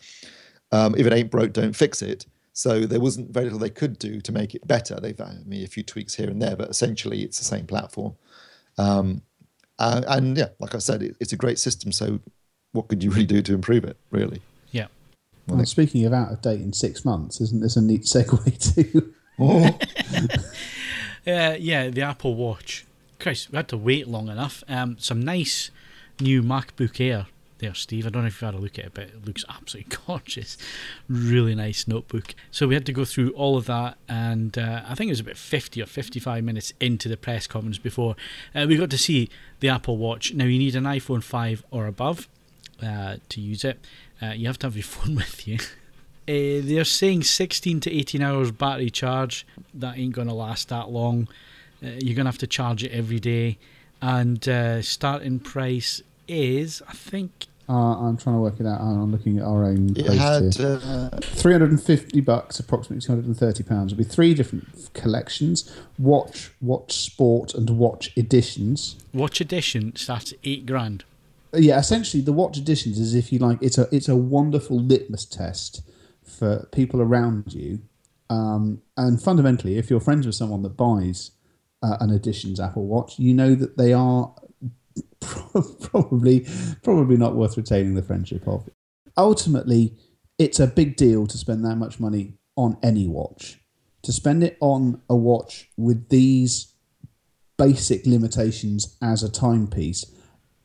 Um, 0.70 0.94
if 0.96 1.06
it 1.06 1.12
ain't 1.12 1.30
broke, 1.30 1.52
don't 1.52 1.74
fix 1.74 2.02
it. 2.02 2.26
So 2.52 2.80
there 2.80 3.00
wasn't 3.00 3.30
very 3.30 3.46
little 3.46 3.58
they 3.58 3.70
could 3.70 3.98
do 3.98 4.20
to 4.20 4.32
make 4.32 4.54
it 4.54 4.66
better. 4.66 5.00
They've 5.00 5.20
I 5.20 5.38
mean, 5.44 5.64
a 5.64 5.68
few 5.68 5.82
tweaks 5.82 6.14
here 6.14 6.30
and 6.30 6.40
there, 6.40 6.54
but 6.54 6.70
essentially 6.70 7.22
it's 7.22 7.38
the 7.38 7.44
same 7.44 7.66
platform. 7.66 8.14
Um, 8.78 9.22
uh, 9.80 10.02
and 10.06 10.36
yeah, 10.36 10.50
like 10.60 10.74
I 10.74 10.78
said, 10.78 11.02
it, 11.02 11.16
it's 11.20 11.32
a 11.32 11.36
great 11.36 11.58
system. 11.58 11.90
So 11.90 12.20
what 12.70 12.86
could 12.86 13.02
you 13.02 13.10
really 13.10 13.26
do 13.26 13.42
to 13.42 13.54
improve 13.54 13.84
it? 13.84 13.96
Really? 14.10 14.40
Well, 15.46 15.64
speaking 15.66 16.04
of 16.06 16.12
out 16.12 16.32
of 16.32 16.40
date 16.40 16.60
in 16.60 16.72
six 16.72 17.04
months, 17.04 17.40
isn't 17.40 17.60
this 17.60 17.76
a 17.76 17.82
neat 17.82 18.02
segue 18.02 18.74
to? 18.74 19.14
Oh, 19.38 19.78
Uh, 21.26 21.56
yeah, 21.58 21.88
the 21.88 22.02
Apple 22.02 22.34
Watch. 22.34 22.84
Christ, 23.18 23.50
we 23.50 23.56
had 23.56 23.68
to 23.68 23.78
wait 23.78 24.06
long 24.06 24.28
enough. 24.28 24.62
Um, 24.68 24.96
some 24.98 25.22
nice 25.22 25.70
new 26.20 26.42
MacBook 26.42 27.00
Air 27.00 27.26
there, 27.60 27.72
Steve. 27.74 28.06
I 28.06 28.10
don't 28.10 28.22
know 28.22 28.28
if 28.28 28.42
you've 28.42 28.52
had 28.52 28.58
a 28.58 28.62
look 28.62 28.78
at 28.78 28.84
it, 28.86 28.90
but 28.92 29.04
it 29.04 29.24
looks 29.24 29.42
absolutely 29.48 29.96
gorgeous. 30.06 30.58
Really 31.08 31.54
nice 31.54 31.88
notebook. 31.88 32.34
So 32.50 32.68
we 32.68 32.74
had 32.74 32.84
to 32.84 32.92
go 32.92 33.06
through 33.06 33.30
all 33.30 33.56
of 33.56 33.64
that, 33.66 33.96
and 34.06 34.58
uh, 34.58 34.82
I 34.86 34.94
think 34.94 35.08
it 35.08 35.12
was 35.12 35.20
about 35.20 35.38
50 35.38 35.80
or 35.80 35.86
55 35.86 36.44
minutes 36.44 36.74
into 36.78 37.08
the 37.08 37.16
press 37.16 37.46
conference 37.46 37.78
before 37.78 38.16
uh, 38.54 38.66
we 38.68 38.76
got 38.76 38.90
to 38.90 38.98
see 38.98 39.30
the 39.60 39.70
Apple 39.70 39.96
Watch. 39.96 40.34
Now, 40.34 40.44
you 40.44 40.58
need 40.58 40.76
an 40.76 40.84
iPhone 40.84 41.22
5 41.22 41.64
or 41.70 41.86
above 41.86 42.28
uh, 42.82 43.16
to 43.30 43.40
use 43.40 43.64
it. 43.64 43.80
Uh, 44.22 44.32
you 44.32 44.46
have 44.46 44.58
to 44.60 44.66
have 44.66 44.76
your 44.76 44.82
phone 44.84 45.16
with 45.16 45.46
you. 45.48 45.58
Uh, 46.26 46.62
they're 46.64 46.84
saying 46.84 47.22
16 47.22 47.80
to 47.80 47.92
18 47.92 48.22
hours 48.22 48.50
battery 48.50 48.90
charge. 48.90 49.46
That 49.74 49.98
ain't 49.98 50.14
going 50.14 50.28
to 50.28 50.34
last 50.34 50.68
that 50.70 50.90
long. 50.90 51.28
Uh, 51.82 51.88
you're 51.98 52.14
going 52.14 52.24
to 52.24 52.30
have 52.30 52.38
to 52.38 52.46
charge 52.46 52.82
it 52.82 52.92
every 52.92 53.20
day. 53.20 53.58
And 54.00 54.46
uh, 54.48 54.80
starting 54.82 55.38
price 55.40 56.02
is, 56.28 56.82
I 56.88 56.92
think, 56.92 57.46
Uh, 57.68 57.72
I'm 57.72 58.16
trying 58.18 58.36
to 58.36 58.40
work 58.40 58.60
it 58.60 58.66
out. 58.66 58.80
I'm 58.80 59.10
looking 59.12 59.38
at 59.38 59.44
our 59.44 59.64
own. 59.64 59.94
it 59.96 60.06
had 60.06 60.58
uh, 60.60 61.10
350 61.20 62.20
bucks, 62.20 62.58
approximately 62.58 63.00
230 63.00 63.62
pounds. 63.64 63.92
It'll 63.92 64.02
be 64.02 64.08
three 64.08 64.34
different 64.34 64.90
collections: 64.94 65.74
watch, 65.98 66.50
watch 66.60 66.92
sport, 66.92 67.54
and 67.54 67.70
watch 67.70 68.10
editions. 68.16 68.96
Watch 69.14 69.40
Edition 69.40 69.96
starts 69.96 70.32
at 70.32 70.38
8 70.44 70.66
grand. 70.66 71.04
Yeah, 71.56 71.78
essentially, 71.78 72.22
the 72.22 72.32
watch 72.32 72.58
editions 72.58 72.98
is 72.98 73.14
if 73.14 73.32
you 73.32 73.38
like, 73.38 73.58
it's 73.60 73.78
a 73.78 73.88
it's 73.92 74.08
a 74.08 74.16
wonderful 74.16 74.78
litmus 74.78 75.24
test 75.24 75.82
for 76.22 76.66
people 76.72 77.00
around 77.00 77.52
you, 77.52 77.80
um, 78.30 78.82
and 78.96 79.22
fundamentally, 79.22 79.78
if 79.78 79.90
you're 79.90 80.00
friends 80.00 80.26
with 80.26 80.34
someone 80.34 80.62
that 80.62 80.76
buys 80.76 81.32
uh, 81.82 81.96
an 82.00 82.10
editions 82.10 82.60
Apple 82.60 82.86
Watch, 82.86 83.18
you 83.18 83.34
know 83.34 83.54
that 83.54 83.76
they 83.76 83.92
are 83.92 84.34
probably 85.80 86.46
probably 86.82 87.16
not 87.16 87.36
worth 87.36 87.56
retaining 87.56 87.94
the 87.94 88.02
friendship 88.02 88.46
of. 88.48 88.68
ultimately, 89.16 89.96
it's 90.38 90.58
a 90.58 90.66
big 90.66 90.96
deal 90.96 91.26
to 91.26 91.38
spend 91.38 91.64
that 91.64 91.76
much 91.76 92.00
money 92.00 92.34
on 92.56 92.76
any 92.82 93.06
watch. 93.06 93.60
To 94.02 94.12
spend 94.12 94.42
it 94.44 94.56
on 94.60 95.00
a 95.08 95.16
watch 95.16 95.70
with 95.76 96.08
these 96.08 96.74
basic 97.56 98.04
limitations 98.06 98.96
as 99.00 99.22
a 99.22 99.30
timepiece 99.30 100.04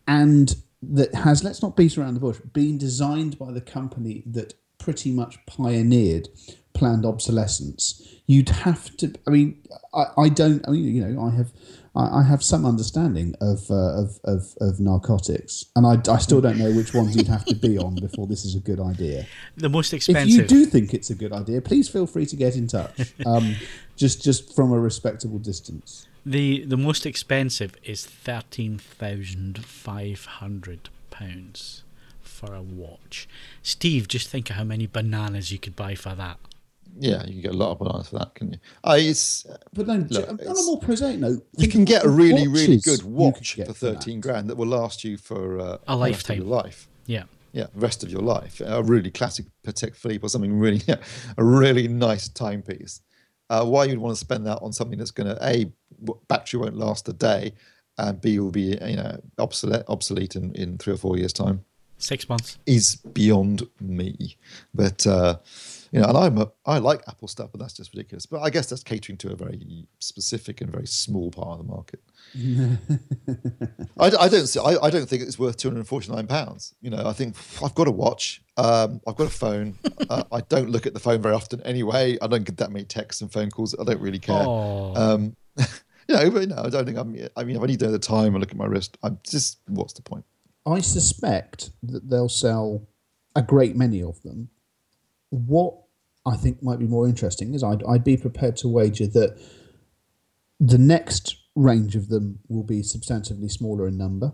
and 0.07 0.55
that 0.81 1.13
has, 1.13 1.43
let's 1.43 1.61
not 1.61 1.75
beat 1.75 1.97
around 1.97 2.13
the 2.13 2.19
bush, 2.19 2.39
been 2.53 2.77
designed 2.77 3.37
by 3.37 3.51
the 3.51 3.61
company 3.61 4.23
that 4.25 4.53
pretty 4.77 5.11
much 5.11 5.45
pioneered 5.45 6.29
planned 6.73 7.05
obsolescence. 7.05 8.01
You'd 8.27 8.49
have 8.49 8.95
to. 8.97 9.13
I 9.27 9.31
mean, 9.31 9.61
I, 9.93 10.05
I 10.17 10.29
don't. 10.29 10.65
I 10.67 10.71
mean, 10.71 10.95
you 10.95 11.03
know, 11.03 11.23
I 11.23 11.31
have. 11.31 11.51
I, 11.95 12.19
I 12.19 12.23
have 12.23 12.43
some 12.43 12.65
understanding 12.65 13.33
of, 13.41 13.69
uh, 13.71 14.03
of, 14.03 14.19
of 14.23 14.55
of 14.61 14.79
narcotics, 14.79 15.65
and 15.75 15.85
I, 15.85 15.99
I 16.11 16.19
still 16.19 16.39
don't 16.39 16.57
know 16.57 16.71
which 16.71 16.93
ones 16.93 17.15
you'd 17.15 17.27
have 17.27 17.43
to 17.45 17.55
be 17.55 17.77
on 17.77 17.95
before 17.95 18.27
this 18.27 18.45
is 18.45 18.55
a 18.55 18.59
good 18.59 18.79
idea. 18.79 19.25
The 19.57 19.69
most 19.69 19.91
expensive. 19.93 20.29
If 20.29 20.35
you 20.35 20.47
do 20.47 20.65
think 20.65 20.93
it's 20.93 21.09
a 21.09 21.15
good 21.15 21.33
idea, 21.33 21.59
please 21.61 21.89
feel 21.89 22.05
free 22.05 22.27
to 22.27 22.35
get 22.35 22.55
in 22.55 22.67
touch. 22.67 23.13
Um, 23.25 23.55
just 23.95 24.23
just 24.23 24.55
from 24.55 24.71
a 24.71 24.79
respectable 24.79 25.39
distance. 25.39 26.07
The 26.25 26.63
the 26.65 26.77
most 26.77 27.05
expensive 27.05 27.75
is 27.83 28.05
thirteen 28.05 28.77
thousand 28.77 29.63
five 29.65 30.25
hundred 30.25 30.89
pounds 31.11 31.83
for 32.21 32.53
a 32.53 32.61
watch. 32.61 33.27
Steve, 33.63 34.07
just 34.07 34.29
think 34.29 34.49
of 34.49 34.55
how 34.55 34.63
many 34.63 34.87
bananas 34.87 35.51
you 35.51 35.59
could 35.59 35.75
buy 35.75 35.95
for 35.95 36.15
that. 36.15 36.37
Yeah, 36.97 37.23
you 37.25 37.33
can 37.33 37.41
get 37.41 37.51
a 37.53 37.57
lot 37.57 37.71
of 37.71 37.79
bananas 37.79 38.09
for 38.09 38.19
that, 38.19 38.33
can 38.35 38.53
you? 38.53 38.59
I, 38.83 38.97
it's, 38.97 39.45
But 39.73 39.87
no, 39.87 40.05
Look, 40.09 40.27
on 40.29 40.39
a 40.39 40.63
more 40.65 40.79
prosaic 40.79 41.19
note, 41.19 41.45
you 41.57 41.67
can 41.67 41.85
get 41.85 42.03
a 42.03 42.09
really, 42.09 42.47
really 42.47 42.77
good 42.77 43.03
watch 43.03 43.51
for 43.51 43.57
get 43.57 43.67
that. 43.67 43.75
13 43.75 44.21
grand 44.21 44.49
that 44.49 44.55
will 44.57 44.67
last 44.67 45.03
you 45.03 45.17
for 45.17 45.59
uh, 45.59 45.63
A 45.63 45.65
the 45.65 45.73
rest 45.75 45.89
of 45.89 45.99
lifetime. 45.99 46.37
your 46.37 46.45
life. 46.47 46.87
Yeah. 47.05 47.23
Yeah, 47.51 47.67
rest 47.75 48.03
of 48.03 48.11
your 48.11 48.21
life. 48.21 48.61
A 48.65 48.81
really 48.83 49.11
classic 49.11 49.45
Patek 49.63 49.95
Philippe 49.95 50.25
or 50.25 50.29
something 50.29 50.57
really, 50.57 50.81
yeah, 50.87 50.97
a 51.37 51.43
really 51.43 51.87
nice 51.87 52.27
timepiece. 52.27 53.01
Uh, 53.49 53.65
why 53.65 53.85
you'd 53.85 53.97
want 53.97 54.15
to 54.15 54.19
spend 54.19 54.45
that 54.45 54.59
on 54.61 54.71
something 54.71 54.99
that's 54.99 55.11
going 55.11 55.27
to 55.27 55.45
a 55.45 55.71
battery 56.27 56.59
won't 56.59 56.75
last 56.77 57.09
a 57.09 57.13
day, 57.13 57.53
and 57.97 58.21
b 58.21 58.39
will 58.39 58.51
be 58.51 58.77
you 58.85 58.95
know 58.95 59.19
obsolete 59.37 59.83
obsolete 59.87 60.35
in, 60.35 60.53
in 60.55 60.77
three 60.77 60.93
or 60.93 60.97
four 60.97 61.17
years 61.17 61.33
time 61.33 61.63
Six 61.97 62.29
months. 62.29 62.57
is 62.65 62.95
beyond 62.95 63.67
me. 63.81 64.37
But 64.73 65.05
uh, 65.05 65.39
you 65.91 65.99
know, 65.99 66.07
and 66.07 66.17
I'm 66.17 66.37
a, 66.37 66.49
I 66.65 66.77
like 66.77 67.01
Apple 67.07 67.27
stuff, 67.27 67.49
but 67.51 67.59
that's 67.59 67.73
just 67.73 67.93
ridiculous. 67.93 68.25
But 68.25 68.41
I 68.41 68.49
guess 68.49 68.69
that's 68.69 68.83
catering 68.83 69.17
to 69.17 69.31
a 69.31 69.35
very 69.35 69.85
specific 69.99 70.61
and 70.61 70.71
very 70.71 70.87
small 70.87 71.29
part 71.29 71.49
of 71.49 71.57
the 71.57 71.63
market. 71.73 72.01
I, 72.35 74.05
I 74.05 74.29
don't 74.29 74.47
see, 74.47 74.59
I, 74.59 74.77
I 74.83 74.89
don't 74.89 75.07
think 75.07 75.23
it's 75.23 75.39
worth 75.39 75.57
two 75.57 75.69
hundred 75.69 75.79
and 75.79 75.87
forty 75.87 76.11
nine 76.11 76.27
pounds. 76.27 76.75
You 76.81 76.89
know, 76.89 77.05
I 77.05 77.13
think 77.13 77.35
I've 77.63 77.75
got 77.75 77.87
a 77.87 77.91
watch, 77.91 78.41
um, 78.57 79.01
I've 79.07 79.15
got 79.15 79.27
a 79.27 79.31
phone. 79.31 79.77
uh, 80.09 80.23
I 80.31 80.41
don't 80.41 80.69
look 80.69 80.85
at 80.85 80.93
the 80.93 80.99
phone 80.99 81.21
very 81.21 81.33
often 81.33 81.61
anyway. 81.63 82.17
I 82.21 82.27
don't 82.27 82.43
get 82.43 82.57
that 82.57 82.71
many 82.71 82.85
texts 82.85 83.21
and 83.21 83.31
phone 83.31 83.49
calls. 83.49 83.75
I 83.79 83.83
don't 83.83 84.01
really 84.01 84.19
care. 84.19 84.43
Um, 84.45 85.35
you 85.57 86.15
know, 86.15 86.29
but 86.29 86.49
no, 86.49 86.57
I 86.57 86.69
don't 86.69 86.85
think 86.85 86.97
I'm. 86.97 87.15
I 87.35 87.43
mean, 87.43 87.55
if 87.55 87.61
I 87.61 87.65
need 87.65 87.79
to 87.79 87.85
know 87.85 87.91
the 87.91 87.99
time 87.99 88.35
I 88.35 88.39
look 88.39 88.51
at 88.51 88.57
my 88.57 88.65
wrist, 88.65 88.97
I'm 89.03 89.19
just. 89.23 89.59
What's 89.67 89.93
the 89.93 90.01
point? 90.01 90.25
I 90.65 90.81
suspect 90.81 91.71
that 91.83 92.09
they'll 92.09 92.29
sell 92.29 92.87
a 93.35 93.41
great 93.41 93.75
many 93.75 94.03
of 94.03 94.21
them. 94.23 94.49
What 95.29 95.75
I 96.25 96.35
think 96.35 96.61
might 96.61 96.79
be 96.79 96.87
more 96.87 97.07
interesting 97.07 97.53
is 97.53 97.63
I'd, 97.63 97.83
I'd 97.85 98.03
be 98.03 98.17
prepared 98.17 98.57
to 98.57 98.67
wager 98.67 99.07
that 99.07 99.39
the 100.59 100.77
next 100.77 101.38
range 101.59 101.95
of 101.95 102.07
them 102.07 102.39
will 102.47 102.63
be 102.63 102.81
substantively 102.81 103.51
smaller 103.51 103.87
in 103.87 103.97
number. 103.97 104.33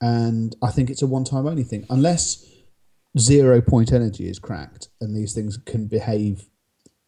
And 0.00 0.54
I 0.62 0.70
think 0.70 0.90
it's 0.90 1.02
a 1.02 1.06
one 1.06 1.24
time 1.24 1.46
only 1.46 1.64
thing. 1.64 1.86
Unless 1.90 2.44
zero 3.18 3.60
point 3.60 3.92
energy 3.92 4.28
is 4.28 4.38
cracked 4.38 4.88
and 5.00 5.16
these 5.16 5.32
things 5.34 5.58
can 5.64 5.86
behave 5.86 6.44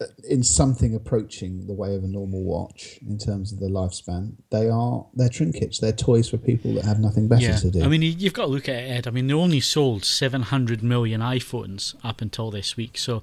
uh, 0.01 0.05
in 0.27 0.43
something 0.43 0.95
approaching 0.95 1.67
the 1.67 1.73
way 1.73 1.93
of 1.93 2.03
a 2.03 2.07
normal 2.07 2.43
watch 2.43 2.99
in 3.07 3.17
terms 3.17 3.51
of 3.51 3.59
their 3.59 3.69
lifespan, 3.69 4.33
they 4.49 4.67
are 4.67 5.05
they're 5.13 5.29
trinkets. 5.29 5.79
They're 5.79 5.91
toys 5.91 6.29
for 6.29 6.37
people 6.37 6.73
that 6.73 6.85
have 6.85 6.99
nothing 6.99 7.27
better 7.27 7.43
yeah. 7.43 7.57
to 7.57 7.69
do. 7.69 7.83
I 7.83 7.87
mean, 7.87 8.01
you- 8.01 8.15
you've 8.17 8.33
got 8.33 8.45
to 8.45 8.51
look 8.51 8.67
at 8.67 8.75
it, 8.75 8.89
Ed. 8.89 9.07
I 9.07 9.11
mean, 9.11 9.27
they 9.27 9.33
only 9.33 9.59
sold 9.59 10.03
700 10.03 10.81
million 10.81 11.21
iPhones 11.21 11.95
up 12.03 12.21
until 12.21 12.49
this 12.49 12.75
week. 12.75 12.97
So 12.97 13.21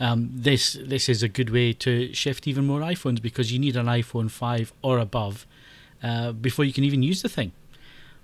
um, 0.00 0.30
this 0.32 0.76
this 0.82 1.08
is 1.08 1.22
a 1.22 1.28
good 1.28 1.50
way 1.50 1.72
to 1.74 2.12
shift 2.12 2.48
even 2.48 2.66
more 2.66 2.80
iPhones 2.80 3.22
because 3.22 3.52
you 3.52 3.58
need 3.58 3.76
an 3.76 3.86
iPhone 3.86 4.30
5 4.30 4.72
or 4.82 4.98
above 4.98 5.46
uh, 6.04 6.32
before 6.32 6.64
you 6.64 6.72
can 6.72 6.84
even 6.84 7.02
use 7.02 7.22
the 7.22 7.28
thing. 7.28 7.50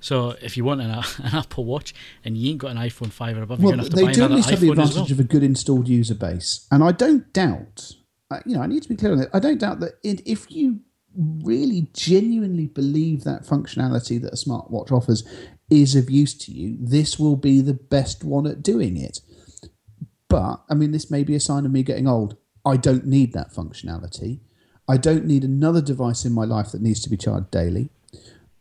So 0.03 0.35
if 0.41 0.57
you 0.57 0.65
want 0.65 0.81
an, 0.81 0.91
an 1.27 1.35
Apple 1.35 1.65
Watch 1.65 1.95
and 2.25 2.37
you 2.37 2.51
ain't 2.51 2.59
got 2.59 2.71
an 2.71 2.79
iPhone 2.79 3.11
5 3.13 3.39
or 3.39 3.43
above, 3.43 3.63
well, 3.63 3.75
you're 3.75 3.77
going 3.79 3.91
to 3.91 3.97
they 3.97 4.05
have 4.05 4.13
to 4.15 4.15
do 4.15 4.21
buy 4.21 4.25
at 4.25 4.31
another 4.31 4.35
least 4.37 4.51
have 4.51 4.61
the 4.61 4.67
iPhone 4.67 4.71
as 4.73 4.77
well. 4.79 4.87
advantage 4.89 5.13
of 5.13 5.21
a 5.21 5.25
good 5.25 5.43
installed 5.43 5.89
user 5.89 6.15
base, 6.15 6.67
and 6.71 6.83
I 6.85 6.93
don't 6.93 7.33
doubt. 7.33 7.93
uh, 8.31 8.39
You 8.47 8.57
know, 8.57 8.63
I 8.63 8.67
need 8.67 8.83
to 8.83 8.89
be 8.89 8.97
clear 8.97 9.13
on 9.13 9.19
that. 9.19 9.31
I 9.35 9.39
don't 9.41 9.59
doubt 9.59 9.81
that 9.81 9.95
it, 10.03 10.23
if 10.27 10.51
you 10.51 10.81
really 11.17 11.89
genuinely 11.93 12.67
believe 12.69 13.25
that 13.25 13.43
functionality 13.45 14.21
that 14.23 14.33
a 14.33 14.37
smartwatch 14.37 14.93
offers 14.93 15.27
is 15.69 15.95
of 15.97 16.09
use 16.09 16.35
to 16.35 16.53
you, 16.53 16.77
this 16.81 17.19
will 17.19 17.37
be 17.37 17.61
the 17.61 17.75
best 17.75 18.23
one 18.25 18.47
at 18.47 18.63
doing 18.63 18.97
it. 18.97 19.21
But 20.29 20.63
I 20.71 20.75
mean, 20.75 20.93
this 20.93 21.11
may 21.11 21.25
be 21.25 21.35
a 21.35 21.41
sign 21.41 21.67
of 21.67 21.73
me 21.73 21.83
getting 21.83 22.07
old. 22.09 22.37
I 22.65 22.77
don't 22.77 23.07
need 23.07 23.33
that 23.33 23.53
functionality. 23.53 24.41
I 24.91 24.97
don't 24.97 25.25
need 25.25 25.45
another 25.45 25.81
device 25.81 26.25
in 26.25 26.33
my 26.33 26.45
life 26.45 26.73
that 26.73 26.81
needs 26.83 27.01
to 27.03 27.11
be 27.11 27.17
charged 27.17 27.51
daily. 27.51 27.89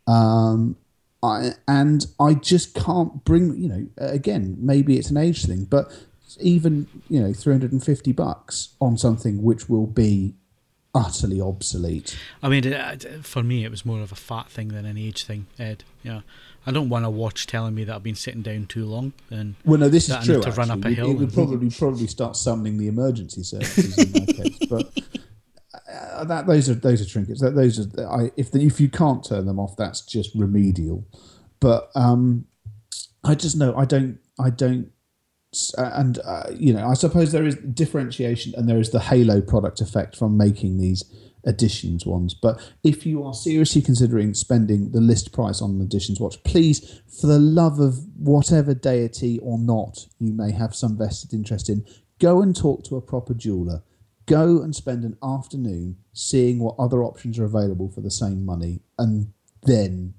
Um, 0.06 0.76
I, 1.22 1.50
and 1.68 2.06
I 2.18 2.34
just 2.34 2.74
can't 2.74 3.24
bring, 3.24 3.56
you 3.62 3.68
know, 3.68 3.86
again, 3.98 4.56
maybe 4.58 4.96
it's 4.98 5.10
an 5.10 5.16
age 5.16 5.44
thing, 5.44 5.64
but 5.64 5.90
even, 6.40 6.86
you 7.08 7.20
know, 7.20 7.32
350 7.32 8.12
bucks 8.12 8.74
on 8.80 8.96
something 8.96 9.42
which 9.42 9.68
will 9.68 9.86
be 9.86 10.34
utterly 10.94 11.40
obsolete. 11.40 12.18
I 12.42 12.48
mean, 12.48 12.62
for 13.22 13.42
me, 13.42 13.64
it 13.64 13.70
was 13.70 13.84
more 13.84 14.00
of 14.00 14.10
a 14.12 14.16
fat 14.16 14.48
thing 14.50 14.68
than 14.68 14.86
an 14.86 14.96
age 14.98 15.24
thing, 15.24 15.46
Ed. 15.58 15.84
Yeah, 16.02 16.22
I 16.66 16.70
don't 16.72 16.88
want 16.88 17.04
a 17.04 17.10
watch 17.10 17.46
telling 17.46 17.74
me 17.74 17.84
that 17.84 17.94
I've 17.94 18.02
been 18.02 18.14
sitting 18.14 18.42
down 18.42 18.66
too 18.66 18.86
long. 18.86 19.12
And 19.30 19.54
Well, 19.64 19.78
no, 19.78 19.88
this 19.88 20.10
I 20.10 20.20
is 20.20 20.26
true. 20.26 20.40
to 20.42 20.50
run 20.52 20.70
up 20.70 20.78
actually. 20.78 20.92
a 20.92 20.96
hill 20.96 21.10
it 21.10 21.18
would 21.18 21.32
probably 21.34 21.70
probably 21.70 22.06
start 22.06 22.36
summoning 22.36 22.78
the 22.78 22.88
emergency 22.88 23.42
services 23.42 23.98
in 23.98 24.12
my 24.12 24.26
case, 24.32 24.58
but 24.68 24.90
that 26.28 26.46
those 26.46 26.68
are 26.68 26.74
those 26.74 27.02
are 27.02 27.08
trinkets. 27.08 27.40
That 27.40 27.54
those 27.54 27.78
are 27.78 28.08
I, 28.08 28.30
if 28.36 28.50
the, 28.50 28.62
if 28.64 28.80
you 28.80 28.88
can't 28.88 29.24
turn 29.24 29.46
them 29.46 29.58
off, 29.58 29.76
that's 29.76 30.02
just 30.02 30.30
remedial. 30.34 31.06
But 31.60 31.90
um, 31.94 32.46
I 33.24 33.34
just 33.34 33.56
know 33.56 33.76
I 33.76 33.84
don't 33.84 34.18
I 34.38 34.50
don't 34.50 34.90
uh, 35.76 35.90
and 35.94 36.18
uh, 36.24 36.44
you 36.54 36.72
know 36.72 36.86
I 36.86 36.94
suppose 36.94 37.32
there 37.32 37.46
is 37.46 37.56
differentiation 37.56 38.54
and 38.56 38.68
there 38.68 38.78
is 38.78 38.90
the 38.90 39.00
halo 39.00 39.40
product 39.40 39.80
effect 39.80 40.16
from 40.16 40.36
making 40.36 40.78
these 40.78 41.04
editions 41.46 42.04
ones 42.04 42.34
but 42.34 42.60
if 42.84 43.06
you 43.06 43.24
are 43.24 43.32
seriously 43.32 43.80
considering 43.80 44.34
spending 44.34 44.92
the 44.92 45.00
list 45.00 45.32
price 45.32 45.62
on 45.62 45.70
an 45.70 45.80
editions 45.80 46.20
watch 46.20 46.40
please 46.44 47.00
for 47.08 47.28
the 47.28 47.38
love 47.38 47.80
of 47.80 47.98
whatever 48.18 48.74
deity 48.74 49.38
or 49.38 49.58
not 49.58 50.06
you 50.18 50.34
may 50.34 50.52
have 50.52 50.74
some 50.74 50.98
vested 50.98 51.32
interest 51.32 51.70
in 51.70 51.82
go 52.18 52.42
and 52.42 52.54
talk 52.54 52.84
to 52.84 52.94
a 52.94 53.00
proper 53.00 53.32
jeweler 53.32 53.82
go 54.26 54.60
and 54.62 54.74
spend 54.74 55.04
an 55.04 55.16
afternoon 55.22 55.96
seeing 56.12 56.58
what 56.58 56.74
other 56.78 57.02
options 57.02 57.38
are 57.38 57.44
available 57.44 57.88
for 57.88 58.00
the 58.00 58.10
same 58.10 58.44
money 58.44 58.80
and 58.98 59.32
then 59.62 60.14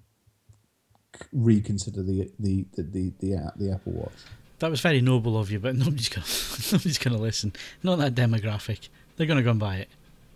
reconsider 1.32 2.04
the 2.04 2.32
the 2.40 2.66
the 2.76 2.84
the, 2.84 3.14
the, 3.20 3.52
the 3.58 3.72
Apple 3.72 3.94
Watch. 3.94 4.12
that 4.60 4.70
was 4.70 4.82
very 4.82 5.02
noble 5.02 5.38
of 5.38 5.52
you, 5.52 5.60
but 5.60 5.76
nobody's 5.78 6.10
gonna 6.10 6.26
nobody's 6.72 6.98
going 6.98 7.16
to 7.16 7.22
listen. 7.22 7.54
Not 7.84 8.00
that 8.00 8.16
demographic. 8.16 8.90
They're 9.16 9.28
going 9.28 9.38
to 9.38 9.44
go 9.44 9.52
and 9.52 9.60
buy 9.60 9.78
it. 9.78 9.90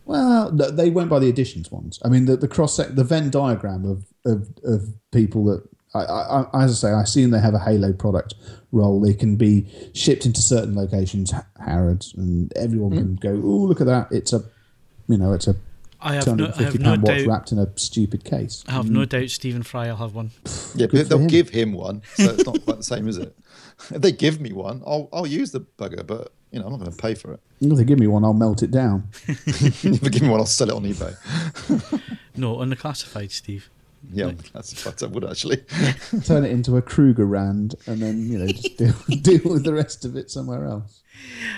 Well, 0.05 0.51
they 0.51 0.91
went 0.91 1.09
by 1.09 1.17
the 1.17 1.29
additions 1.29 1.71
ones. 1.71 1.99
I 2.05 2.09
mean, 2.09 2.25
the, 2.25 2.37
the 2.37 2.47
cross 2.47 2.75
sec, 2.75 2.93
the 2.93 3.03
Venn 3.03 3.31
diagram 3.31 3.85
of, 3.85 4.05
of, 4.23 4.49
of 4.63 4.93
people 5.11 5.45
that, 5.45 5.67
I, 5.95 6.03
I, 6.03 6.41
I, 6.41 6.63
as 6.63 6.71
I 6.83 6.89
say, 6.89 6.93
I 6.93 7.01
assume 7.01 7.31
they 7.31 7.39
have 7.39 7.53
a 7.53 7.59
Halo 7.59 7.93
product 7.93 8.35
role. 8.71 8.99
They 9.01 9.13
can 9.13 9.35
be 9.35 9.67
shipped 9.93 10.25
into 10.25 10.41
certain 10.41 10.75
locations, 10.75 11.33
Harrods, 11.59 12.13
and 12.15 12.51
everyone 12.55 12.91
hmm. 12.91 12.97
can 12.97 13.15
go, 13.15 13.41
oh, 13.43 13.65
look 13.65 13.81
at 13.81 13.87
that. 13.87 14.11
It's 14.11 14.33
a, 14.33 14.43
you 15.07 15.17
know, 15.17 15.33
it's 15.33 15.47
a 15.47 15.55
I 16.01 16.15
have 16.15 16.27
no, 16.27 16.45
I 16.45 16.51
250 16.51 16.63
have 16.63 16.79
no 16.81 16.91
watch 16.91 17.19
doubt. 17.19 17.27
wrapped 17.27 17.51
in 17.51 17.59
a 17.59 17.67
stupid 17.77 18.23
case. 18.23 18.63
I 18.67 18.73
have 18.73 18.89
no 18.89 19.01
hmm. 19.01 19.05
doubt 19.05 19.29
Stephen 19.29 19.63
Fry 19.63 19.87
will 19.87 19.95
have 19.95 20.13
one. 20.13 20.31
Yeah, 20.75 20.87
but 20.87 21.09
they'll 21.09 21.19
him. 21.19 21.27
give 21.27 21.49
him 21.49 21.73
one, 21.73 22.01
so 22.15 22.25
it's 22.25 22.45
not 22.45 22.61
quite 22.65 22.77
the 22.77 22.83
same, 22.83 23.07
is 23.07 23.17
it? 23.17 23.35
If 23.91 24.01
they 24.01 24.11
give 24.11 24.39
me 24.39 24.53
one, 24.53 24.81
I'll 24.85 25.09
I'll 25.11 25.27
use 25.27 25.51
the 25.51 25.61
bugger, 25.61 26.05
but 26.05 26.31
you 26.51 26.59
know 26.59 26.65
I'm 26.65 26.71
not 26.71 26.79
going 26.79 26.91
to 26.91 26.97
pay 26.97 27.15
for 27.15 27.33
it. 27.33 27.39
If 27.59 27.77
they 27.77 27.83
give 27.83 27.99
me 27.99 28.07
one, 28.07 28.23
I'll 28.23 28.33
melt 28.33 28.63
it 28.63 28.71
down. 28.71 29.09
if 29.27 29.81
they 29.81 30.09
give 30.09 30.21
me 30.21 30.29
one, 30.29 30.39
I'll 30.39 30.45
sell 30.45 30.69
it 30.69 30.75
on 30.75 30.83
eBay. 30.83 32.01
No, 32.37 32.57
on 32.57 32.69
the 32.69 32.75
classified, 32.75 33.31
Steve. 33.31 33.69
Yeah, 34.11 34.31
that's 34.53 34.85
what 34.85 35.01
I 35.01 35.07
would 35.07 35.25
actually. 35.25 35.57
Turn 36.25 36.45
it 36.45 36.51
into 36.51 36.77
a 36.77 36.81
Kruger 36.81 37.25
rand, 37.25 37.75
and 37.87 38.01
then 38.01 38.29
you 38.29 38.39
know 38.39 38.47
just 38.47 38.77
deal, 38.77 38.93
deal 39.21 39.53
with 39.53 39.63
the 39.63 39.73
rest 39.73 40.05
of 40.05 40.15
it 40.15 40.31
somewhere 40.31 40.65
else. 40.65 41.01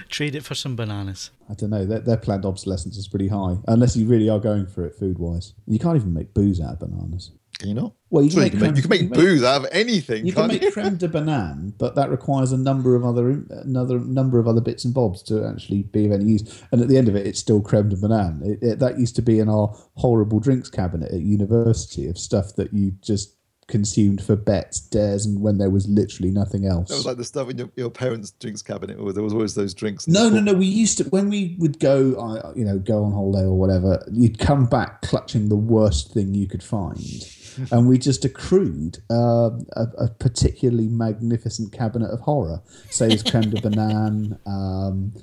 Trade 0.09 0.35
it 0.35 0.43
for 0.43 0.55
some 0.55 0.75
bananas. 0.75 1.31
I 1.49 1.53
don't 1.53 1.71
know. 1.71 1.85
Their, 1.85 1.99
their 1.99 2.17
planned 2.17 2.45
obsolescence 2.45 2.97
is 2.97 3.07
pretty 3.07 3.27
high, 3.27 3.57
unless 3.67 3.97
you 3.97 4.05
really 4.05 4.29
are 4.29 4.39
going 4.39 4.67
for 4.67 4.85
it 4.85 4.95
food 4.95 5.17
wise. 5.17 5.53
You 5.65 5.79
can't 5.79 5.95
even 5.95 6.13
make 6.13 6.33
booze 6.33 6.61
out 6.61 6.73
of 6.73 6.79
bananas. 6.79 7.31
Can 7.59 7.69
you 7.69 7.75
not? 7.75 7.93
Well, 8.09 8.23
you 8.23 8.29
can 8.29 8.35
Sure, 8.35 8.43
make 8.43 8.53
you 8.53 8.59
can 8.59 8.67
make, 8.67 8.75
you 8.75 8.81
can 8.83 8.89
make 8.89 9.01
you 9.01 9.09
can 9.09 9.19
booze 9.19 9.43
out 9.43 9.61
of 9.61 9.67
anything. 9.71 10.25
You 10.25 10.33
can 10.33 10.49
can't 10.49 10.61
make 10.61 10.73
creme 10.73 10.97
de 10.97 11.07
banane, 11.07 11.73
but 11.77 11.95
that 11.95 12.09
requires 12.11 12.51
a 12.51 12.57
number 12.57 12.95
of 12.95 13.03
other 13.03 13.43
another 13.49 13.99
number 13.99 14.39
of 14.39 14.47
other 14.47 14.61
bits 14.61 14.85
and 14.85 14.93
bobs 14.93 15.23
to 15.23 15.43
actually 15.43 15.83
be 15.83 16.05
of 16.05 16.11
any 16.11 16.25
use. 16.25 16.63
And 16.71 16.81
at 16.81 16.87
the 16.87 16.97
end 16.97 17.07
of 17.07 17.15
it, 17.15 17.25
it's 17.25 17.39
still 17.39 17.61
creme 17.61 17.89
de 17.89 17.95
banane. 17.95 18.45
It, 18.45 18.59
it, 18.61 18.79
that 18.79 18.99
used 18.99 19.15
to 19.15 19.21
be 19.23 19.39
in 19.39 19.49
our 19.49 19.75
horrible 19.95 20.39
drinks 20.39 20.69
cabinet 20.69 21.11
at 21.11 21.21
university 21.21 22.07
of 22.07 22.17
stuff 22.17 22.55
that 22.57 22.73
you 22.73 22.91
just 23.01 23.36
consumed 23.67 24.21
for 24.23 24.35
bets, 24.35 24.79
dares, 24.79 25.25
and 25.25 25.41
when 25.41 25.57
there 25.57 25.69
was 25.69 25.87
literally 25.87 26.31
nothing 26.31 26.65
else. 26.65 26.87
That 26.89 26.95
was 26.95 27.05
like 27.05 27.17
the 27.17 27.25
stuff 27.25 27.49
in 27.49 27.57
your, 27.57 27.69
your 27.75 27.89
parents' 27.89 28.31
drinks 28.31 28.61
cabinet, 28.61 29.01
where 29.01 29.13
there 29.13 29.23
was 29.23 29.33
always 29.33 29.55
those 29.55 29.73
drinks. 29.73 30.07
No, 30.07 30.29
no, 30.29 30.39
no. 30.39 30.53
We 30.53 30.65
used 30.65 30.97
to 30.99 31.03
when 31.05 31.29
we 31.29 31.55
would 31.59 31.79
go, 31.79 32.13
uh, 32.15 32.53
you 32.55 32.63
know, 32.63 32.79
go 32.79 33.03
on 33.03 33.11
holiday 33.11 33.45
or 33.45 33.57
whatever. 33.57 34.03
You'd 34.11 34.39
come 34.39 34.65
back 34.65 35.01
clutching 35.01 35.49
the 35.49 35.55
worst 35.57 36.13
thing 36.13 36.33
you 36.33 36.47
could 36.47 36.63
find, 36.63 36.97
and 37.71 37.87
we 37.87 37.97
just 37.97 38.23
accrued 38.23 38.99
uh, 39.11 39.49
a, 39.73 39.87
a 39.97 40.07
particularly 40.17 40.87
magnificent 40.87 41.73
cabinet 41.73 42.09
of 42.09 42.21
horror. 42.21 42.61
Say 42.89 43.09
it's 43.09 43.23
creme 43.23 43.49
de 43.49 43.61
banane, 43.61 44.39
um, 44.47 45.13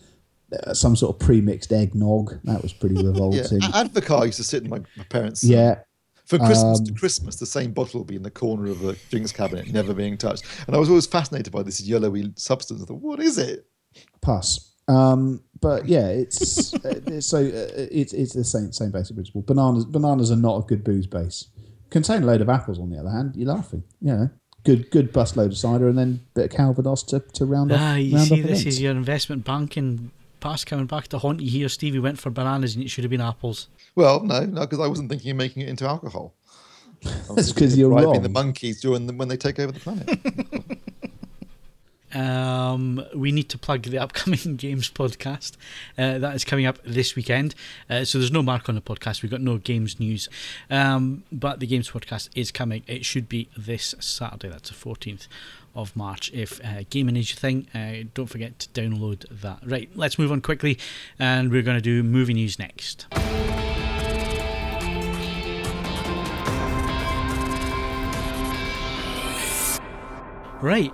uh, 0.53 0.75
some 0.75 0.95
sort 0.97 1.17
of 1.17 1.21
pre-mixed 1.27 1.73
eggnog. 1.73 2.39
That 2.45 2.63
was 2.63 2.75
pretty 2.75 2.97
Yeah, 2.99 3.07
revolting. 3.09 3.63
A- 3.63 3.85
Advocaat 3.85 4.27
used 4.27 4.37
to 4.37 4.45
sit 4.45 4.65
in 4.65 4.69
my, 4.71 4.81
my 4.97 5.05
parents' 5.05 5.43
Yeah, 5.43 5.77
For 6.27 6.39
Christmas 6.39 6.79
Um, 6.81 6.87
to 6.87 6.93
Christmas, 6.95 7.37
the 7.37 7.47
same 7.47 7.73
bottle 7.73 8.01
will 8.01 8.05
be 8.07 8.17
in 8.17 8.23
the 8.23 8.31
corner 8.31 8.71
of 8.71 8.81
the 8.81 8.97
drinks 9.11 9.31
cabinet, 9.33 9.71
never 9.73 9.93
being 9.93 10.17
touched. 10.17 10.45
And 10.67 10.75
I 10.75 10.79
was 10.79 10.89
always 10.89 11.07
fascinated 11.07 11.53
by 11.53 11.63
this 11.63 11.81
yellowy 11.83 12.33
substance. 12.37 12.83
I 12.83 12.87
thought, 12.87 13.03
what 13.03 13.21
is 13.21 13.39
it? 13.39 13.67
pass. 14.23 14.73
Um, 14.89 15.43
but 15.61 15.87
yeah, 15.87 16.09
it's 16.09 16.75
uh, 16.85 17.21
so 17.21 17.39
uh, 17.39 17.87
it's 17.91 18.13
it's 18.13 18.33
the 18.35 18.45
same 18.45 18.73
same 18.73 18.91
basic 18.91 19.17
principle. 19.17 19.43
Bananas 19.43 19.85
bananas 19.85 20.31
are 20.31 20.37
not 20.37 20.59
a 20.59 20.67
good 20.67 20.83
booze 20.85 21.07
base. 21.07 21.47
Contain 21.91 22.23
a 22.23 22.27
load 22.27 22.41
of 22.41 22.49
apples, 22.49 22.79
on 22.79 22.91
the 22.91 22.99
other 22.99 23.11
hand, 23.11 23.37
you're 23.37 23.49
laughing. 23.55 23.83
You 24.01 24.13
know, 24.13 24.31
good 24.65 24.91
good 24.91 25.13
bust 25.13 25.37
load 25.37 25.53
of 25.53 25.57
cider 25.59 25.89
and 25.89 25.97
then 25.97 26.21
a 26.35 26.41
bit 26.41 26.51
of 26.53 26.57
Calvados 26.57 27.03
to, 27.05 27.21
to 27.21 27.45
round 27.47 27.71
off. 27.73 27.81
Ah, 27.81 27.95
you 27.97 28.17
round 28.17 28.29
see, 28.29 28.35
off 28.35 28.49
this 28.49 28.61
events. 28.61 28.67
is 28.67 28.81
your 28.81 28.93
investment 28.93 29.45
banking 29.45 30.11
past 30.45 30.67
coming 30.67 30.87
back 30.87 31.09
to 31.09 31.19
haunt 31.19 31.41
you 31.41 31.51
here. 31.51 31.69
Stevie 31.69 31.99
went 31.99 32.19
for 32.21 32.31
bananas 32.31 32.75
and 32.77 32.85
it 32.85 32.89
should 32.89 33.03
have 33.05 33.11
been 33.11 33.21
apples. 33.21 33.69
Well, 33.97 34.23
no, 34.23 34.41
no, 34.45 34.61
because 34.61 34.79
I 34.81 34.87
wasn't 34.87 35.09
thinking 35.11 35.31
of 35.33 35.37
making 35.39 35.63
it 35.63 35.69
into 35.69 35.87
alcohol. 35.87 36.35
I 37.05 37.09
was 37.09 37.13
That's 37.37 37.49
thinking 37.49 37.65
'cause 37.65 37.73
of 37.73 37.79
you're 37.79 37.91
bribing 37.91 38.11
wrong. 38.11 38.23
the 38.23 38.29
monkeys 38.29 38.81
during 38.81 39.07
the, 39.07 39.13
when 39.15 39.29
they 39.29 39.37
take 39.37 39.59
over 39.59 39.73
the 39.73 39.81
planet. 39.81 40.09
Um, 42.13 43.05
we 43.13 43.33
need 43.33 43.49
to 43.49 43.59
plug 43.59 43.83
the 43.83 43.99
upcoming 43.99 44.55
games 44.57 44.89
podcast. 44.89 45.57
Uh, 45.99 46.19
that 46.19 46.37
is 46.37 46.45
coming 46.45 46.65
up 46.65 46.79
this 46.85 47.17
weekend. 47.17 47.57
Uh, 47.91 48.05
so 48.05 48.19
there's 48.19 48.31
no 48.31 48.41
mark 48.41 48.69
on 48.69 48.77
the 48.77 48.81
podcast. 48.81 49.23
We've 49.23 49.33
got 49.33 49.41
no 49.41 49.59
games 49.59 49.99
news. 49.99 50.29
Um, 50.71 51.25
but 51.33 51.59
the 51.59 51.67
games 51.67 51.91
podcast 51.91 52.29
is 52.37 52.53
coming. 52.53 52.85
It 52.87 53.05
should 53.05 53.29
be 53.29 53.49
this 53.57 53.97
Saturday. 53.99 54.49
That's 54.49 54.71
the 54.71 54.77
14th 54.77 55.27
of 55.75 55.95
March. 55.97 56.31
If 56.33 56.65
uh, 56.65 56.85
gaming 56.91 57.17
is 57.17 57.31
your 57.31 57.39
thing, 57.39 57.69
uh, 57.75 58.09
don't 58.15 58.27
forget 58.27 58.59
to 58.61 58.69
download 58.71 59.25
that. 59.41 59.61
Right, 59.65 59.91
let's 59.95 60.19
move 60.19 60.33
on 60.33 60.41
quickly. 60.41 60.79
And 61.19 61.51
we're 61.51 61.63
going 61.63 61.77
to 61.77 61.83
do 61.83 62.03
movie 62.03 62.35
news 62.35 62.59
next. 62.59 63.07
Right. 70.63 70.93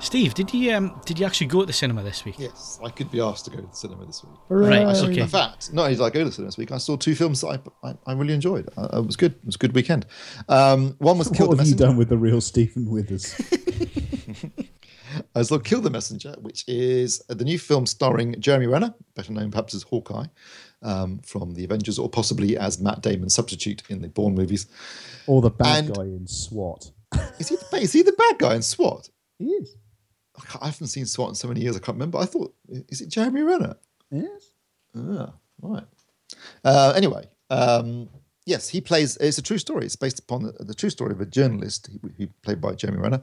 Steve, 0.00 0.34
did 0.34 0.52
you 0.52 0.74
um, 0.74 1.00
did 1.04 1.20
you 1.20 1.24
actually 1.24 1.46
go 1.46 1.60
to 1.60 1.66
the 1.66 1.72
cinema 1.72 2.02
this 2.02 2.24
week? 2.24 2.34
yes, 2.36 2.80
I 2.84 2.90
could 2.90 3.08
be 3.12 3.20
asked 3.20 3.44
to 3.44 3.52
go 3.52 3.58
to 3.58 3.66
the 3.68 3.76
cinema 3.76 4.04
this 4.04 4.24
week. 4.24 4.36
Right, 4.48 4.84
I 4.84 4.94
saw- 4.94 5.06
okay. 5.06 5.20
In 5.20 5.28
fact, 5.28 5.72
not 5.72 5.82
only 5.82 5.94
did 5.94 6.02
I 6.02 6.10
go 6.10 6.18
to 6.20 6.24
the 6.24 6.32
cinema 6.32 6.48
this 6.48 6.58
week, 6.58 6.72
I 6.72 6.78
saw 6.78 6.96
two 6.96 7.14
films 7.14 7.40
that 7.42 7.62
I, 7.84 7.88
I, 7.88 7.94
I 8.08 8.12
really 8.14 8.34
enjoyed. 8.34 8.68
Uh, 8.76 8.88
it 8.94 9.06
was 9.06 9.14
good. 9.14 9.32
It 9.32 9.46
was 9.46 9.54
a 9.54 9.58
good 9.58 9.76
weekend. 9.76 10.06
Um, 10.48 10.96
one 10.98 11.18
was 11.18 11.28
Kill 11.28 11.46
What 11.46 11.58
the 11.58 11.62
have 11.62 11.70
you 11.70 11.76
done 11.76 11.96
with 11.96 12.08
the 12.08 12.18
real 12.18 12.40
Stephen 12.40 12.90
Withers? 12.90 13.32
I 15.34 15.42
saw 15.42 15.58
Kill 15.58 15.80
the 15.80 15.90
Messenger, 15.90 16.34
which 16.40 16.64
is 16.68 17.20
the 17.28 17.44
new 17.44 17.58
film 17.58 17.86
starring 17.86 18.38
Jeremy 18.40 18.66
Renner, 18.66 18.94
better 19.14 19.32
known 19.32 19.50
perhaps 19.50 19.74
as 19.74 19.82
Hawkeye, 19.82 20.26
um, 20.82 21.20
from 21.20 21.54
the 21.54 21.64
Avengers, 21.64 21.98
or 21.98 22.08
possibly 22.08 22.56
as 22.58 22.80
Matt 22.80 23.00
Damon's 23.02 23.34
substitute 23.34 23.82
in 23.88 24.02
the 24.02 24.08
Bourne 24.08 24.34
movies. 24.34 24.66
or 25.26 25.40
the 25.40 25.50
bad 25.50 25.84
And- 25.86 25.94
guy 25.96 26.02
in 26.04 26.26
SWAT? 26.26 26.90
Is 27.38 27.48
he 27.48 27.56
the, 27.56 27.76
is 27.76 27.92
he 27.92 28.02
the 28.02 28.12
bad 28.12 28.38
guy 28.38 28.54
in 28.56 28.62
SWAT? 28.62 29.08
He 29.38 29.46
is. 29.46 29.74
I 30.36 30.58
I 30.62 30.66
haven't 30.66 30.86
seen 30.88 31.06
SWAT 31.06 31.30
in 31.30 31.34
so 31.34 31.48
many 31.48 31.60
years, 31.60 31.76
I 31.76 31.78
can't 31.78 31.96
remember. 31.96 32.18
I 32.18 32.24
thought, 32.24 32.54
is 32.88 33.00
it 33.00 33.08
Jeremy 33.08 33.42
Renner? 33.42 33.76
Yes. 34.10 34.52
Ah, 34.96 35.32
right. 35.60 35.84
Uh, 36.64 36.92
anyway, 36.96 37.24
um, 37.50 38.08
yes, 38.46 38.68
he 38.68 38.80
plays. 38.80 39.16
It's 39.18 39.38
a 39.38 39.42
true 39.42 39.58
story. 39.58 39.84
It's 39.86 39.96
based 39.96 40.18
upon 40.18 40.42
the, 40.44 40.52
the 40.64 40.74
true 40.74 40.90
story 40.90 41.12
of 41.12 41.20
a 41.20 41.26
journalist 41.26 41.88
who, 42.02 42.08
who 42.18 42.26
played 42.42 42.60
by 42.60 42.74
Jeremy 42.74 43.00
Renner, 43.00 43.22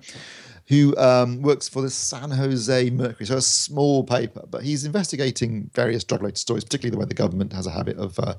who 0.70 0.96
um, 0.98 1.42
works 1.42 1.68
for 1.68 1.82
the 1.82 1.90
San 1.90 2.30
Jose 2.30 2.90
Mercury, 2.92 3.26
so 3.26 3.38
a 3.38 3.42
small 3.42 4.04
paper. 4.04 4.44
But 4.50 4.64
he's 4.64 4.86
investigating 4.86 5.70
various 5.74 6.04
drug-related 6.04 6.38
stories, 6.38 6.64
particularly 6.64 6.92
the 6.92 7.00
way 7.00 7.06
the 7.06 7.16
government 7.16 7.52
has 7.54 7.68
a 7.68 7.72
habit 7.72 7.98
of. 7.98 8.18
Uh, 8.20 8.36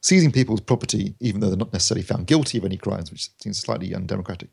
Seizing 0.00 0.30
people's 0.30 0.60
property, 0.60 1.16
even 1.18 1.40
though 1.40 1.48
they're 1.48 1.56
not 1.56 1.72
necessarily 1.72 2.04
found 2.04 2.28
guilty 2.28 2.56
of 2.56 2.64
any 2.64 2.76
crimes, 2.76 3.10
which 3.10 3.30
seems 3.42 3.58
slightly 3.58 3.96
undemocratic, 3.96 4.48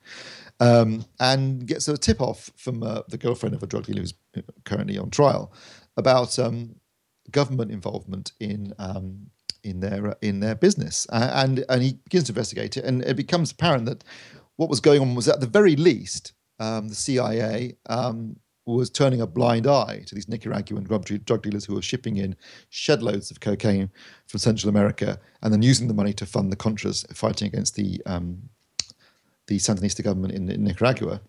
um, 0.59 1.05
and 1.19 1.67
gets 1.67 1.87
a 1.87 1.95
tip 1.99 2.19
off 2.19 2.49
from 2.57 2.81
uh, 2.81 3.03
the 3.09 3.17
girlfriend 3.17 3.53
of 3.53 3.61
a 3.61 3.67
drug 3.67 3.85
dealer 3.85 4.01
who's 4.01 4.15
currently 4.63 4.97
on 4.97 5.11
trial 5.11 5.53
about 5.97 6.39
um, 6.39 6.75
government 7.29 7.69
involvement 7.71 8.31
in 8.39 8.73
um, 8.79 9.27
in 9.63 9.81
their 9.81 10.07
uh, 10.07 10.13
in 10.23 10.39
their 10.39 10.55
business, 10.55 11.05
uh, 11.11 11.29
and 11.35 11.63
and 11.69 11.83
he 11.83 11.93
begins 11.93 12.25
to 12.25 12.31
investigate 12.31 12.75
it, 12.75 12.83
and 12.83 13.03
it 13.03 13.15
becomes 13.15 13.51
apparent 13.51 13.85
that 13.85 14.03
what 14.55 14.67
was 14.67 14.79
going 14.79 14.99
on 14.99 15.13
was 15.13 15.27
at 15.27 15.41
the 15.41 15.47
very 15.47 15.75
least 15.75 16.33
um, 16.59 16.87
the 16.87 16.95
CIA 16.95 17.75
um, 17.87 18.37
was 18.65 18.89
turning 18.89 19.21
a 19.21 19.27
blind 19.27 19.67
eye 19.67 20.03
to 20.07 20.15
these 20.15 20.27
Nicaraguan 20.27 20.83
drug, 20.83 21.43
dealers 21.43 21.65
who 21.65 21.75
were 21.75 21.81
shipping 21.81 22.17
in 22.17 22.35
shed 22.69 23.03
loads 23.03 23.29
of 23.29 23.39
cocaine 23.39 23.91
from 24.27 24.39
Central 24.39 24.69
America, 24.69 25.19
and 25.41 25.53
then 25.53 25.61
using 25.61 25.87
the 25.87 25.93
money 25.93 26.13
to 26.13 26.25
fund 26.25 26.51
the 26.51 26.57
Contras 26.57 27.05
fighting 27.15 27.47
against 27.47 27.75
the 27.75 28.01
um, 28.05 28.49
the 29.47 29.57
Sandinista 29.57 30.03
government 30.03 30.33
in, 30.33 30.49
in 30.49 30.63
Nicaragua 30.63 31.21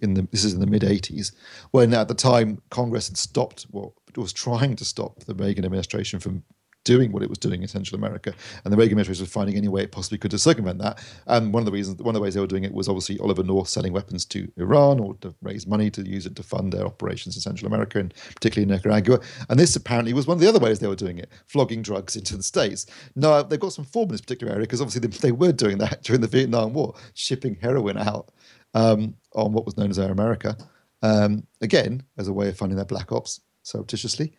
in 0.00 0.14
the 0.14 0.26
this 0.30 0.44
is 0.44 0.54
in 0.54 0.60
the 0.60 0.66
mid 0.66 0.82
80s 0.82 1.32
when 1.72 1.92
at 1.92 2.08
the 2.08 2.14
time 2.14 2.62
congress 2.70 3.08
had 3.08 3.16
stopped 3.18 3.66
what 3.70 3.92
was 4.16 4.32
trying 4.32 4.74
to 4.76 4.84
stop 4.84 5.22
the 5.24 5.34
reagan 5.34 5.64
administration 5.64 6.18
from 6.18 6.42
doing 6.84 7.12
what 7.12 7.22
it 7.22 7.28
was 7.28 7.38
doing 7.38 7.62
in 7.62 7.68
central 7.68 7.98
america. 7.98 8.34
And 8.64 8.72
the 8.72 8.76
reagan 8.76 8.92
administration 8.92 9.24
was 9.24 9.32
finding 9.32 9.56
any 9.56 9.68
way 9.68 9.82
it 9.82 9.92
possibly 9.92 10.18
could 10.18 10.30
to 10.32 10.38
circumvent 10.38 10.78
that. 10.80 11.04
And 11.26 11.52
one 11.52 11.60
of 11.60 11.66
the 11.66 11.72
reasons 11.72 12.02
one 12.02 12.14
of 12.14 12.20
the 12.20 12.22
ways 12.22 12.34
they 12.34 12.40
were 12.40 12.46
doing 12.46 12.64
it 12.64 12.72
was 12.72 12.88
obviously 12.88 13.18
oliver 13.18 13.42
north 13.42 13.68
selling 13.68 13.92
weapons 13.92 14.24
to 14.26 14.50
iran 14.56 15.00
or 15.00 15.14
to 15.20 15.34
raise 15.42 15.66
money 15.66 15.90
to 15.90 16.02
use 16.02 16.26
it 16.26 16.36
to 16.36 16.42
fund 16.42 16.72
their 16.72 16.86
operations 16.86 17.36
in 17.36 17.42
central 17.42 17.66
america 17.66 17.98
and 17.98 18.14
particularly 18.34 18.70
in 18.70 18.74
nicaragua. 18.74 19.20
And 19.48 19.58
this 19.58 19.76
apparently 19.76 20.12
was 20.12 20.26
one 20.26 20.36
of 20.36 20.40
the 20.40 20.48
other 20.48 20.58
ways 20.58 20.78
they 20.78 20.88
were 20.88 20.96
doing 20.96 21.18
it 21.18 21.30
flogging 21.46 21.82
drugs 21.82 22.16
into 22.16 22.36
the 22.36 22.42
states. 22.42 22.86
Now 23.14 23.42
they've 23.42 23.60
got 23.60 23.72
some 23.72 23.84
form 23.84 24.08
in 24.08 24.12
this 24.12 24.20
particular 24.20 24.52
area 24.52 24.66
because 24.66 24.80
obviously 24.80 25.08
they, 25.08 25.16
they 25.18 25.32
were 25.32 25.52
doing 25.52 25.78
that 25.78 26.02
during 26.04 26.20
the 26.20 26.28
vietnam 26.28 26.72
war 26.72 26.94
shipping 27.14 27.56
heroin 27.60 27.96
out 27.96 28.30
um, 28.74 29.14
on 29.34 29.52
what 29.52 29.64
was 29.64 29.76
known 29.76 29.90
as 29.90 29.98
Air 29.98 30.10
America, 30.10 30.56
um, 31.02 31.46
again 31.60 32.02
as 32.18 32.28
a 32.28 32.32
way 32.32 32.48
of 32.48 32.56
funding 32.56 32.76
their 32.76 32.84
black 32.84 33.12
ops 33.12 33.40
surreptitiously. 33.62 34.32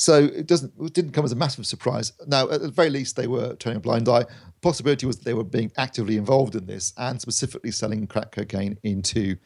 So 0.00 0.24
it 0.24 0.46
doesn't 0.46 0.72
it 0.80 0.94
didn't 0.94 1.12
come 1.12 1.26
as 1.26 1.32
a 1.32 1.36
massive 1.36 1.66
surprise. 1.66 2.14
Now, 2.26 2.48
at 2.48 2.62
the 2.62 2.70
very 2.70 2.88
least, 2.88 3.16
they 3.16 3.26
were 3.26 3.54
turning 3.56 3.76
a 3.76 3.80
blind 3.80 4.08
eye. 4.08 4.22
The 4.22 4.60
Possibility 4.62 5.04
was 5.04 5.18
that 5.18 5.26
they 5.26 5.34
were 5.34 5.44
being 5.44 5.70
actively 5.76 6.16
involved 6.16 6.54
in 6.54 6.64
this 6.64 6.94
and 6.96 7.20
specifically 7.20 7.70
selling 7.70 8.06
crack 8.06 8.32
cocaine 8.32 8.78
into 8.82 9.36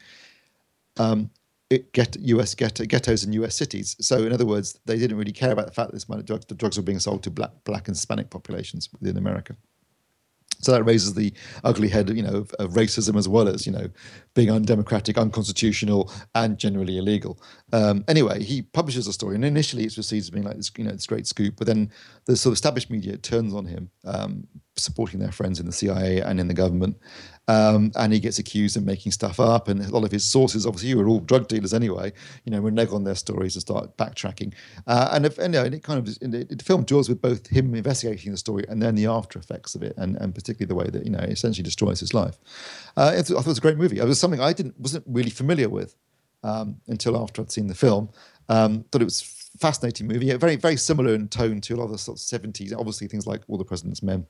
um, 0.95 1.29
it 1.69 1.91
get 1.91 2.15
U.S. 2.21 2.55
ghetto, 2.55 2.85
ghettos 2.85 3.25
in 3.25 3.33
U.S. 3.33 3.53
cities. 3.53 3.97
So, 3.99 4.19
in 4.19 4.31
other 4.31 4.45
words, 4.45 4.79
they 4.85 4.97
didn't 4.97 5.17
really 5.17 5.33
care 5.33 5.51
about 5.51 5.65
the 5.65 5.73
fact 5.73 5.89
that 5.89 5.93
this 5.93 6.07
money, 6.07 6.23
drugs, 6.23 6.45
the 6.45 6.55
drugs 6.55 6.77
were 6.77 6.83
being 6.83 6.99
sold 6.99 7.23
to 7.23 7.31
black, 7.31 7.51
black 7.65 7.89
and 7.89 7.97
Hispanic 7.97 8.29
populations 8.29 8.87
within 8.93 9.17
America. 9.17 9.57
So 10.65 10.71
that 10.71 10.83
raises 10.83 11.13
the 11.13 11.31
ugly 11.63 11.89
head, 11.89 12.09
you 12.09 12.23
know, 12.23 12.37
of, 12.37 12.51
of 12.53 12.71
racism 12.71 13.17
as 13.17 13.29
well 13.29 13.47
as 13.47 13.67
you 13.67 13.71
know 13.71 13.87
being 14.33 14.51
undemocratic, 14.51 15.17
unconstitutional, 15.17 16.11
and 16.33 16.57
generally 16.57 16.97
illegal. 16.97 17.39
Um, 17.71 18.03
anyway, 18.07 18.43
he 18.43 18.63
publishes 18.63 19.07
a 19.07 19.13
story, 19.13 19.35
and 19.35 19.45
initially 19.45 19.83
it's 19.83 19.97
received 19.97 20.23
as 20.23 20.29
being 20.31 20.43
like 20.43 20.57
this, 20.57 20.71
you 20.75 20.83
know, 20.83 20.91
this 20.91 21.05
great 21.05 21.27
scoop. 21.27 21.55
But 21.57 21.67
then 21.67 21.91
the 22.25 22.35
sort 22.35 22.51
of 22.51 22.55
established 22.55 22.89
media 22.89 23.15
turns 23.17 23.53
on 23.53 23.65
him, 23.65 23.91
um, 24.05 24.47
supporting 24.75 25.19
their 25.19 25.31
friends 25.31 25.59
in 25.59 25.67
the 25.67 25.71
CIA 25.71 26.21
and 26.21 26.39
in 26.39 26.47
the 26.47 26.53
government, 26.53 26.97
um, 27.47 27.91
and 27.95 28.11
he 28.11 28.19
gets 28.19 28.39
accused 28.39 28.75
of 28.77 28.83
making 28.83 29.11
stuff 29.11 29.39
up. 29.39 29.67
And 29.67 29.83
a 29.83 29.89
lot 29.89 30.03
of 30.03 30.11
his 30.11 30.25
sources, 30.25 30.65
obviously, 30.65 30.95
were 30.95 31.07
all 31.07 31.19
drug 31.19 31.47
dealers 31.47 31.73
anyway, 31.73 32.11
you 32.43 32.51
know, 32.51 32.59
renege 32.59 32.89
on 32.91 33.03
their 33.03 33.15
stories 33.15 33.55
and 33.55 33.61
start 33.61 33.95
backtracking. 33.97 34.53
Uh, 34.87 35.09
and, 35.11 35.25
if, 35.25 35.37
and, 35.37 35.53
you 35.53 35.59
know, 35.59 35.65
and 35.65 35.75
it 35.75 35.83
kind 35.83 35.99
of 35.99 36.17
it, 36.21 36.57
the 36.57 36.63
film 36.63 36.83
deals 36.83 37.09
with 37.09 37.21
both 37.21 37.47
him 37.47 37.73
investigating 37.75 38.31
the 38.31 38.37
story 38.37 38.65
and 38.67 38.81
then 38.81 38.95
the 38.95 39.05
after 39.05 39.39
effects 39.39 39.75
of 39.75 39.83
it, 39.83 39.93
and, 39.97 40.15
and 40.17 40.33
particularly 40.33 40.67
the 40.67 40.75
way 40.75 40.89
that 40.89 41.05
you 41.05 41.11
know 41.11 41.19
essentially 41.19 41.63
destroys 41.63 41.99
his 41.99 42.13
life. 42.13 42.37
Uh, 42.97 43.13
I 43.15 43.21
thought 43.21 43.39
it 43.39 43.47
was 43.47 43.57
a 43.57 43.61
great 43.61 43.77
movie. 43.77 43.99
It 43.99 44.05
was 44.05 44.19
something 44.19 44.39
I 44.39 44.53
didn't 44.53 44.79
wasn't 44.79 45.05
really 45.07 45.29
familiar 45.29 45.69
with 45.69 45.95
um, 46.43 46.77
until 46.87 47.21
after 47.21 47.41
I'd 47.41 47.51
seen 47.51 47.67
the 47.67 47.75
film. 47.75 48.09
Um, 48.49 48.85
thought 48.91 49.01
it 49.01 49.05
was 49.05 49.21
fascinating 49.59 50.07
movie. 50.07 50.33
Very 50.33 50.55
very 50.55 50.77
similar 50.77 51.13
in 51.13 51.27
tone 51.27 51.61
to 51.61 51.75
a 51.75 51.77
lot 51.77 51.85
of 51.85 51.91
the 51.91 51.97
sort 51.97 52.17
of 52.17 52.21
seventies. 52.21 52.73
Obviously 52.73 53.07
things 53.07 53.27
like 53.27 53.41
All 53.47 53.57
the 53.57 53.65
President's 53.65 54.03
Men 54.03 54.25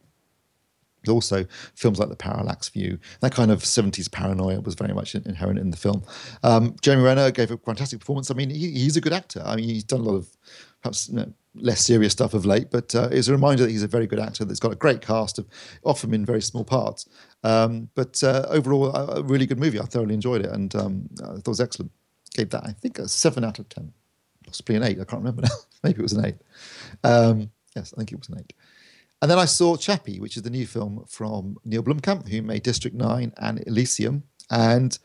also 1.09 1.45
films 1.75 1.99
like 1.99 2.09
The 2.09 2.15
Parallax 2.15 2.69
View, 2.69 2.99
that 3.21 3.33
kind 3.33 3.51
of 3.51 3.61
70s 3.61 4.11
paranoia 4.11 4.61
was 4.61 4.75
very 4.75 4.93
much 4.93 5.15
inherent 5.15 5.59
in 5.59 5.71
the 5.71 5.77
film. 5.77 6.03
Um, 6.43 6.75
Jeremy 6.81 7.03
Renner 7.03 7.31
gave 7.31 7.51
a 7.51 7.57
fantastic 7.57 7.99
performance. 7.99 8.31
I 8.31 8.33
mean, 8.33 8.49
he, 8.49 8.71
he's 8.71 8.97
a 8.97 9.01
good 9.01 9.13
actor. 9.13 9.41
I 9.45 9.55
mean, 9.55 9.69
he's 9.69 9.83
done 9.83 10.01
a 10.01 10.03
lot 10.03 10.15
of 10.15 10.27
perhaps 10.81 11.09
you 11.09 11.15
know, 11.15 11.33
less 11.55 11.83
serious 11.83 12.13
stuff 12.13 12.33
of 12.33 12.45
late, 12.45 12.69
but 12.69 12.93
uh, 12.93 13.09
it's 13.11 13.27
a 13.27 13.31
reminder 13.31 13.63
that 13.63 13.71
he's 13.71 13.83
a 13.83 13.87
very 13.87 14.07
good 14.07 14.19
actor 14.19 14.45
that's 14.45 14.59
got 14.59 14.71
a 14.71 14.75
great 14.75 15.01
cast 15.01 15.39
of 15.39 15.47
often 15.83 16.13
in 16.13 16.25
very 16.25 16.41
small 16.41 16.63
parts. 16.63 17.07
Um, 17.43 17.89
but 17.95 18.21
uh, 18.23 18.45
overall, 18.49 18.95
a, 18.95 19.23
really 19.23 19.45
good 19.45 19.59
movie. 19.59 19.79
I 19.79 19.85
thoroughly 19.85 20.13
enjoyed 20.13 20.45
it 20.45 20.51
and 20.51 20.75
um, 20.75 21.09
I 21.23 21.27
thought 21.27 21.37
it 21.37 21.47
was 21.47 21.61
excellent. 21.61 21.91
Gave 22.33 22.49
that, 22.49 22.65
I 22.65 22.71
think, 22.71 22.99
a 22.99 23.07
seven 23.07 23.43
out 23.43 23.59
of 23.59 23.69
10, 23.69 23.91
possibly 24.45 24.75
an 24.75 24.83
eight. 24.83 24.99
I 24.99 25.05
can't 25.05 25.21
remember 25.23 25.43
now. 25.43 25.55
Maybe 25.83 25.99
it 25.99 26.03
was 26.03 26.13
an 26.13 26.25
eight. 26.25 26.35
Um, 27.03 27.49
yes, 27.75 27.93
I 27.93 27.97
think 27.97 28.11
it 28.11 28.19
was 28.19 28.29
an 28.29 28.39
eight. 28.39 28.53
And 29.25 29.31
then 29.31 29.39
I 29.39 29.45
saw 29.45 29.75
Chappie, 29.75 30.19
which 30.19 30.37
is 30.37 30.43
the 30.43 30.51
new 30.51 30.67
film 30.67 31.03
from 31.07 31.57
Neil 31.65 31.81
Blomkamp, 31.81 32.29
who 32.29 32.43
made 32.43 32.61
District 32.61 32.95
9 32.95 33.33
and 33.37 33.63
Elysium. 33.65 34.21
And 34.51 34.95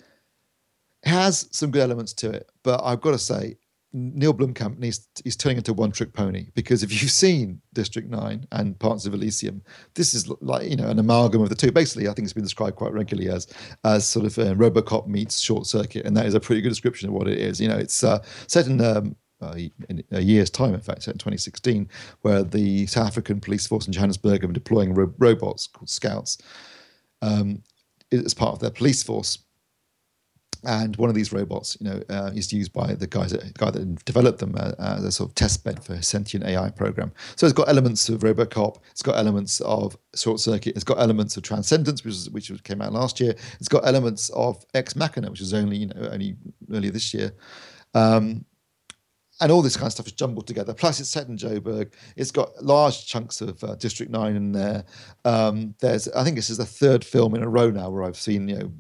has 1.05 1.49
some 1.53 1.71
good 1.71 1.81
elements 1.81 2.13
to 2.13 2.29
it. 2.29 2.47
But 2.63 2.83
I've 2.85 3.01
got 3.01 3.13
to 3.13 3.19
say, 3.19 3.57
Neil 3.93 4.35
Blomkamp 4.35 4.79
needs 4.79 5.09
he's 5.25 5.37
turning 5.37 5.57
into 5.57 5.73
one 5.73 5.91
trick 5.91 6.13
pony 6.13 6.49
because 6.55 6.83
if 6.83 6.93
you've 6.93 7.11
seen 7.11 7.63
District 7.73 8.09
Nine 8.09 8.47
and 8.53 8.79
parts 8.79 9.07
of 9.07 9.15
Elysium, 9.15 9.63
this 9.95 10.15
is 10.15 10.29
like 10.29 10.69
you 10.69 10.77
know 10.77 10.89
an 10.89 10.99
amalgam 10.99 11.43
of 11.43 11.49
the 11.49 11.57
two. 11.57 11.73
Basically, 11.73 12.09
I 12.09 12.13
think 12.13 12.27
it's 12.27 12.33
been 12.33 12.45
described 12.45 12.77
quite 12.77 12.93
regularly 12.93 13.31
as 13.31 13.49
as 13.85 14.07
sort 14.07 14.27
of 14.27 14.39
uh, 14.39 14.55
RoboCop 14.55 15.09
meets 15.09 15.41
Short 15.41 15.67
Circuit, 15.67 16.07
and 16.07 16.17
that 16.17 16.27
is 16.27 16.35
a 16.35 16.41
pretty 16.41 16.61
good 16.61 16.69
description 16.69 17.09
of 17.09 17.15
what 17.15 17.27
it 17.27 17.39
is. 17.39 17.59
You 17.59 17.69
know, 17.69 17.79
it's 17.79 18.05
uh, 18.05 18.23
set 18.47 18.67
in, 18.67 18.81
um, 18.81 19.17
in 19.89 20.05
a 20.11 20.21
year's 20.21 20.51
time, 20.51 20.75
in 20.75 20.81
fact, 20.81 21.07
in 21.07 21.15
2016, 21.15 21.89
where 22.23 22.43
the 22.43 22.87
South 22.87 23.07
African 23.07 23.41
police 23.41 23.67
force 23.67 23.87
in 23.87 23.93
Johannesburg 23.93 24.43
have 24.43 24.49
been 24.49 24.53
deploying 24.53 24.95
ro- 24.95 25.15
robots 25.19 25.67
called 25.67 25.91
Scouts 25.91 26.39
um, 27.23 27.63
as 28.13 28.35
part 28.35 28.53
of 28.53 28.61
their 28.61 28.71
police 28.71 29.03
force 29.03 29.39
and 30.65 30.97
one 30.97 31.09
of 31.09 31.15
these 31.15 31.33
robots, 31.33 31.77
you 31.81 31.89
know, 31.89 32.03
uh, 32.11 32.31
is 32.35 32.53
used 32.53 32.73
by 32.73 32.95
the 32.95 33.07
guys 33.07 33.33
that, 33.33 33.55
guy 33.55 33.71
that 33.71 34.05
developed 34.05 34.41
them 34.41 34.55
uh, 34.59 34.73
as 34.79 35.05
a 35.05 35.13
sort 35.13 35.31
of 35.31 35.35
test 35.35 35.65
bed 35.65 35.83
for 35.83 35.95
a 35.95 36.03
sentient 36.03 36.45
AI 36.45 36.71
program. 36.71 37.13
So 37.37 37.47
it's 37.47 37.55
got 37.55 37.69
elements 37.69 38.09
of 38.09 38.21
RoboCop, 38.21 38.77
it's 38.91 39.03
got 39.03 39.17
elements 39.17 39.61
of 39.63 39.97
Short 40.15 40.39
Circuit, 40.41 40.75
it's 40.75 40.85
got 40.85 40.99
elements 40.99 41.37
of 41.37 41.43
Transcendence, 41.43 42.05
which 42.05 42.15
is, 42.15 42.31
which 42.31 42.53
came 42.65 42.83
out 42.83 42.93
last 42.93 43.21
year. 43.21 43.35
It's 43.59 43.69
got 43.69 43.87
elements 43.87 44.29
of 44.31 44.65
Ex 44.75 44.95
Machina, 44.97 45.31
which 45.31 45.41
was 45.41 45.55
only 45.55 45.79
you 45.79 45.87
know 45.87 46.11
only 46.13 46.37
earlier 46.71 46.91
this 46.91 47.15
year. 47.15 47.33
Um, 47.95 48.45
and 49.41 49.51
all 49.51 49.63
this 49.63 49.77
kind 49.77 49.87
of 49.87 49.93
stuff 49.93 50.07
is 50.07 50.13
jumbled 50.13 50.47
together. 50.47 50.75
Plus, 50.75 51.01
it's 51.01 51.09
set 51.09 51.29
in 51.29 51.37
Joburg. 51.37 51.93
It's 52.17 52.31
got 52.31 52.63
large 52.63 53.07
chunks 53.07 53.41
of 53.41 53.63
uh, 53.65 53.75
District 53.77 54.13
Nine 54.13 54.37
in 54.37 54.53
there. 54.53 54.85
Um, 55.25 55.75
there's, 55.81 56.09
I 56.09 56.25
think 56.25 56.37
this 56.37 56.51
is 56.51 56.59
the 56.59 56.67
third 56.67 57.05
film 57.05 57.35
in 57.35 57.43
a 57.43 57.49
row 57.49 57.71
now 57.71 57.91
where 57.91 58.05
I've 58.05 58.17
seen 58.17 58.49
you 58.49 58.59
know 58.59 58.73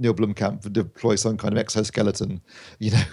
Neil 0.00 0.14
Blomkamp 0.14 0.72
deploy 0.72 1.14
some 1.14 1.36
kind 1.36 1.52
of 1.52 1.58
exoskeleton, 1.58 2.40
you 2.78 2.90
know, 2.90 3.04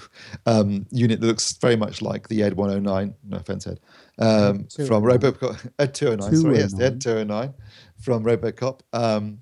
um, 0.45 0.87
unit 0.89 1.19
that 1.19 1.27
looks 1.27 1.53
very 1.57 1.75
much 1.75 2.01
like 2.01 2.27
the 2.29 2.41
Ed 2.41 2.53
109. 2.53 3.13
No 3.27 3.37
offense, 3.37 3.67
Ed. 3.67 3.79
Um, 4.17 4.67
from 4.69 5.03
RoboCop, 5.03 5.69
Ed 5.79 5.93
209. 5.93 6.41
Sorry, 6.41 6.57
yes, 6.57 6.79
Ed 6.79 7.01
209 7.01 7.53
from 8.01 8.23
RoboCop. 8.23 8.79
Um, 8.93 9.39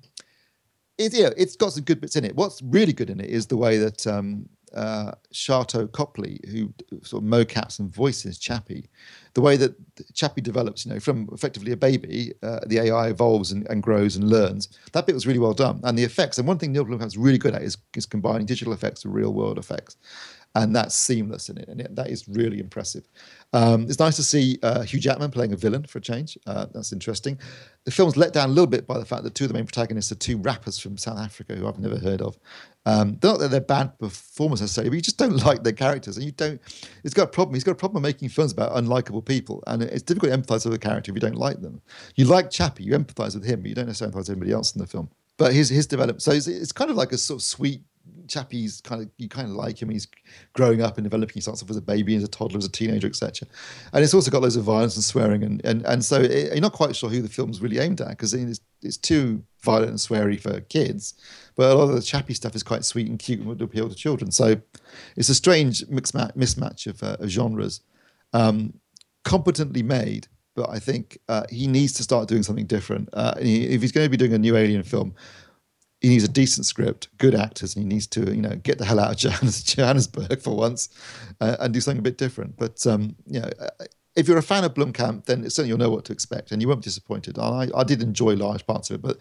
it, 0.98 1.14
yeah, 1.14 1.30
it's 1.36 1.56
got 1.56 1.72
some 1.72 1.84
good 1.84 2.00
bits 2.00 2.16
in 2.16 2.24
it. 2.24 2.34
What's 2.34 2.60
really 2.62 2.92
good 2.92 3.10
in 3.10 3.20
it 3.20 3.30
is 3.30 3.46
the 3.46 3.56
way 3.56 3.78
that 3.78 4.06
um, 4.06 4.48
uh, 4.76 5.12
Sharlto 5.32 5.90
Copley, 5.90 6.38
who 6.50 6.72
sort 7.02 7.24
of 7.24 7.28
mocaps 7.28 7.78
and 7.78 7.92
voices 7.92 8.38
Chappie, 8.38 8.88
the 9.34 9.40
way 9.40 9.56
that 9.56 9.74
Chappie 10.14 10.40
develops, 10.40 10.84
you 10.84 10.92
know, 10.92 11.00
from 11.00 11.28
effectively 11.32 11.72
a 11.72 11.76
baby, 11.76 12.32
uh, 12.42 12.60
the 12.66 12.78
AI 12.78 13.08
evolves 13.08 13.52
and, 13.52 13.66
and, 13.68 13.82
grows 13.82 14.16
and 14.16 14.28
learns. 14.28 14.68
That 14.92 15.06
bit 15.06 15.14
was 15.14 15.26
really 15.26 15.38
well 15.38 15.54
done, 15.54 15.80
and 15.82 15.98
the 15.98 16.04
effects. 16.04 16.38
And 16.38 16.46
one 16.46 16.58
thing 16.58 16.72
Neil 16.72 16.84
Blomkamp's 16.84 17.16
really 17.16 17.38
good 17.38 17.54
at 17.54 17.62
is, 17.62 17.76
is 17.96 18.06
combining 18.06 18.46
digital 18.46 18.72
effects 18.72 19.04
with 19.04 19.14
real 19.14 19.32
world 19.32 19.58
effects 19.58 19.96
and 20.56 20.74
that's 20.74 20.94
seamless 20.94 21.50
in 21.50 21.58
it, 21.58 21.68
and 21.68 21.80
it, 21.82 21.94
that 21.94 22.08
is 22.08 22.26
really 22.26 22.60
impressive. 22.60 23.06
Um, 23.52 23.82
it's 23.82 23.98
nice 23.98 24.16
to 24.16 24.22
see 24.22 24.58
uh, 24.62 24.82
Hugh 24.82 24.98
Jackman 24.98 25.30
playing 25.30 25.52
a 25.52 25.56
villain 25.56 25.84
for 25.84 25.98
a 25.98 26.00
change. 26.00 26.38
Uh, 26.46 26.66
that's 26.72 26.94
interesting. 26.94 27.38
The 27.84 27.90
film's 27.90 28.16
let 28.16 28.32
down 28.32 28.48
a 28.48 28.52
little 28.52 28.66
bit 28.66 28.86
by 28.86 28.98
the 28.98 29.04
fact 29.04 29.22
that 29.24 29.34
two 29.34 29.44
of 29.44 29.48
the 29.48 29.54
main 29.54 29.66
protagonists 29.66 30.10
are 30.12 30.16
two 30.16 30.38
rappers 30.38 30.78
from 30.78 30.96
South 30.96 31.18
Africa 31.18 31.54
who 31.54 31.68
I've 31.68 31.78
never 31.78 31.98
heard 31.98 32.22
of. 32.22 32.38
Um, 32.86 33.18
not 33.20 33.40
that 33.40 33.50
they're 33.50 33.60
bad 33.60 33.98
performers 33.98 34.60
necessarily, 34.60 34.90
but 34.90 34.94
you 34.94 35.02
just 35.02 35.18
don't 35.18 35.36
like 35.44 35.64
their 35.64 35.72
characters, 35.72 36.16
and 36.16 36.24
you 36.24 36.32
don't. 36.32 36.60
It's 37.04 37.12
got 37.14 37.24
a 37.24 37.30
problem. 37.30 37.54
He's 37.54 37.64
got 37.64 37.72
a 37.72 37.76
problem 37.76 38.02
making 38.02 38.28
films 38.30 38.52
about 38.52 38.72
unlikable 38.72 39.24
people, 39.24 39.62
and 39.66 39.82
it's 39.82 40.02
difficult 40.02 40.32
to 40.32 40.38
empathise 40.38 40.64
with 40.64 40.74
a 40.74 40.78
character 40.78 41.10
if 41.10 41.16
you 41.16 41.20
don't 41.20 41.36
like 41.36 41.60
them. 41.60 41.82
You 42.14 42.26
like 42.26 42.50
Chappie, 42.50 42.84
you 42.84 42.92
empathise 42.92 43.34
with 43.34 43.44
him, 43.44 43.60
but 43.60 43.68
you 43.68 43.74
don't 43.74 43.86
necessarily 43.86 44.14
empathise 44.14 44.28
with 44.28 44.30
anybody 44.30 44.52
else 44.52 44.74
in 44.74 44.80
the 44.80 44.86
film. 44.86 45.10
But 45.36 45.52
his 45.52 45.68
his 45.68 45.86
development, 45.86 46.22
so 46.22 46.30
it's, 46.30 46.46
it's 46.46 46.72
kind 46.72 46.90
of 46.90 46.96
like 46.96 47.12
a 47.12 47.18
sort 47.18 47.40
of 47.40 47.44
sweet 47.44 47.82
Chappie's 48.28 48.80
kind 48.80 49.02
of 49.02 49.10
you 49.18 49.28
kind 49.28 49.48
of 49.48 49.54
like 49.54 49.80
him. 49.80 49.90
He's 49.90 50.08
growing 50.52 50.82
up 50.82 50.98
and 50.98 51.04
developing. 51.04 51.34
He 51.34 51.40
starts 51.40 51.62
off 51.62 51.70
as 51.70 51.76
a 51.76 51.82
baby, 51.82 52.16
as 52.16 52.24
a 52.24 52.28
toddler, 52.28 52.58
as 52.58 52.64
a 52.64 52.70
teenager, 52.70 53.06
etc. 53.06 53.48
And 53.92 54.04
it's 54.04 54.14
also 54.14 54.30
got 54.30 54.42
loads 54.42 54.56
of 54.56 54.64
violence 54.64 54.96
and 54.96 55.04
swearing, 55.04 55.42
and 55.42 55.64
and 55.64 55.84
and 55.86 56.04
so 56.04 56.20
it, 56.20 56.52
you're 56.52 56.60
not 56.60 56.72
quite 56.72 56.96
sure 56.96 57.10
who 57.10 57.22
the 57.22 57.28
film's 57.28 57.60
really 57.60 57.78
aimed 57.78 58.00
at 58.00 58.10
because 58.10 58.34
it's, 58.34 58.60
it's 58.82 58.96
too 58.96 59.42
violent 59.62 59.90
and 59.90 59.98
sweary 59.98 60.40
for 60.40 60.60
kids. 60.62 61.14
But 61.56 61.70
a 61.70 61.74
lot 61.74 61.88
of 61.88 61.94
the 61.94 62.02
Chappie 62.02 62.34
stuff 62.34 62.54
is 62.54 62.62
quite 62.62 62.84
sweet 62.84 63.08
and 63.08 63.18
cute 63.18 63.40
and 63.40 63.48
would 63.48 63.62
appeal 63.62 63.88
to 63.88 63.94
children. 63.94 64.30
So 64.30 64.60
it's 65.16 65.28
a 65.28 65.34
strange 65.34 65.86
mix 65.88 66.12
mismatch 66.12 66.86
of, 66.86 67.02
uh, 67.02 67.16
of 67.18 67.28
genres, 67.28 67.80
um, 68.32 68.74
competently 69.24 69.82
made. 69.82 70.28
But 70.54 70.70
I 70.70 70.78
think 70.78 71.18
uh, 71.28 71.44
he 71.50 71.66
needs 71.66 71.92
to 71.94 72.02
start 72.02 72.28
doing 72.28 72.42
something 72.42 72.64
different. 72.64 73.10
Uh, 73.12 73.34
he, 73.38 73.66
if 73.66 73.82
he's 73.82 73.92
going 73.92 74.06
to 74.06 74.10
be 74.10 74.16
doing 74.16 74.32
a 74.32 74.38
new 74.38 74.56
Alien 74.56 74.82
film, 74.82 75.14
he 76.06 76.10
needs 76.12 76.22
a 76.22 76.28
decent 76.28 76.66
script, 76.66 77.08
good 77.18 77.34
actors, 77.34 77.74
and 77.74 77.82
he 77.82 77.88
needs 77.88 78.06
to, 78.06 78.32
you 78.32 78.40
know, 78.40 78.54
get 78.62 78.78
the 78.78 78.84
hell 78.84 79.00
out 79.00 79.10
of 79.10 79.18
Johannesburg 79.64 80.40
for 80.40 80.54
once 80.54 80.88
uh, 81.40 81.56
and 81.58 81.74
do 81.74 81.80
something 81.80 81.98
a 81.98 82.02
bit 82.02 82.16
different. 82.16 82.56
But 82.56 82.86
um, 82.86 83.16
you 83.26 83.40
know, 83.40 83.50
uh, 83.58 83.86
if 84.14 84.28
you're 84.28 84.38
a 84.38 84.42
fan 84.42 84.62
of 84.62 84.72
Blomkamp, 84.74 85.24
then 85.24 85.42
certainly 85.50 85.70
you'll 85.70 85.78
know 85.78 85.90
what 85.90 86.04
to 86.04 86.12
expect, 86.12 86.52
and 86.52 86.62
you 86.62 86.68
won't 86.68 86.80
be 86.80 86.84
disappointed. 86.84 87.40
I, 87.40 87.68
I 87.74 87.82
did 87.82 88.02
enjoy 88.02 88.34
large 88.34 88.64
parts 88.68 88.88
of 88.88 88.94
it, 88.94 89.02
but 89.02 89.18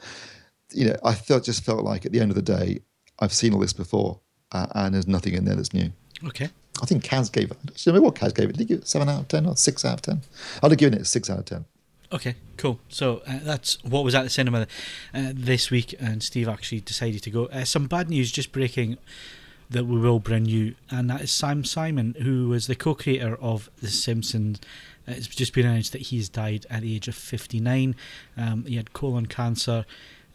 you 0.73 0.86
know, 0.86 0.95
I 1.03 1.15
felt 1.15 1.43
just 1.43 1.65
felt 1.65 1.83
like 1.83 2.05
at 2.05 2.11
the 2.11 2.19
end 2.19 2.29
of 2.29 2.36
the 2.36 2.43
day, 2.43 2.81
I've 3.17 3.33
seen 3.33 3.55
all 3.55 3.59
this 3.59 3.73
before, 3.73 4.19
uh, 4.51 4.67
and 4.75 4.93
there's 4.93 5.07
nothing 5.07 5.33
in 5.33 5.45
there 5.45 5.55
that's 5.55 5.73
new. 5.73 5.91
Okay. 6.27 6.49
I 6.83 6.86
think 6.86 7.03
Cas 7.03 7.29
gave 7.29 7.49
it. 7.49 7.57
Do 7.65 7.73
you 7.77 7.91
remember 7.93 8.05
what 8.09 8.15
Cas 8.15 8.31
gave 8.31 8.49
it? 8.49 8.57
Did 8.57 8.59
he 8.59 8.65
give 8.65 8.79
it 8.79 8.88
seven 8.88 9.09
out 9.09 9.21
of 9.21 9.27
ten 9.27 9.47
or 9.47 9.55
six 9.55 9.83
out 9.86 9.95
of 9.95 10.01
ten? 10.03 10.21
I'd 10.61 10.69
have 10.69 10.77
given 10.77 10.99
it 10.99 11.01
a 11.01 11.05
six 11.05 11.31
out 11.31 11.39
of 11.39 11.45
ten. 11.45 11.65
Okay, 12.11 12.35
cool. 12.57 12.79
So 12.87 13.21
uh, 13.27 13.39
that's 13.41 13.83
what 13.83 14.03
was 14.03 14.15
at 14.15 14.23
the 14.23 14.29
cinema 14.29 14.67
uh, 15.13 15.31
this 15.33 15.71
week, 15.71 15.95
and 15.99 16.21
Steve 16.21 16.47
actually 16.47 16.81
decided 16.81 17.23
to 17.23 17.29
go. 17.29 17.45
Uh, 17.45 17.65
some 17.65 17.87
bad 17.87 18.09
news 18.09 18.31
just 18.31 18.51
breaking 18.51 18.97
that 19.69 19.85
we 19.85 19.99
will 19.99 20.19
bring 20.19 20.45
you, 20.45 20.75
and 20.91 21.09
that 21.09 21.21
is 21.21 21.31
Sam 21.31 21.63
Simon, 21.63 22.15
who 22.21 22.49
was 22.49 22.67
the 22.67 22.75
co-creator 22.75 23.35
of 23.37 23.69
The 23.81 23.87
Simpsons. 23.87 24.59
Uh, 25.07 25.13
it's 25.13 25.27
just 25.27 25.53
been 25.53 25.65
announced 25.65 25.91
that 25.93 26.03
he's 26.03 26.29
died 26.29 26.65
at 26.69 26.83
the 26.83 26.95
age 26.95 27.07
of 27.07 27.15
59. 27.15 27.95
Um, 28.37 28.65
he 28.65 28.75
had 28.75 28.93
colon 28.93 29.25
cancer. 29.25 29.85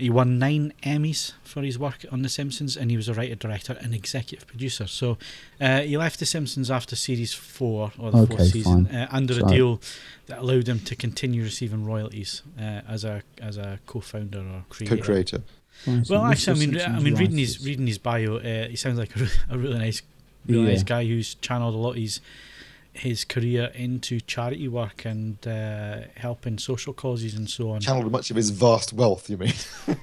He 0.00 0.08
won 0.08 0.38
nine 0.38 0.72
Emmys 0.82 1.34
for 1.44 1.62
his 1.62 1.78
work 1.78 2.06
on 2.10 2.22
The 2.22 2.28
Simpsons, 2.28 2.76
and 2.76 2.90
he 2.90 2.96
was 2.96 3.08
a 3.08 3.14
writer, 3.14 3.34
director, 3.34 3.76
and 3.82 3.94
executive 3.94 4.46
producer. 4.46 4.86
So 4.86 5.18
uh, 5.60 5.82
he 5.82 5.96
left 5.98 6.18
The 6.18 6.26
Simpsons 6.26 6.70
after 6.70 6.96
series 6.96 7.34
four 7.34 7.92
or 7.98 8.10
the 8.10 8.18
okay, 8.18 8.36
fourth 8.36 8.48
season 8.48 8.86
uh, 8.86 9.08
under 9.10 9.34
Sorry. 9.34 9.52
a 9.52 9.56
deal 9.56 9.80
that 10.26 10.38
allowed 10.38 10.68
him 10.68 10.80
to 10.80 10.96
continue 10.96 11.42
receiving 11.42 11.84
royalties 11.84 12.42
uh, 12.58 12.80
as 12.88 13.04
a 13.04 13.22
as 13.40 13.58
a 13.58 13.78
co-founder 13.86 14.38
or 14.38 14.64
creator. 14.70 14.96
Co-creator. 14.96 15.42
well, 16.08 16.24
actually, 16.24 16.62
I 16.62 16.66
mean, 16.66 16.80
I 16.80 16.98
mean, 17.00 17.14
reading 17.16 17.38
his 17.38 17.62
reading 17.62 17.86
his 17.86 17.98
bio, 17.98 18.36
uh, 18.36 18.68
he 18.68 18.76
sounds 18.76 18.98
like 18.98 19.14
a, 19.16 19.28
a 19.50 19.58
really 19.58 19.78
nice, 19.78 20.00
really 20.46 20.62
yeah. 20.62 20.70
nice 20.70 20.82
guy 20.82 21.04
who's 21.04 21.34
channeled 21.36 21.74
a 21.74 21.78
lot 21.78 21.90
of 21.90 21.96
his 21.96 22.20
his 22.92 23.24
career 23.24 23.70
into 23.74 24.20
charity 24.20 24.68
work 24.68 25.04
and 25.04 25.46
uh, 25.46 26.00
helping 26.16 26.58
social 26.58 26.92
causes 26.92 27.34
and 27.34 27.48
so 27.48 27.70
on. 27.70 27.80
Channeled 27.80 28.10
much 28.10 28.30
of 28.30 28.36
his 28.36 28.50
vast 28.50 28.92
wealth, 28.92 29.30
you 29.30 29.36
mean? 29.36 29.52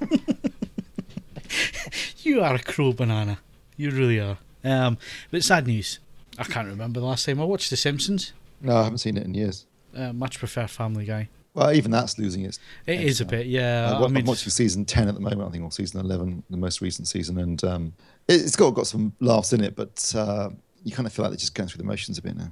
you 2.20 2.42
are 2.42 2.56
a 2.56 2.60
cruel 2.60 2.94
banana. 2.94 3.40
You 3.76 3.92
really 3.92 4.20
are. 4.20 4.38
Um, 4.64 4.98
but 5.32 5.44
sad 5.44 5.68
news. 5.68 6.00
I 6.40 6.44
can't 6.44 6.68
remember 6.68 7.00
the 7.00 7.06
last 7.06 7.26
time 7.26 7.42
I 7.42 7.46
watched 7.46 7.70
The 7.70 7.78
Simpsons. 7.78 8.34
No, 8.62 8.76
I 8.78 8.84
haven't 8.84 9.00
seen 9.00 9.18
it 9.18 9.24
in 9.24 9.34
years. 9.34 9.66
Uh, 9.96 10.14
much 10.14 10.40
prefer 10.40 10.68
Family 10.68 11.06
Guy. 11.06 11.30
Well, 11.54 11.74
even 11.74 11.90
that's 11.90 12.20
losing 12.20 12.46
its. 12.46 12.60
It 12.86 13.02
is 13.02 13.20
a 13.20 13.26
bit, 13.26 13.48
yeah. 13.48 13.94
Uh, 13.94 14.06
I 14.06 14.08
mean, 14.10 14.18
I'm 14.18 14.26
watching 14.26 14.52
season 14.52 14.86
ten 14.86 15.08
at 15.08 15.16
the 15.16 15.20
moment. 15.20 15.42
I 15.42 15.50
think, 15.50 15.64
or 15.64 15.72
season 15.72 16.00
eleven, 16.00 16.44
the 16.52 16.58
most 16.58 16.82
recent 16.82 17.08
season, 17.08 17.40
and 17.40 17.64
um, 17.64 17.94
it, 18.28 18.42
has 18.42 18.56
got 18.56 18.76
got 18.76 18.86
some 18.86 19.14
laughs 19.20 19.54
in 19.54 19.64
it, 19.64 19.76
but 19.76 20.14
uh, 20.16 20.50
you 20.84 20.92
kind 20.92 21.08
of 21.08 21.14
feel 21.14 21.24
like 21.24 21.32
they're 21.32 21.40
just 21.40 21.56
going 21.56 21.68
through 21.68 21.80
the 21.80 21.84
motions 21.84 22.20
a 22.20 22.22
bit 22.22 22.38
now 22.38 22.52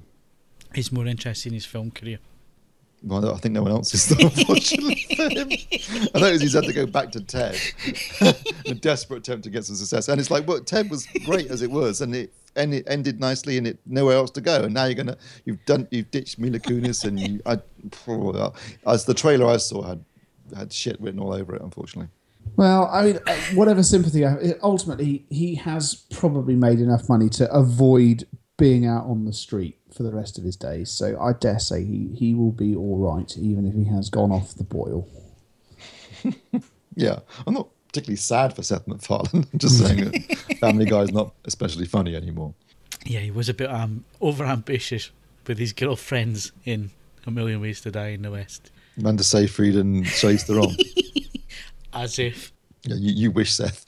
he's 0.76 0.92
more 0.92 1.08
interested 1.08 1.50
in 1.50 1.54
his 1.54 1.66
film 1.66 1.92
career. 1.92 2.20
Well, 3.04 3.34
I 3.34 3.38
think 3.38 3.54
no 3.54 3.62
one 3.62 3.72
else 3.72 3.94
is, 3.94 4.10
unfortunately 4.20 5.06
for 5.16 5.30
him. 5.30 5.50
I 6.16 6.20
noticed 6.20 6.42
he's 6.42 6.54
had 6.54 6.64
to 6.64 6.74
go 6.74 6.88
back 6.88 7.12
to 7.12 7.22
Ted, 7.22 7.60
a 8.66 8.74
desperate 8.74 9.20
attempt 9.20 9.44
to 9.44 9.52
get 9.52 9.66
some 9.66 9.76
success. 9.76 10.08
And 10.08 10.20
it's 10.20 10.32
like, 10.32 10.48
well, 10.48 10.60
Ted 10.60 10.90
was 10.90 11.08
great 11.24 11.48
as 11.52 11.62
it 11.62 11.70
was, 11.70 12.02
and 12.02 12.16
it 12.16 12.34
and 12.56 12.74
it 12.74 12.86
ended 12.88 13.20
nicely, 13.20 13.58
and 13.58 13.68
it 13.68 13.80
nowhere 13.86 14.16
else 14.16 14.32
to 14.32 14.42
go. 14.42 14.64
And 14.64 14.74
now 14.74 14.86
you're 14.86 14.96
gonna, 14.96 15.18
you've 15.44 15.64
done, 15.66 15.88
you've 15.92 16.10
ditched 16.10 16.40
Mila 16.40 16.60
Kunis, 16.60 17.04
and 17.04 17.20
you, 17.20 17.42
I, 17.46 17.60
as 18.90 19.06
the 19.06 19.14
trailer 19.14 19.48
I 19.48 19.58
saw 19.58 19.84
had 19.84 20.04
had 20.56 20.74
shit 20.74 21.00
written 21.00 21.20
all 21.20 21.34
over 21.34 21.56
it, 21.56 21.62
unfortunately. 21.62 22.10
Well, 22.56 22.90
I 22.92 23.04
mean, 23.04 23.20
uh, 23.28 23.36
whatever 23.54 23.84
sympathy, 23.84 24.26
I, 24.26 24.54
ultimately, 24.64 25.26
he 25.30 25.56
has 25.56 26.06
probably 26.12 26.56
made 26.56 26.80
enough 26.80 27.10
money 27.10 27.30
to 27.30 27.52
avoid 27.52 28.26
being 28.58 28.86
out 28.86 29.06
on 29.06 29.26
the 29.26 29.34
street 29.34 29.78
for 29.94 30.04
the 30.04 30.12
rest 30.12 30.38
of 30.38 30.44
his 30.44 30.56
days. 30.56 30.90
So 30.90 31.20
I 31.20 31.34
dare 31.34 31.60
say 31.60 31.84
he, 31.84 32.10
he 32.16 32.34
will 32.34 32.52
be 32.52 32.76
all 32.76 32.98
right, 32.98 33.36
even 33.38 33.66
if 33.66 33.74
he 33.74 33.84
has 33.86 34.10
gone 34.10 34.32
off 34.32 34.56
the 34.56 34.64
boil. 34.64 35.08
Yeah, 36.96 37.20
I'm 37.46 37.54
not 37.54 37.68
particularly 37.88 38.18
sad 38.18 38.56
for 38.56 38.64
Seth 38.64 38.88
MacFarlane. 38.88 39.48
I'm 39.54 39.60
just 39.60 39.80
saying 39.80 40.12
that 40.12 40.58
Family 40.60 40.86
Guy 40.86 41.02
is 41.02 41.12
not 41.12 41.34
especially 41.46 41.86
funny 41.86 42.16
anymore. 42.16 42.54
Yeah, 43.06 43.20
he 43.20 43.32
was 43.32 43.50
a 43.50 43.54
bit 43.54 43.70
um, 43.70 44.06
over 44.22 44.46
ambitious 44.46 45.12
with 45.46 45.60
his 45.60 45.74
girlfriends 45.74 46.52
in 46.64 46.92
A 47.28 47.32
Million 47.32 47.62
Ways 47.62 47.82
to 47.82 47.92
Die 47.92 48.08
in 48.08 48.24
the 48.24 48.32
West. 48.32 48.72
Amanda 48.98 49.24
Seyfried 49.24 49.76
and 49.76 50.06
Charlize 50.06 50.44
Theron. 50.44 50.76
As 51.94 52.18
if. 52.18 52.52
Yeah, 52.86 52.96
you, 52.98 53.14
you 53.14 53.32
wish, 53.32 53.54
Seth. 53.54 53.84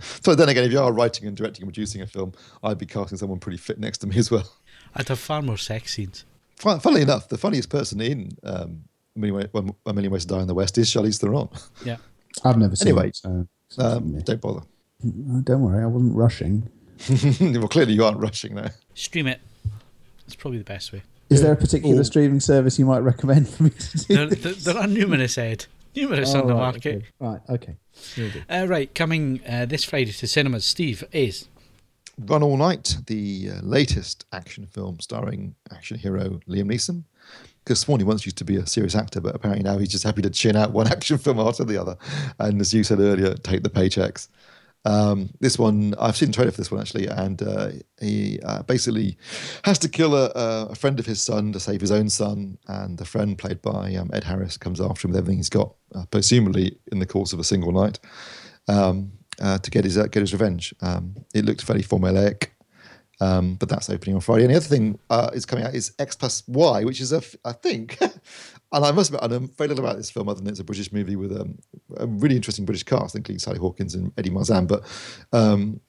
so 0.24 0.34
then 0.34 0.48
again, 0.48 0.64
if 0.64 0.72
you 0.72 0.80
are 0.80 0.92
writing 0.92 1.26
and 1.26 1.36
directing 1.36 1.64
and 1.64 1.72
producing 1.72 2.02
a 2.02 2.06
film, 2.06 2.32
I'd 2.62 2.78
be 2.78 2.86
casting 2.86 3.18
someone 3.18 3.38
pretty 3.40 3.58
fit 3.58 3.78
next 3.80 3.98
to 3.98 4.06
me 4.06 4.16
as 4.16 4.30
well. 4.30 4.48
I'd 4.94 5.08
have 5.08 5.18
far 5.18 5.42
more 5.42 5.56
sex 5.56 5.94
scenes. 5.94 6.24
Fun- 6.56 6.78
Funnily 6.80 7.02
enough, 7.02 7.28
the 7.28 7.38
funniest 7.38 7.68
person 7.68 8.00
in 8.00 8.30
um, 8.44 8.84
A, 9.16 9.18
Million 9.18 9.36
Way, 9.36 9.48
One- 9.52 9.74
A 9.86 9.92
Million 9.92 10.12
Ways 10.12 10.24
to 10.26 10.34
Die 10.34 10.40
in 10.40 10.46
the 10.46 10.54
West 10.54 10.78
is 10.78 10.88
Charlize 10.88 11.18
Theron. 11.20 11.48
Yeah. 11.84 11.96
I've 12.44 12.56
never 12.56 12.76
seen 12.76 12.88
Anyway, 12.88 13.08
it, 13.08 13.16
so 13.16 13.46
Um, 13.78 14.18
don't 14.20 14.40
bother. 14.40 14.60
Oh, 15.04 15.40
don't 15.42 15.60
worry, 15.62 15.82
I 15.82 15.86
wasn't 15.86 16.14
rushing. 16.16 16.68
well, 17.58 17.68
clearly 17.68 17.94
you 17.94 18.04
aren't 18.04 18.18
rushing 18.20 18.54
there. 18.54 18.72
Stream 18.94 19.26
it. 19.26 19.40
It's 20.26 20.36
probably 20.36 20.58
the 20.58 20.64
best 20.64 20.92
way. 20.92 21.02
Is 21.28 21.42
there 21.42 21.52
a 21.52 21.56
particular 21.56 22.00
Or- 22.00 22.04
streaming 22.04 22.40
service 22.40 22.78
you 22.78 22.86
might 22.86 23.00
recommend 23.00 23.48
for 23.48 23.64
me 23.64 23.70
to 23.70 23.98
do? 23.98 24.14
There, 24.14 24.26
there, 24.28 24.52
there 24.52 24.76
are 24.78 24.86
numerous, 24.86 25.36
Ed. 25.36 25.66
Numerous 25.94 26.34
Oh, 26.34 26.40
on 26.40 26.46
the 26.46 26.54
right, 26.54 26.60
market. 26.60 26.96
Okay. 26.96 27.06
Right, 27.18 27.40
okay. 27.48 27.76
Will. 28.16 28.30
Uh, 28.48 28.66
right, 28.66 28.94
coming 28.94 29.40
uh, 29.48 29.66
this 29.66 29.84
Friday 29.84 30.12
to 30.12 30.26
cinemas, 30.26 30.64
Steve, 30.64 31.04
is 31.12 31.48
Run 32.18 32.42
All 32.42 32.56
Night, 32.56 32.96
the 33.06 33.50
uh, 33.54 33.60
latest 33.62 34.24
action 34.32 34.66
film 34.66 35.00
starring 35.00 35.54
action 35.70 35.98
hero 35.98 36.40
Liam 36.48 36.70
Neeson. 36.70 37.04
Because 37.64 37.78
Swan, 37.78 38.00
he 38.00 38.04
once 38.04 38.24
used 38.26 38.38
to 38.38 38.44
be 38.44 38.56
a 38.56 38.66
serious 38.66 38.96
actor, 38.96 39.20
but 39.20 39.36
apparently 39.36 39.62
now 39.62 39.78
he's 39.78 39.88
just 39.90 40.02
happy 40.02 40.20
to 40.22 40.30
chin 40.30 40.56
out 40.56 40.72
one 40.72 40.86
action 40.92 41.16
film 41.16 41.38
after 41.38 41.64
the 41.64 41.76
other. 41.80 41.96
And 42.40 42.60
as 42.60 42.74
you 42.74 42.82
said 42.82 42.98
earlier, 42.98 43.34
take 43.34 43.62
the 43.62 43.70
paychecks. 43.70 44.28
Um, 44.84 45.30
this 45.40 45.58
one, 45.58 45.94
I've 45.98 46.16
seen 46.16 46.28
the 46.28 46.34
trailer 46.34 46.50
for 46.50 46.56
this 46.56 46.70
one 46.70 46.80
actually, 46.80 47.06
and 47.06 47.40
uh, 47.42 47.70
he 48.00 48.40
uh, 48.44 48.62
basically 48.64 49.16
has 49.64 49.78
to 49.80 49.88
kill 49.88 50.16
a, 50.16 50.30
a 50.34 50.74
friend 50.74 50.98
of 50.98 51.06
his 51.06 51.22
son 51.22 51.52
to 51.52 51.60
save 51.60 51.80
his 51.80 51.92
own 51.92 52.08
son. 52.08 52.58
And 52.66 52.98
the 52.98 53.04
friend, 53.04 53.38
played 53.38 53.62
by 53.62 53.94
um, 53.94 54.10
Ed 54.12 54.24
Harris, 54.24 54.56
comes 54.56 54.80
after 54.80 55.06
him 55.06 55.12
with 55.12 55.18
everything 55.18 55.38
he's 55.38 55.48
got, 55.48 55.74
uh, 55.94 56.04
presumably 56.10 56.78
in 56.90 56.98
the 56.98 57.06
course 57.06 57.32
of 57.32 57.38
a 57.38 57.44
single 57.44 57.72
night, 57.72 58.00
um, 58.68 59.12
uh, 59.40 59.58
to 59.58 59.70
get 59.70 59.84
his 59.84 59.96
uh, 59.96 60.06
get 60.06 60.20
his 60.20 60.32
revenge. 60.32 60.74
Um, 60.80 61.14
it 61.34 61.44
looked 61.44 61.62
fairly 61.62 61.82
formulaic. 61.84 62.48
Um, 63.22 63.54
but 63.56 63.68
that's 63.68 63.88
opening 63.90 64.14
on 64.16 64.20
Friday. 64.20 64.44
And 64.44 64.52
the 64.52 64.56
other 64.56 64.66
thing 64.66 64.98
uh, 65.10 65.30
is 65.32 65.44
coming 65.46 65.64
out 65.64 65.74
is 65.74 65.92
X 65.98 66.16
plus 66.16 66.42
Y, 66.48 66.84
which 66.84 67.00
is 67.00 67.12
a, 67.12 67.18
f- 67.18 67.36
I 67.44 67.52
think, 67.52 67.98
and 68.00 68.84
I 68.84 68.90
must 68.90 69.10
admit, 69.10 69.22
I 69.22 69.26
know 69.28 69.48
very 69.58 69.68
little 69.68 69.84
about 69.84 69.96
this 69.96 70.10
film 70.10 70.28
other 70.28 70.40
than 70.40 70.48
it's 70.48 70.60
a 70.60 70.64
British 70.64 70.90
movie 70.92 71.16
with 71.16 71.32
um, 71.40 71.58
a 71.98 72.06
really 72.06 72.36
interesting 72.36 72.64
British 72.64 72.82
cast, 72.82 73.14
including 73.14 73.38
Sally 73.38 73.58
Hawkins 73.58 73.94
and 73.94 74.12
Eddie 74.18 74.30
Marsan, 74.30 74.66
but 74.66 74.82
um, 75.32 75.80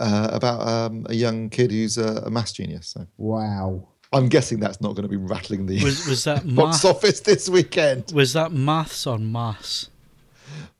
uh, 0.00 0.30
about 0.32 0.66
um, 0.66 1.06
a 1.10 1.14
young 1.14 1.50
kid 1.50 1.70
who's 1.70 1.96
a, 1.98 2.22
a 2.26 2.30
maths 2.30 2.52
genius. 2.52 2.88
So 2.88 3.06
Wow. 3.18 3.86
I'm 4.12 4.28
guessing 4.28 4.58
that's 4.58 4.80
not 4.80 4.96
going 4.96 5.04
to 5.04 5.08
be 5.08 5.16
rattling 5.16 5.66
the 5.66 5.84
was 5.84 6.08
was 6.08 6.24
that 6.24 6.42
box 6.56 6.82
math, 6.82 6.96
office 6.96 7.20
this 7.20 7.48
weekend. 7.48 8.10
was 8.12 8.32
that 8.32 8.50
maths 8.50 9.06
or 9.06 9.18
maths? 9.18 9.88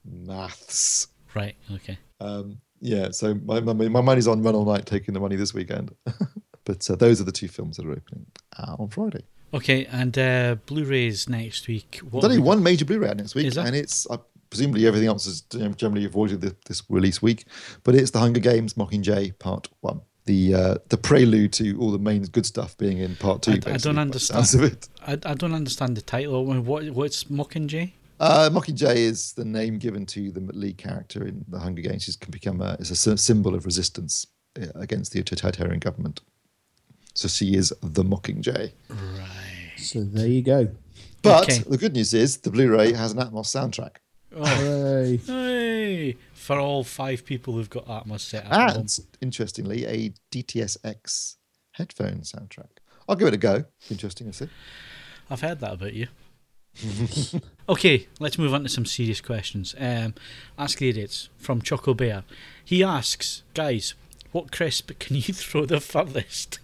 Maths. 0.04 1.06
Right. 1.34 1.54
Okay. 1.72 1.98
Um, 2.20 2.60
yeah, 2.80 3.10
so 3.10 3.34
my, 3.34 3.60
my, 3.60 3.72
my 3.72 4.00
money's 4.00 4.26
on 4.28 4.42
Run 4.42 4.54
All 4.54 4.64
Night 4.64 4.86
taking 4.86 5.14
the 5.14 5.20
money 5.20 5.36
this 5.36 5.52
weekend. 5.54 5.94
but 6.64 6.88
uh, 6.90 6.96
those 6.96 7.20
are 7.20 7.24
the 7.24 7.32
two 7.32 7.48
films 7.48 7.76
that 7.76 7.86
are 7.86 7.92
opening 7.92 8.26
uh, 8.58 8.76
on 8.78 8.88
Friday. 8.88 9.24
Okay, 9.52 9.84
and 9.86 10.16
uh, 10.16 10.56
Blu-rays 10.66 11.28
next 11.28 11.66
week. 11.68 12.00
What 12.10 12.20
There's 12.20 12.30
only 12.32 12.38
we- 12.38 12.46
one 12.46 12.62
major 12.62 12.84
Blu-ray 12.84 13.08
out 13.08 13.16
next 13.16 13.34
week, 13.34 13.56
and 13.56 13.74
it's 13.74 14.06
uh, 14.08 14.18
presumably 14.48 14.86
everything 14.86 15.08
else 15.08 15.26
is 15.26 15.42
generally 15.76 16.04
avoided 16.04 16.40
the, 16.40 16.54
this 16.66 16.82
release 16.88 17.20
week. 17.20 17.44
But 17.82 17.94
it's 17.96 18.12
The 18.12 18.20
Hunger 18.20 18.40
Games 18.40 18.74
Mockingjay 18.74 19.38
Part 19.40 19.68
One, 19.80 20.02
the 20.26 20.54
uh, 20.54 20.74
the 20.88 20.96
prelude 20.96 21.52
to 21.54 21.76
all 21.80 21.90
the 21.90 21.98
main 21.98 22.22
good 22.22 22.46
stuff 22.46 22.76
being 22.78 22.98
in 22.98 23.16
Part 23.16 23.42
Two. 23.42 23.58
I- 23.66 23.72
I 23.72 23.76
don't 23.76 23.98
understand. 23.98 24.88
I, 25.06 25.12
I 25.24 25.34
don't 25.34 25.54
understand 25.54 25.96
the 25.96 26.02
title. 26.02 26.44
What 26.44 26.90
what's 26.90 27.24
Mockingjay? 27.24 27.92
Uh, 28.20 28.50
Mockingjay 28.52 28.96
is 28.96 29.32
the 29.32 29.44
name 29.46 29.78
given 29.78 30.04
to 30.06 30.30
the 30.30 30.40
lead 30.52 30.76
character 30.76 31.26
in 31.26 31.42
The 31.48 31.58
Hunger 31.58 31.80
Games. 31.82 32.02
She's 32.04 32.16
can 32.16 32.30
become 32.30 32.60
a, 32.60 32.76
is 32.78 32.90
a 32.90 33.16
symbol 33.16 33.54
of 33.54 33.64
resistance 33.64 34.26
uh, 34.60 34.66
against 34.74 35.12
the 35.12 35.22
totalitarian 35.22 35.78
government. 35.80 36.20
So 37.14 37.28
she 37.28 37.54
is 37.54 37.72
the 37.82 38.04
Mockingjay. 38.04 38.72
Right. 38.90 39.72
So 39.78 40.02
there 40.04 40.26
you 40.28 40.42
go. 40.42 40.68
But 41.22 41.44
Okay. 41.44 41.58
the 41.60 41.78
good 41.78 41.94
news 41.94 42.12
is 42.14 42.36
the 42.38 42.50
Blu-ray 42.50 42.92
has 42.92 43.12
an 43.12 43.18
Atmos 43.18 43.46
soundtrack. 43.46 43.96
Oh, 44.36 44.44
Hooray. 44.46 45.16
hey! 45.16 46.16
For 46.34 46.58
all 46.58 46.84
five 46.84 47.24
people 47.24 47.54
who've 47.54 47.70
got 47.70 47.86
Atmos 47.86 48.20
set 48.20 48.44
up. 48.46 48.52
at 48.52 48.70
home. 48.72 48.80
and 48.82 48.98
interestingly, 49.22 49.86
a 49.86 50.12
DTSX 50.30 51.36
headphone 51.72 52.20
soundtrack. 52.20 52.68
I'll 53.08 53.16
give 53.16 53.28
it 53.28 53.34
a 53.34 53.38
go. 53.38 53.64
Interesting, 53.90 54.28
I 54.28 54.32
see. 54.32 54.48
I've 55.30 55.40
heard 55.40 55.58
that 55.60 55.72
about 55.72 55.94
you. 55.94 56.08
okay, 57.68 58.06
let's 58.18 58.38
move 58.38 58.54
on 58.54 58.62
to 58.62 58.68
some 58.68 58.86
serious 58.86 59.20
questions. 59.20 59.74
Um, 59.78 60.14
Ask 60.58 60.78
the 60.78 60.88
Idiots 60.88 61.28
from 61.38 61.62
Choco 61.62 61.94
Bear. 61.94 62.24
He 62.64 62.82
asks, 62.82 63.42
guys, 63.54 63.94
what 64.32 64.52
crisp 64.52 64.90
can 64.98 65.16
you 65.16 65.22
throw 65.34 65.66
the 65.66 65.80
furthest? 65.80 66.58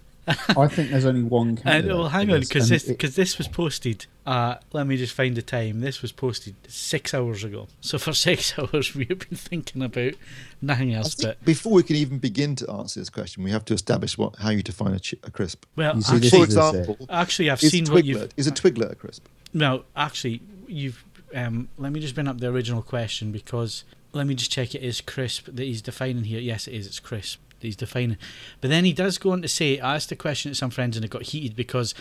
I 0.49 0.67
think 0.67 0.89
there's 0.91 1.05
only 1.05 1.23
one 1.23 1.57
And 1.65 1.87
well, 1.87 2.09
hang 2.09 2.29
on, 2.31 2.41
because 2.41 2.67
this 2.67 2.89
it- 2.89 2.99
this 2.99 3.37
was 3.37 3.47
posted. 3.47 4.07
Uh, 4.25 4.55
let 4.73 4.85
me 4.85 4.97
just 4.97 5.13
find 5.13 5.37
the 5.37 5.41
time. 5.41 5.79
This 5.79 6.01
was 6.01 6.11
posted 6.11 6.53
six 6.67 7.13
hours 7.13 7.45
ago. 7.45 7.69
So 7.79 7.97
for 7.97 8.11
six 8.11 8.59
hours, 8.59 8.93
we 8.93 9.05
have 9.05 9.19
been 9.19 9.37
thinking 9.37 9.81
about 9.81 10.15
nothing 10.61 10.93
else. 10.93 11.15
But 11.15 11.41
before 11.45 11.71
we 11.71 11.83
can 11.83 11.95
even 11.95 12.17
begin 12.17 12.57
to 12.57 12.69
answer 12.69 12.99
this 12.99 13.09
question, 13.09 13.41
we 13.43 13.51
have 13.51 13.63
to 13.65 13.73
establish 13.73 14.17
what 14.17 14.35
how 14.35 14.49
you 14.49 14.61
define 14.63 14.93
a, 14.95 14.99
chi- 14.99 15.15
a 15.23 15.31
crisp. 15.31 15.63
well, 15.77 15.95
You 15.95 16.01
see, 16.01 16.17
this 16.17 16.29
For 16.31 16.41
actually, 16.41 16.41
is 16.43 16.47
this, 16.49 16.57
uh, 16.57 16.67
example, 16.69 17.07
actually, 17.09 17.49
I've 17.49 17.63
is 17.63 17.71
seen 17.71 17.85
what 17.85 18.03
you've 18.03 18.33
is 18.35 18.47
a 18.47 18.51
Twiglet 18.51 18.91
a 18.91 18.95
crisp? 18.95 19.25
No, 19.57 19.83
actually, 19.95 20.41
you've. 20.67 21.03
Um, 21.35 21.67
let 21.77 21.91
me 21.91 21.99
just 21.99 22.15
bring 22.15 22.27
up 22.27 22.39
the 22.39 22.47
original 22.47 22.81
question 22.81 23.31
because 23.33 23.83
let 24.13 24.25
me 24.27 24.33
just 24.35 24.49
check 24.51 24.73
it 24.73 24.81
is 24.81 25.01
crisp 25.01 25.45
that 25.47 25.63
he's 25.63 25.81
defining 25.81 26.23
here. 26.23 26.39
Yes, 26.39 26.67
it 26.67 26.73
is. 26.73 26.87
It's 26.87 26.99
crisp 26.99 27.41
that 27.59 27.67
he's 27.67 27.75
defining. 27.75 28.17
But 28.61 28.69
then 28.69 28.85
he 28.85 28.93
does 28.93 29.17
go 29.17 29.31
on 29.31 29.41
to 29.41 29.47
say, 29.49 29.77
I 29.79 29.95
asked 29.95 30.11
a 30.11 30.15
question 30.15 30.51
to 30.51 30.55
some 30.55 30.69
friends 30.69 30.95
and 30.95 31.03
it 31.03 31.11
got 31.11 31.23
heated 31.23 31.55
because 31.57 31.93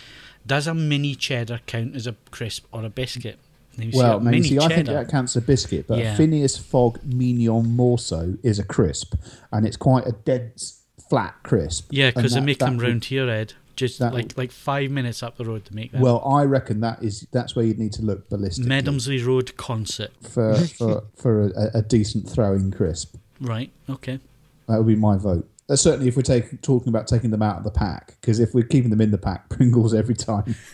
does 0.47 0.67
a 0.69 0.75
mini 0.75 1.15
cheddar 1.17 1.61
count 1.67 1.97
as 1.97 2.07
a 2.07 2.15
crisp 2.31 2.67
or 2.73 2.85
a 2.85 2.89
biscuit? 2.89 3.39
Well, 3.77 3.91
said, 3.91 3.99
no, 3.99 4.17
you 4.19 4.21
mini 4.31 4.43
see, 4.49 4.59
I 4.61 4.69
think 4.69 4.87
that 4.87 5.09
counts 5.09 5.37
as 5.37 5.43
a 5.43 5.47
biscuit, 5.47 5.87
but 5.89 5.99
Yeah. 5.99 6.17
Phineas 6.17 6.57
Fogg 6.57 7.01
Mignon 7.05 7.75
Morceaux 7.75 8.37
is 8.45 8.59
a 8.61 8.65
crisp, 8.65 9.17
and 9.53 9.67
it's 9.67 9.77
quite 9.77 10.07
a 10.07 10.13
dense, 10.13 10.81
flat 11.11 11.35
crisp. 11.43 11.89
yeah, 11.91 12.11
because 12.11 12.33
they 12.33 12.39
And 12.39 12.45
that- 12.45 12.47
make 12.47 12.59
them 12.61 12.79
round 12.79 13.05
here, 13.07 13.29
Ed. 13.29 13.55
Just 13.77 13.99
that 13.99 14.15
like 14.15 14.37
like 14.37 14.51
five 14.51 14.91
minutes 14.91 15.23
up 15.23 15.37
the 15.37 15.45
road 15.45 15.65
to 15.67 15.75
make 15.75 15.93
them. 15.93 16.01
Well, 16.01 16.23
I 16.27 16.45
reckon 16.45 16.81
that 16.81 17.03
is 17.03 17.27
that's 17.31 17.55
where 17.55 17.65
you'd 17.65 17.79
need 17.79 17.93
to 17.95 18.03
look 18.03 18.29
ballistic 18.29 18.65
Medomsley 18.67 19.25
Road 19.25 19.53
Consett. 19.57 20.09
for 20.23 20.57
for 20.57 21.05
for 21.17 21.49
a, 21.49 21.79
a 21.79 21.83
decent 21.83 22.29
throwing 22.29 22.71
crisp. 22.71 23.17
Right. 23.41 23.71
Okay. 23.89 24.19
That 24.67 24.79
would 24.79 24.87
be 24.87 24.97
my 24.97 25.17
vote. 25.19 25.49
Uh, 25.69 25.77
certainly, 25.77 26.09
if 26.09 26.17
we're 26.17 26.23
taking 26.23 26.59
talking 26.59 26.89
about 26.89 27.07
taking 27.07 27.31
them 27.31 27.43
out 27.43 27.59
of 27.59 27.65
the 27.65 27.71
pack, 27.71 28.17
because 28.21 28.41
if 28.41 28.55
we're 28.55 28.65
keeping 28.65 28.91
them 28.91 29.01
in 29.01 29.11
the 29.11 29.19
pack, 29.19 29.49
Pringles 29.51 29.95
every 29.95 30.17
time. 30.17 30.55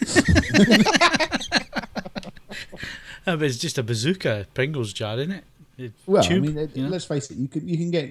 Uh, 3.24 3.36
but 3.36 3.44
it's 3.44 3.56
just 3.56 3.78
a 3.78 3.84
bazooka 3.84 4.48
Pringles 4.52 4.92
jar, 4.92 5.16
isn't 5.16 5.30
it? 5.30 5.44
It- 5.78 5.92
Well, 6.06 6.22
tube, 6.22 6.44
I 6.44 6.46
mean, 6.46 6.58
it- 6.58 6.76
you 6.76 6.82
know? 6.84 6.88
let's 6.90 7.04
face 7.06 7.30
it. 7.30 7.38
You 7.38 7.48
can 7.48 7.66
you 7.66 7.76
can 7.78 7.90
get 7.90 8.10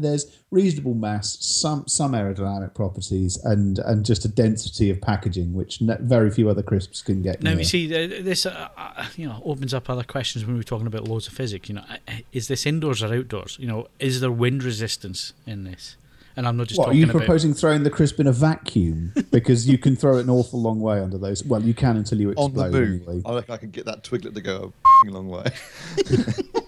there's 0.00 0.38
reasonable 0.50 0.94
mass, 0.94 1.36
some 1.40 1.86
some 1.86 2.12
aerodynamic 2.12 2.74
properties, 2.74 3.36
and 3.44 3.78
and 3.80 4.04
just 4.04 4.24
a 4.24 4.28
density 4.28 4.88
of 4.90 5.00
packaging, 5.00 5.52
which 5.54 5.80
ne- 5.82 5.98
very 6.00 6.30
few 6.30 6.48
other 6.48 6.62
crisps 6.62 7.02
can 7.02 7.22
get. 7.22 7.42
Now 7.42 7.50
near. 7.50 7.58
you 7.60 7.64
see, 7.64 7.86
this 7.86 8.46
uh, 8.46 8.68
uh, 8.76 9.06
you 9.16 9.28
know 9.28 9.42
opens 9.44 9.74
up 9.74 9.90
other 9.90 10.04
questions 10.04 10.46
when 10.46 10.56
we're 10.56 10.62
talking 10.62 10.86
about 10.86 11.04
loads 11.06 11.26
of 11.28 11.34
physics. 11.34 11.68
You 11.68 11.76
know, 11.76 11.84
is 12.32 12.48
this 12.48 12.64
indoors 12.66 13.02
or 13.02 13.14
outdoors? 13.14 13.56
You 13.60 13.66
know, 13.68 13.88
is 13.98 14.20
there 14.20 14.32
wind 14.32 14.64
resistance 14.64 15.32
in 15.46 15.64
this? 15.64 15.96
And 16.38 16.46
I'm 16.46 16.58
not 16.58 16.66
just 16.66 16.78
What 16.78 16.84
are 16.84 16.86
talking 16.88 17.00
you 17.00 17.04
about. 17.06 17.16
proposing 17.20 17.54
throwing 17.54 17.82
the 17.82 17.88
crisp 17.88 18.20
in 18.20 18.26
a 18.26 18.32
vacuum 18.32 19.14
because 19.30 19.66
you 19.66 19.78
can 19.78 19.96
throw 19.96 20.18
it 20.18 20.24
an 20.24 20.28
awful 20.28 20.60
long 20.60 20.80
way 20.80 21.00
under 21.00 21.16
those? 21.16 21.42
Well, 21.42 21.62
you 21.62 21.72
can 21.72 21.96
until 21.96 22.20
you 22.20 22.28
explode. 22.28 22.44
On 22.44 22.50
explode. 22.50 22.70
the 22.72 22.78
move. 22.78 23.08
Anyway. 23.08 23.22
I 23.24 23.34
reckon 23.36 23.54
I 23.54 23.56
could 23.56 23.72
get 23.72 23.86
that 23.86 24.04
Twiglet 24.04 24.34
to 24.34 24.40
go 24.42 24.74
a 25.06 25.10
long 25.10 25.28
way. 25.28 25.44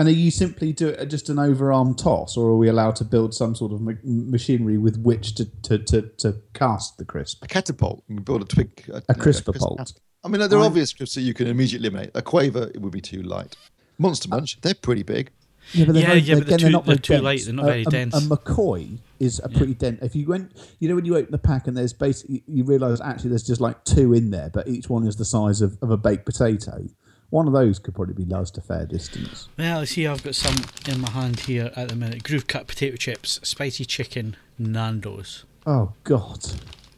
And 0.00 0.08
are 0.08 0.12
you 0.12 0.30
simply 0.30 0.72
do 0.72 0.88
it 0.88 1.06
just 1.06 1.28
an 1.28 1.36
overarm 1.36 1.94
toss, 1.94 2.34
or 2.34 2.48
are 2.48 2.56
we 2.56 2.68
allowed 2.68 2.96
to 2.96 3.04
build 3.04 3.34
some 3.34 3.54
sort 3.54 3.70
of 3.70 3.82
ma- 3.82 3.92
machinery 4.02 4.78
with 4.78 4.96
which 5.02 5.34
to, 5.34 5.44
to, 5.64 5.76
to, 5.78 6.02
to 6.18 6.36
cast 6.54 6.96
the 6.96 7.04
crisp? 7.04 7.44
A 7.44 7.46
catapult. 7.46 8.02
You 8.08 8.14
can 8.16 8.24
build 8.24 8.40
a 8.40 8.46
twig. 8.46 8.90
A 9.10 9.14
crisp-a-pult. 9.14 9.76
cat- 9.76 9.92
I 10.24 10.28
mean, 10.28 10.40
there 10.48 10.58
are 10.58 10.62
I- 10.62 10.66
obvious 10.66 10.94
crisps 10.94 11.16
that 11.16 11.20
you 11.20 11.34
can 11.34 11.48
immediately 11.48 11.88
eliminate. 11.88 12.12
A 12.14 12.22
quaver, 12.22 12.70
it 12.74 12.80
would 12.80 12.92
be 12.92 13.02
too 13.02 13.22
light. 13.22 13.56
Monster 13.98 14.28
uh, 14.32 14.36
Munch, 14.36 14.58
they're 14.62 14.72
pretty 14.72 15.02
big. 15.02 15.32
Yeah, 15.74 15.84
but 15.84 15.92
they're 15.92 16.02
Yeah, 16.02 16.08
very, 16.08 16.20
yeah, 16.20 16.34
but 16.36 16.46
they're 16.46 16.54
again, 16.56 16.66
too- 16.68 16.72
not 16.72 16.86
they're 16.86 16.94
very 16.94 17.00
too 17.02 17.12
dense. 17.12 17.22
light, 17.24 17.40
they're 17.44 17.54
not 17.54 17.64
very 17.66 17.80
um, 17.84 17.88
a, 17.88 17.90
dense. 17.90 18.14
A 18.14 18.20
McCoy 18.20 18.98
is 19.18 19.38
a 19.44 19.50
pretty 19.50 19.74
dense. 19.74 19.98
If 20.00 20.16
you 20.16 20.26
went, 20.26 20.52
you 20.78 20.88
know, 20.88 20.94
when 20.94 21.04
you 21.04 21.14
open 21.18 21.30
the 21.30 21.36
pack 21.38 21.66
and 21.66 21.76
there's 21.76 21.92
basically, 21.92 22.42
you 22.46 22.64
realise 22.64 23.02
actually 23.02 23.28
there's 23.30 23.46
just 23.46 23.60
like 23.60 23.84
two 23.84 24.14
in 24.14 24.30
there, 24.30 24.48
but 24.48 24.66
each 24.66 24.88
one 24.88 25.06
is 25.06 25.16
the 25.16 25.26
size 25.26 25.60
of, 25.60 25.76
of 25.82 25.90
a 25.90 25.98
baked 25.98 26.24
potato. 26.24 26.86
One 27.30 27.46
of 27.46 27.52
those 27.52 27.78
could 27.78 27.94
probably 27.94 28.14
be 28.14 28.24
lost 28.24 28.58
a 28.58 28.60
fair 28.60 28.86
distance. 28.86 29.48
Well, 29.56 29.86
see, 29.86 30.06
I've 30.06 30.22
got 30.22 30.34
some 30.34 30.56
in 30.88 31.00
my 31.00 31.10
hand 31.10 31.40
here 31.40 31.70
at 31.76 31.88
the 31.88 31.96
minute. 31.96 32.24
Groove 32.24 32.48
cut 32.48 32.66
potato 32.66 32.96
chips, 32.96 33.38
spicy 33.44 33.84
chicken, 33.84 34.36
Nando's. 34.58 35.44
Oh 35.64 35.92
God! 36.02 36.44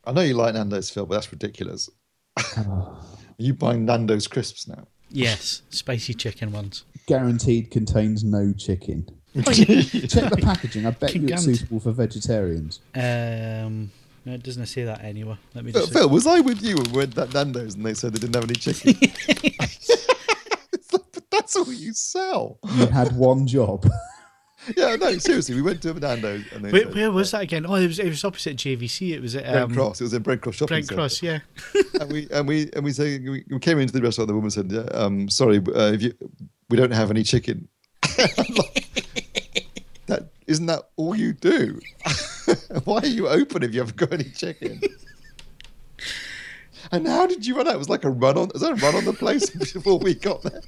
I 0.07 0.12
know 0.12 0.22
you 0.22 0.35
like 0.35 0.55
Nando's, 0.55 0.89
Phil, 0.89 1.05
but 1.05 1.16
that's 1.16 1.30
ridiculous. 1.30 1.91
Are 2.57 2.97
you 3.37 3.53
buying 3.53 3.85
Nando's 3.85 4.26
crisps 4.26 4.66
now? 4.66 4.87
Yes, 5.11 5.62
spicy 5.68 6.14
chicken 6.14 6.51
ones. 6.53 6.85
Guaranteed 7.07 7.70
contains 7.70 8.24
no 8.24 8.55
chicken. 8.55 9.07
Check 9.35 9.45
the 9.45 10.39
packaging. 10.43 10.87
I 10.87 10.91
bet 10.93 11.14
you 11.14 11.26
it's 11.28 11.45
suitable 11.45 11.80
for 11.80 11.93
vegetarians. 11.93 12.80
Um, 12.95 13.91
no, 14.24 14.33
it 14.33 14.43
doesn't 14.43 14.66
say 14.66 14.85
that 14.85 15.03
anywhere. 15.03 15.39
Let 15.55 15.64
me 15.64 15.72
Phil, 15.72 15.83
just. 15.83 15.93
Phil, 15.93 16.09
was 16.09 16.26
I 16.26 16.41
with 16.41 16.62
you 16.62 16.76
when 16.76 16.93
we 16.93 16.99
went 16.99 17.14
that 17.16 17.35
Nando's 17.35 17.74
and 17.74 17.85
they 17.85 17.95
said 17.95 18.14
they 18.14 18.18
didn't 18.18 18.35
have 18.35 18.45
any 18.45 18.55
chicken? 18.55 18.95
It's 21.33 21.57
like, 21.57 21.66
but 21.66 21.66
that's 21.66 21.68
all 21.68 21.72
you 21.72 21.93
sell. 21.93 22.59
You 22.74 22.87
had 22.87 23.16
one 23.16 23.47
job. 23.47 23.87
Yeah, 24.76 24.95
no, 24.95 25.18
seriously, 25.18 25.57
we 25.57 25.62
went 25.62 25.83
to 25.83 25.91
a 25.91 25.95
Nando's 25.95 26.45
and 26.53 26.64
they 26.64 26.70
Where, 26.70 26.85
said, 26.85 26.95
where 26.95 27.11
was 27.11 27.33
that 27.33 27.43
again? 27.43 27.66
Oh, 27.66 27.74
it 27.74 27.89
was 27.89 27.99
it 27.99 28.09
was 28.09 28.24
opposite 28.24 28.57
JVC. 28.57 29.11
It 29.11 29.20
was 29.20 29.35
at 29.35 29.43
Brent 29.43 29.59
um, 29.59 29.74
Cross. 29.74 30.01
It 30.01 30.05
was 30.05 30.14
in 30.14 30.22
Brent 30.22 30.41
Cross 30.41 30.55
shopping 30.55 30.85
Brent 30.87 30.87
centre. 30.87 31.01
Cross. 31.01 31.20
Yeah. 31.20 31.41
and 32.01 32.12
we 32.12 32.28
and 32.30 32.47
we 32.47 32.70
and 32.72 32.85
we 32.85 32.93
say 32.93 33.18
we, 33.18 33.45
we 33.51 33.59
came 33.59 33.80
into 33.80 33.93
the 33.93 34.01
restaurant. 34.01 34.28
The 34.28 34.35
woman 34.35 34.51
said, 34.51 34.70
yeah, 34.70 34.83
um, 34.93 35.28
"Sorry, 35.28 35.57
uh, 35.57 35.93
if 35.93 36.03
you, 36.03 36.14
we 36.70 36.76
don't 36.76 36.93
have 36.93 37.11
any 37.11 37.24
chicken." 37.24 37.66
I'm 38.05 38.28
like, 38.55 39.16
that 40.07 40.28
isn't 40.47 40.66
that 40.66 40.91
all 40.95 41.16
you 41.16 41.33
do? 41.33 41.80
Why 42.85 42.99
are 42.99 43.07
you 43.07 43.28
open 43.28 43.64
if 43.64 43.74
you 43.74 43.80
haven't 43.80 43.97
got 43.97 44.12
any 44.12 44.30
chicken? 44.30 44.80
And 46.93 47.09
how 47.09 47.26
did 47.26 47.45
you 47.45 47.57
run 47.57 47.66
out? 47.66 47.74
It 47.74 47.78
was 47.78 47.89
like 47.89 48.05
a 48.05 48.11
run 48.11 48.37
on. 48.37 48.51
Was 48.53 48.62
that 48.62 48.72
a 48.72 48.74
run 48.76 48.95
on 48.95 49.05
the 49.07 49.12
place 49.12 49.51
before 49.51 49.99
we 49.99 50.14
got 50.14 50.43
there? 50.43 50.61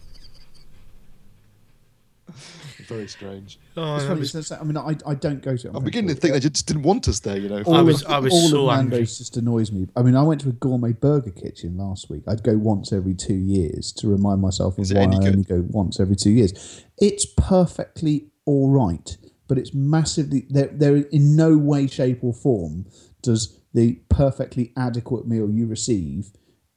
Very 2.88 3.08
strange. 3.08 3.58
Oh, 3.76 3.94
It's 3.96 4.04
that 4.04 4.08
funny, 4.08 4.20
was- 4.20 4.52
I 4.52 4.62
mean, 4.62 4.76
I, 4.76 4.96
I 5.06 5.14
don't 5.14 5.42
go 5.42 5.56
to. 5.56 5.70
I'm 5.74 5.84
beginning 5.84 6.14
to 6.14 6.20
think 6.20 6.34
they 6.34 6.40
just 6.40 6.66
didn't 6.66 6.82
want 6.82 7.08
us 7.08 7.20
there. 7.20 7.36
You 7.36 7.48
know, 7.48 7.58
I 7.58 7.62
All 7.62 7.84
was- 7.84 8.02
of- 8.02 8.10
I 8.10 8.18
was 8.18 8.32
all 8.32 8.48
so 8.48 8.68
of 8.70 8.78
angry. 8.78 8.98
Nando's 8.98 9.18
just 9.18 9.36
annoys 9.36 9.72
me. 9.72 9.86
I 9.96 10.02
mean, 10.02 10.16
I 10.16 10.22
went 10.22 10.40
to 10.42 10.48
a 10.50 10.52
gourmet 10.52 10.92
burger 10.92 11.30
kitchen 11.30 11.76
last 11.76 12.10
week. 12.10 12.22
I'd 12.28 12.42
go 12.42 12.56
once 12.56 12.92
every 12.92 13.14
two 13.14 13.34
years 13.34 13.92
to 13.98 14.08
remind 14.08 14.40
myself 14.40 14.78
of 14.78 14.90
why 14.90 15.02
I 15.02 15.06
good? 15.06 15.26
only 15.28 15.44
go 15.44 15.64
once 15.68 15.98
every 16.00 16.16
two 16.16 16.30
years. 16.30 16.84
It's 16.98 17.26
perfectly 17.36 18.28
all 18.46 18.70
right, 18.70 19.16
but 19.48 19.58
it's 19.58 19.72
massively. 19.74 20.46
There, 20.50 20.68
there 20.72 20.96
in 20.96 21.36
no 21.36 21.56
way, 21.56 21.86
shape, 21.86 22.22
or 22.22 22.32
form 22.34 22.86
does 23.22 23.60
the 23.72 23.94
perfectly 24.08 24.72
adequate 24.76 25.26
meal 25.26 25.50
you 25.50 25.66
receive 25.66 26.30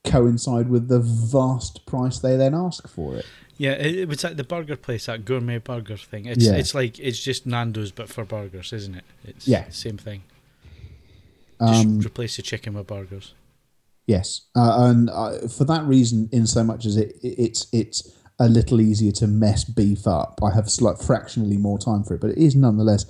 coincide 0.05 0.69
with 0.69 0.87
the 0.87 0.99
vast 0.99 1.85
price 1.85 2.19
they 2.19 2.35
then 2.37 2.53
ask 2.53 2.87
for 2.87 3.15
it. 3.15 3.25
Yeah, 3.57 3.71
it, 3.71 3.95
it 3.95 4.07
was 4.07 4.23
at 4.23 4.37
the 4.37 4.43
burger 4.43 4.75
place, 4.75 5.07
that 5.07 5.25
gourmet 5.25 5.57
burger 5.57 5.97
thing. 5.97 6.25
It's 6.25 6.45
Yeah. 6.45 6.53
it's 6.55 6.75
like 6.75 6.99
it's 6.99 7.19
just 7.19 7.45
Nando's 7.45 7.91
but 7.91 8.07
for 8.09 8.23
burgers, 8.23 8.71
isn't 8.73 8.95
it? 8.95 9.03
It's 9.23 9.47
Yeah. 9.47 9.69
same 9.69 9.97
thing. 9.97 10.23
Just 11.59 11.85
Um, 11.85 11.99
replace 11.99 12.35
the 12.35 12.43
chicken 12.43 12.75
with 12.75 12.85
burgers. 12.87 13.33
Yes, 14.05 14.41
uh, 14.55 14.85
and 14.89 15.09
uh, 15.09 15.47
for 15.49 15.65
that 15.65 15.83
reason, 15.85 16.29
in 16.31 16.47
so 16.47 16.63
much 16.63 16.85
as 16.85 16.95
it, 16.97 17.17
it's 17.23 17.67
it's 17.73 18.13
a 18.39 18.47
little 18.47 18.79
easier 18.79 19.11
to 19.13 19.25
mess 19.27 19.63
beef 19.63 20.05
up, 20.05 20.39
I 20.43 20.53
have 20.53 20.69
slight 20.69 20.99
fractionally 20.99 21.57
more 21.57 21.79
time 21.79 22.03
for 22.03 22.13
it, 22.13 22.21
but 22.21 22.29
it 22.29 22.37
is 22.37 22.55
nonetheless 22.55 23.05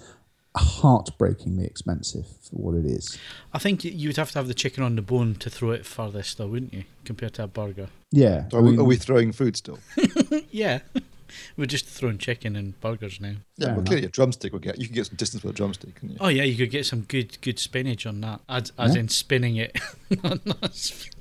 heartbreakingly 0.58 1.66
expensive 1.66 2.26
for 2.28 2.56
what 2.56 2.76
it 2.76 2.86
is. 2.86 3.18
I 3.54 3.60
think 3.60 3.84
you 3.84 4.10
would 4.10 4.18
have 4.18 4.32
to 4.32 4.40
have 4.40 4.48
the 4.48 4.54
chicken 4.54 4.84
on 4.84 4.96
the 4.96 5.02
bone 5.02 5.36
to 5.36 5.50
throw 5.50 5.72
it 5.72 5.86
furthest, 5.86 6.38
though, 6.38 6.48
wouldn't 6.48 6.74
you? 6.74 6.84
Compared 7.06 7.34
to 7.36 7.44
a 7.44 7.48
burger. 7.48 7.88
Yeah, 8.12 8.46
are, 8.54 8.60
I 8.60 8.62
we, 8.62 8.78
are 8.78 8.84
we 8.84 8.96
throwing 8.96 9.32
food 9.32 9.56
still? 9.58 9.80
Yeah, 10.52 10.80
we're 11.58 11.66
just 11.66 11.86
throwing 11.86 12.18
chicken 12.18 12.56
and 12.56 12.80
burgers 12.82 13.20
now. 13.22 13.34
Yeah, 13.58 13.68
Fair 13.68 13.76
well, 13.76 13.86
clearly 13.86 14.06
a 14.06 14.10
drumstick 14.10 14.54
will 14.54 14.60
get. 14.60 14.80
You 14.80 14.86
can 14.88 14.96
get 14.96 15.06
some 15.08 15.16
distance 15.18 15.44
with 15.44 15.54
a 15.54 15.56
drumstick, 15.58 15.96
can 15.96 16.10
you? 16.10 16.18
Oh 16.20 16.28
yeah, 16.30 16.44
you 16.44 16.56
could 16.58 16.72
get 16.72 16.86
some 16.86 17.02
good 17.02 17.40
good 17.42 17.60
spinach 17.60 18.06
on 18.06 18.22
that, 18.22 18.42
as, 18.50 18.72
as 18.78 18.96
Yeah. 18.96 19.02
in 19.02 19.10
spinning 19.10 19.56
it, 19.58 19.78
not 20.24 20.46
not, 20.46 20.74
spin- 20.76 21.14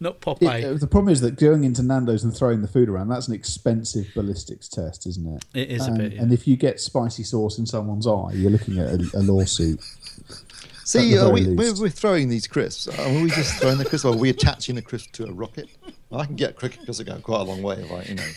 not 0.00 0.14
it- 0.16 0.20
Popeye. 0.20 0.64
uh, 0.64 0.78
the 0.78 0.86
problem 0.86 1.12
is 1.12 1.20
that 1.22 1.36
going 1.36 1.64
into 1.64 1.82
Nando's 1.82 2.24
and 2.24 2.36
throwing 2.36 2.62
the 2.62 2.68
food 2.68 2.88
around—that's 2.88 3.28
an 3.28 3.34
expensive 3.34 4.06
ballistics 4.14 4.68
test, 4.68 5.06
isn't 5.06 5.26
it? 5.36 5.44
it 5.54 5.70
is 5.70 5.86
and, 5.86 5.96
a 5.96 6.02
bit. 6.04 6.12
Yeah. 6.14 6.22
and 6.22 6.32
if 6.32 6.46
you 6.46 6.56
get 6.56 6.80
spicy 6.80 7.22
sauce 7.22 7.58
in 7.58 7.66
someone's 7.66 8.06
eye, 8.06 8.32
you're 8.34 8.50
looking 8.50 8.78
at 8.78 8.88
a, 8.88 9.10
a 9.14 9.20
lawsuit. 9.22 9.80
See, 10.84 11.18
are 11.18 11.32
we, 11.32 11.48
we're, 11.48 11.74
we're 11.80 11.88
throwing 11.88 12.28
these 12.28 12.46
crisps. 12.46 12.86
Are 12.86 13.12
we 13.20 13.28
just 13.30 13.54
throwing 13.60 13.78
the 13.78 13.84
crisps, 13.84 14.04
or 14.04 14.14
are 14.14 14.16
we 14.16 14.30
attaching 14.30 14.76
the 14.76 14.82
crisp 14.82 15.10
to 15.14 15.24
a 15.26 15.32
rocket? 15.32 15.68
Well, 16.10 16.20
I 16.20 16.26
can 16.26 16.36
get 16.36 16.54
cricket 16.54 16.80
because 16.80 17.00
I 17.00 17.04
go 17.04 17.18
quite 17.18 17.40
a 17.40 17.42
long 17.42 17.60
way 17.60 17.76
if 17.80 17.90
I, 17.90 18.02
you 18.02 18.14
know, 18.14 18.28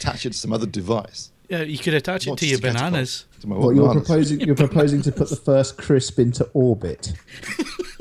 attach 0.00 0.26
it 0.26 0.32
to 0.32 0.38
some 0.38 0.52
other 0.52 0.66
device. 0.66 1.30
yeah, 1.48 1.62
you 1.62 1.78
could 1.78 1.94
attach 1.94 2.26
it 2.26 2.36
to 2.38 2.46
your 2.46 2.58
bananas. 2.58 3.26
To 3.42 3.46
my 3.46 3.56
What 3.56 3.76
you're 3.76 3.84
bananas. 3.86 4.08
proposing? 4.08 4.40
You're 4.40 4.56
proposing 4.56 5.02
to 5.02 5.12
put 5.12 5.30
the 5.30 5.36
first 5.36 5.78
crisp 5.78 6.18
into 6.18 6.44
orbit. 6.54 7.12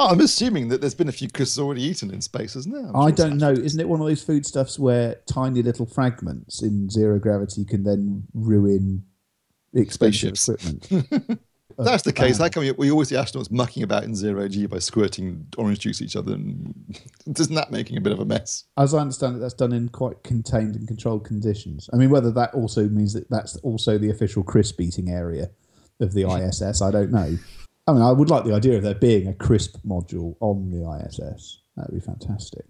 Oh, 0.00 0.06
I'm 0.08 0.20
assuming 0.20 0.68
that 0.68 0.80
there's 0.80 0.94
been 0.94 1.10
a 1.10 1.12
few 1.12 1.28
crisps 1.28 1.58
already 1.58 1.82
eaten 1.82 2.10
in 2.10 2.22
space, 2.22 2.56
isn't 2.56 2.72
there? 2.72 2.88
I'm 2.88 2.96
I 2.96 3.08
sure 3.08 3.16
don't 3.16 3.36
know. 3.36 3.52
Isn't 3.52 3.78
it 3.80 3.86
one 3.86 4.00
of 4.00 4.06
those 4.06 4.22
foodstuffs 4.22 4.78
where 4.78 5.16
tiny 5.26 5.62
little 5.62 5.84
fragments 5.84 6.62
in 6.62 6.88
zero 6.88 7.18
gravity 7.18 7.66
can 7.66 7.84
then 7.84 8.24
ruin 8.32 9.04
expensive 9.74 10.38
Spaceships. 10.38 10.48
equipment? 10.48 10.88
If 11.30 11.38
oh, 11.78 11.84
that's 11.84 12.02
the 12.02 12.14
case. 12.14 12.38
How 12.38 12.48
come 12.48 12.62
we- 12.62 12.72
we 12.72 12.90
always 12.90 13.08
see 13.08 13.14
astronauts 13.14 13.50
mucking 13.50 13.82
about 13.82 14.04
in 14.04 14.14
zero 14.14 14.48
G 14.48 14.64
by 14.64 14.78
squirting 14.78 15.46
orange 15.58 15.80
juice 15.80 16.00
at 16.00 16.06
each 16.06 16.16
other? 16.16 16.32
And 16.32 16.98
isn't 17.38 17.54
that 17.54 17.70
making 17.70 17.98
a 17.98 18.00
bit 18.00 18.14
of 18.14 18.20
a 18.20 18.24
mess? 18.24 18.64
As 18.78 18.94
I 18.94 19.00
understand 19.00 19.36
it, 19.36 19.40
that's 19.40 19.52
done 19.52 19.74
in 19.74 19.90
quite 19.90 20.22
contained 20.22 20.76
and 20.76 20.88
controlled 20.88 21.26
conditions. 21.26 21.90
I 21.92 21.96
mean, 21.96 22.08
whether 22.08 22.30
that 22.32 22.54
also 22.54 22.88
means 22.88 23.12
that 23.12 23.28
that's 23.28 23.56
also 23.56 23.98
the 23.98 24.08
official 24.08 24.44
crisp 24.44 24.80
eating 24.80 25.10
area 25.10 25.50
of 26.00 26.14
the 26.14 26.22
ISS, 26.26 26.80
I 26.80 26.90
don't 26.90 27.10
know. 27.10 27.36
I 27.86 27.92
mean, 27.92 28.02
I 28.02 28.12
would 28.12 28.30
like 28.30 28.44
the 28.44 28.54
idea 28.54 28.76
of 28.76 28.82
there 28.82 28.94
being 28.94 29.26
a 29.28 29.34
crisp 29.34 29.76
module 29.86 30.36
on 30.40 30.70
the 30.70 30.88
ISS. 31.06 31.60
That 31.76 31.90
would 31.90 32.00
be 32.00 32.04
fantastic. 32.04 32.64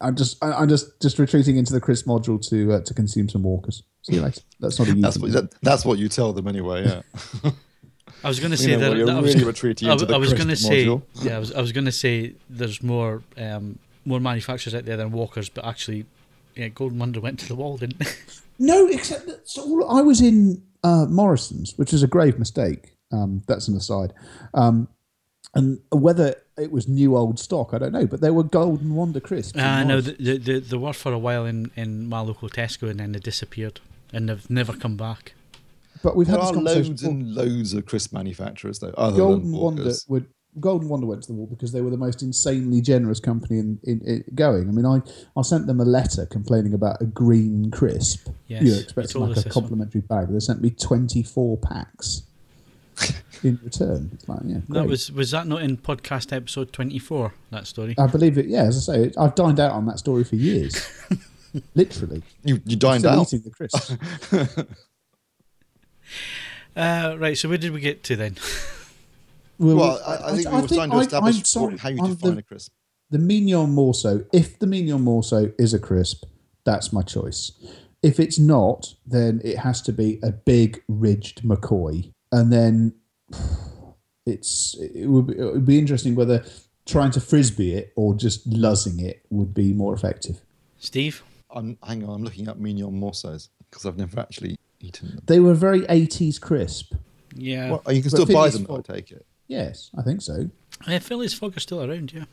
I'm 0.00 0.16
just, 0.16 0.42
I- 0.42 0.52
I'm 0.52 0.68
just, 0.68 1.00
just 1.00 1.18
retreating 1.18 1.56
into 1.56 1.72
the 1.72 1.80
crisp 1.80 2.06
module 2.06 2.44
to 2.50 2.72
uh, 2.72 2.80
to 2.80 2.94
consume 2.94 3.28
some 3.28 3.42
walkers. 3.44 3.82
See 4.02 4.14
you 4.16 4.22
later. 4.22 4.40
That's 4.60 4.78
not 4.78 4.88
a 4.88 4.94
That's 4.94 5.18
what, 5.18 5.32
that, 5.32 5.54
that's 5.62 5.84
what 5.84 5.98
you 5.98 6.08
tell 6.08 6.32
them 6.32 6.48
anyway. 6.48 6.84
Yeah. 6.84 7.50
I 8.24 8.28
was 8.28 8.40
going 8.40 8.50
to 8.52 8.56
You 8.56 8.64
say 8.64 8.72
know, 8.72 8.78
that, 8.80 8.88
well, 8.88 8.96
you're 8.98 9.06
that 9.06 9.16
I 9.16 9.20
was, 9.20 9.34
really 9.34 9.46
retreating 9.46 9.88
I, 9.88 9.92
into 9.92 10.06
the 10.06 10.14
I 10.14 10.18
was 10.18 10.30
crisp 10.30 10.38
going 10.44 10.48
to 10.48 10.56
say, 10.56 10.84
module. 10.86 11.02
yeah, 11.22 11.36
I 11.36 11.38
was, 11.38 11.52
I 11.52 11.60
was 11.60 11.72
going 11.72 11.84
to 11.84 11.92
say 11.92 12.34
there's 12.50 12.82
more 12.82 13.22
um, 13.36 13.78
more 14.04 14.20
manufacturers 14.20 14.74
out 14.74 14.84
there 14.84 14.96
than 14.96 15.12
Walkers, 15.12 15.48
but 15.48 15.64
actually, 15.64 16.06
yeah, 16.56 16.68
Golden 16.68 16.98
Wonder 16.98 17.20
went 17.20 17.38
to 17.40 17.48
the 17.48 17.54
wall, 17.54 17.76
didn't 17.76 17.98
they? 17.98 18.06
No, 18.58 18.86
except 18.88 19.26
that 19.26 19.48
so 19.48 19.86
I 19.86 20.00
was 20.00 20.20
in 20.20 20.62
uh, 20.82 21.06
Morrison's, 21.08 21.76
which 21.76 21.92
is 21.92 22.02
a 22.02 22.06
grave 22.06 22.38
mistake. 22.38 22.95
Um, 23.12 23.42
that's 23.46 23.68
an 23.68 23.76
aside. 23.76 24.12
Um, 24.54 24.88
and 25.54 25.80
whether 25.90 26.34
it 26.58 26.70
was 26.70 26.86
new 26.88 27.16
old 27.16 27.38
stock, 27.38 27.72
I 27.72 27.78
don't 27.78 27.92
know. 27.92 28.06
But 28.06 28.20
there 28.20 28.32
were 28.34 28.42
Golden 28.42 28.94
Wonder 28.94 29.20
crisps. 29.20 29.54
in 29.54 29.60
I 29.60 29.84
know 29.84 29.94
Morrison's. 29.94 30.18
the, 30.18 30.38
the, 30.38 30.52
the, 30.54 30.60
they 30.60 30.76
were 30.76 30.92
for 30.92 31.12
a 31.12 31.18
while 31.18 31.46
in, 31.46 31.70
in 31.76 32.08
my 32.08 32.20
local 32.20 32.48
Tesco 32.48 32.90
and 32.90 33.00
then 33.00 33.12
they 33.12 33.18
disappeared 33.20 33.80
and 34.12 34.28
they've 34.28 34.48
never 34.50 34.72
come 34.72 34.96
back. 34.96 35.32
But 36.02 36.14
we've 36.14 36.26
There 36.26 36.36
had 36.38 36.42
are 36.42 36.46
this 36.52 36.54
conversation. 36.56 36.88
loads 36.90 37.02
before. 37.02 37.14
and 37.14 37.34
loads 37.34 37.72
of 37.74 37.86
crisp 37.86 38.12
manufacturers, 38.12 38.78
though. 38.80 38.92
Other 38.96 39.16
Golden 39.16 39.50
than 39.52 39.60
Wonder 39.60 39.90
would. 40.08 40.26
Golden 40.58 40.88
Wonder 40.88 41.06
went 41.06 41.22
to 41.22 41.28
the 41.28 41.34
wall 41.34 41.46
because 41.46 41.72
they 41.72 41.82
were 41.82 41.90
the 41.90 41.98
most 41.98 42.22
insanely 42.22 42.80
generous 42.80 43.20
company 43.20 43.58
in, 43.58 43.78
in, 43.84 44.00
in 44.06 44.24
going. 44.34 44.68
I 44.68 44.72
mean, 44.72 44.86
I, 44.86 45.00
I 45.38 45.42
sent 45.42 45.66
them 45.66 45.80
a 45.80 45.84
letter 45.84 46.24
complaining 46.26 46.72
about 46.72 47.00
a 47.02 47.04
green 47.04 47.70
crisp. 47.70 48.28
Yes, 48.48 48.62
you 48.62 48.68
know, 48.70 48.74
you 48.76 48.80
expecting 48.82 49.20
like 49.20 49.30
a 49.32 49.34
this 49.34 49.44
one. 49.46 49.52
complimentary 49.52 50.00
bag. 50.02 50.28
They 50.28 50.40
sent 50.40 50.62
me 50.62 50.70
24 50.70 51.58
packs 51.58 52.22
in 53.42 53.58
return. 53.62 54.10
It's 54.14 54.28
like, 54.28 54.40
yeah, 54.44 54.58
That 54.70 54.86
was 54.86 55.10
was 55.12 55.30
that 55.32 55.46
not 55.46 55.62
in 55.62 55.76
podcast 55.76 56.32
episode 56.34 56.72
twenty 56.72 56.98
four? 56.98 57.34
That 57.50 57.66
story. 57.66 57.94
I 57.98 58.06
believe 58.06 58.38
it. 58.38 58.46
Yeah, 58.46 58.64
as 58.64 58.88
I 58.88 58.94
say, 58.94 59.12
I've 59.18 59.34
dined 59.34 59.60
out 59.60 59.72
on 59.72 59.86
that 59.86 59.98
story 59.98 60.24
for 60.24 60.36
years. 60.36 60.88
Literally, 61.74 62.22
You, 62.44 62.60
you 62.66 62.76
dined 62.76 63.06
out. 63.06 63.26
eating 63.32 63.40
the 63.40 63.50
crisps. 63.50 63.92
Uh, 66.76 67.16
right. 67.18 67.36
So 67.38 67.48
where 67.48 67.58
did 67.58 67.72
we 67.72 67.80
get 67.80 68.02
to 68.04 68.16
then? 68.16 68.36
Well, 69.58 69.98
I, 70.06 70.32
I 70.32 70.36
think 70.36 70.50
we 70.50 70.60
were 70.60 70.68
trying 70.68 70.90
to 70.90 70.98
establish 70.98 71.38
I'm 71.38 71.44
sorry, 71.44 71.78
how 71.78 71.88
you 71.88 71.98
I'm 72.02 72.14
define 72.14 72.34
the, 72.34 72.38
a 72.40 72.42
crisp. 72.42 72.72
the 73.10 73.18
mignon 73.18 73.70
morceau. 73.70 74.24
If 74.32 74.58
the 74.58 74.66
mignon 74.66 75.00
morceau 75.00 75.52
is 75.58 75.72
a 75.72 75.78
crisp, 75.78 76.24
that's 76.64 76.92
my 76.92 77.00
choice. 77.02 77.52
If 78.02 78.20
it's 78.20 78.38
not, 78.38 78.94
then 79.06 79.40
it 79.42 79.56
has 79.58 79.80
to 79.82 79.92
be 79.92 80.20
a 80.22 80.30
big 80.32 80.82
ridged 80.88 81.42
McCoy, 81.42 82.12
and 82.36 82.52
then 82.52 82.94
it's 84.24 84.74
it 84.78 85.06
would 85.06 85.26
be, 85.28 85.32
it 85.38 85.44
would 85.44 85.66
be 85.66 85.78
interesting 85.78 86.14
whether 86.14 86.44
trying 86.84 87.10
to 87.12 87.20
frisbee 87.20 87.74
it 87.74 87.92
or 87.96 88.14
just 88.14 88.48
luzzing 88.48 89.02
it 89.02 89.24
would 89.30 89.52
be 89.54 89.72
more 89.72 89.94
effective. 89.94 90.40
Steve? 90.78 91.22
I'm 91.50 91.78
hang 91.86 92.04
on. 92.04 92.14
I'm 92.16 92.24
looking 92.24 92.48
up 92.48 92.58
mignon 92.58 92.94
morceaux 92.98 93.38
because 93.70 93.86
I've 93.86 93.96
never 93.96 94.20
actually 94.20 94.56
eaten 94.80 95.08
them. 95.08 95.20
They 95.26 95.40
were 95.40 95.54
very 95.54 95.80
80s 95.82 96.40
crisp. 96.40 96.94
Yeah. 97.34 97.70
Well, 97.70 97.82
you 97.94 98.02
can 98.02 98.10
But 98.10 98.22
still 98.22 98.26
buy 98.26 98.32
Phileas 98.50 98.54
them. 98.54 98.62
I 98.64 98.66
Fogg- 98.76 98.86
take 98.86 99.10
it. 99.12 99.26
Yes, 99.48 99.90
I 99.96 100.02
think 100.02 100.22
so. 100.22 100.50
Uh, 100.86 100.98
Phileas 100.98 101.32
Fogg 101.34 101.56
are 101.56 101.60
still 101.60 101.82
around, 101.82 102.12
yeah. 102.12 102.24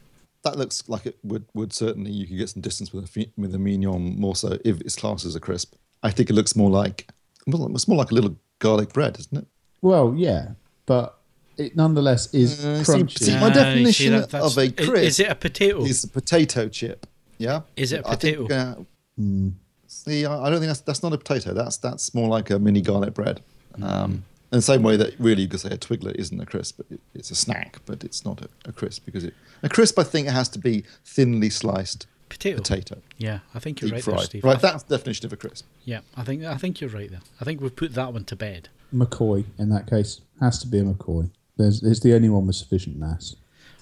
That 0.44 0.58
looks 0.58 0.90
like 0.90 1.06
it 1.06 1.18
would, 1.24 1.46
would 1.54 1.72
certainly 1.72 2.12
you 2.12 2.28
could 2.28 2.38
get 2.38 2.50
some 2.50 2.62
distance 2.62 2.92
with 2.92 3.06
a 3.06 3.08
fi- 3.08 3.32
with 3.38 3.54
a 3.56 3.60
mignon 3.60 4.20
morceau 4.20 4.58
if 4.66 4.82
it's 4.82 4.96
classed 4.96 5.26
as 5.26 5.36
a 5.36 5.40
crisp. 5.40 5.76
I 6.02 6.12
think 6.12 6.30
it 6.30 6.34
looks 6.34 6.56
more 6.56 6.70
like 6.70 7.08
well, 7.48 7.74
it's 7.74 7.88
more 7.88 7.98
like 7.98 8.12
a 8.12 8.16
little 8.16 8.36
garlic 8.60 8.92
bread, 8.94 9.18
isn't 9.20 9.38
it? 9.38 9.48
Well, 9.84 10.14
yeah, 10.18 10.54
but 10.88 11.20
it 11.58 11.76
nonetheless 11.76 12.34
is 12.34 12.66
Uh, 12.66 12.82
crunchy. 12.88 13.20
see, 13.20 13.36
my 13.40 13.50
you 13.50 13.54
definition 13.54 14.14
that- 14.14 14.34
of 14.34 14.58
a 14.58 14.72
crisp 14.72 14.96
Is 15.10 15.20
it 15.20 15.30
a 15.30 15.36
potato? 15.36 15.84
It's 15.86 16.04
a 16.04 16.08
potato 16.08 16.68
chip. 16.70 17.06
Yeah. 17.38 17.62
Is 17.76 17.92
it 17.92 18.02
a 18.06 18.08
I 18.10 18.16
think, 18.16 18.38
potato? 18.38 18.56
uh, 18.56 18.76
Hmm. 19.18 19.50
See, 19.86 20.26
I 20.26 20.46
I 20.46 20.50
don't 20.50 20.60
think 20.60 20.70
that's 20.70 20.80
that's 20.82 21.04
not 21.04 21.14
a 21.14 21.18
potato. 21.20 21.54
That's 21.54 21.78
that's 21.78 22.16
more 22.16 22.28
like 22.38 22.50
a 22.50 22.58
mini 22.58 22.82
garlic 22.82 23.14
bread. 23.14 23.42
Hmm. 23.76 23.84
Um, 23.84 24.12
in 24.52 24.58
the 24.60 24.62
same 24.62 24.82
way 24.84 24.96
that 24.98 25.20
really 25.20 25.42
you 25.44 25.48
could 25.48 25.60
say 25.60 25.70
a 25.70 25.78
twiglet 25.78 26.16
isn't 26.16 26.40
a 26.40 26.46
crisp, 26.46 26.78
but 26.78 26.86
it, 26.90 27.00
it's 27.14 27.30
a 27.32 27.36
snack, 27.36 27.80
but 27.86 28.04
it's 28.04 28.24
not 28.26 28.42
a, 28.42 28.50
a 28.66 28.72
crisp 28.72 29.06
because 29.06 29.24
it 29.24 29.34
a 29.62 29.70
crisp. 29.70 30.00
I 30.00 30.04
think 30.04 30.28
it 30.28 30.32
has 30.34 30.50
to 30.50 30.60
be 30.60 30.84
thinly 31.06 31.50
sliced 31.52 32.08
potato. 32.30 32.58
potato, 32.58 32.98
Yeah, 33.18 33.40
I 33.54 33.60
think 33.60 33.82
you're 33.82 33.92
deep 33.92 34.08
right 34.08 34.16
there. 34.18 34.26
Steve. 34.26 34.44
Right, 34.44 34.60
that's 34.60 34.84
the 34.84 34.98
definition 34.98 35.26
of 35.28 35.34
a 35.34 35.38
crisp. 35.38 35.66
Yeah, 35.86 36.00
I 36.18 36.24
think 36.24 36.44
I 36.44 36.58
think 36.58 36.82
you're 36.82 36.90
right 36.90 37.10
there. 37.12 37.22
I 37.42 37.44
think 37.46 37.62
we've 37.62 37.76
put 37.76 37.94
that 37.94 38.14
one 38.14 38.26
to 38.26 38.36
bed. 38.36 38.70
McCoy 38.94 39.46
in 39.58 39.70
that 39.70 39.88
case 39.88 40.22
has 40.40 40.60
to 40.60 40.68
be 40.68 40.80
a 40.80 40.84
McCoy. 40.84 41.30
There's, 41.58 41.84
it's 41.84 42.00
the 42.00 42.14
only 42.14 42.30
one 42.30 42.48
with 42.48 42.56
sufficient 42.56 42.98
mass. 42.98 43.36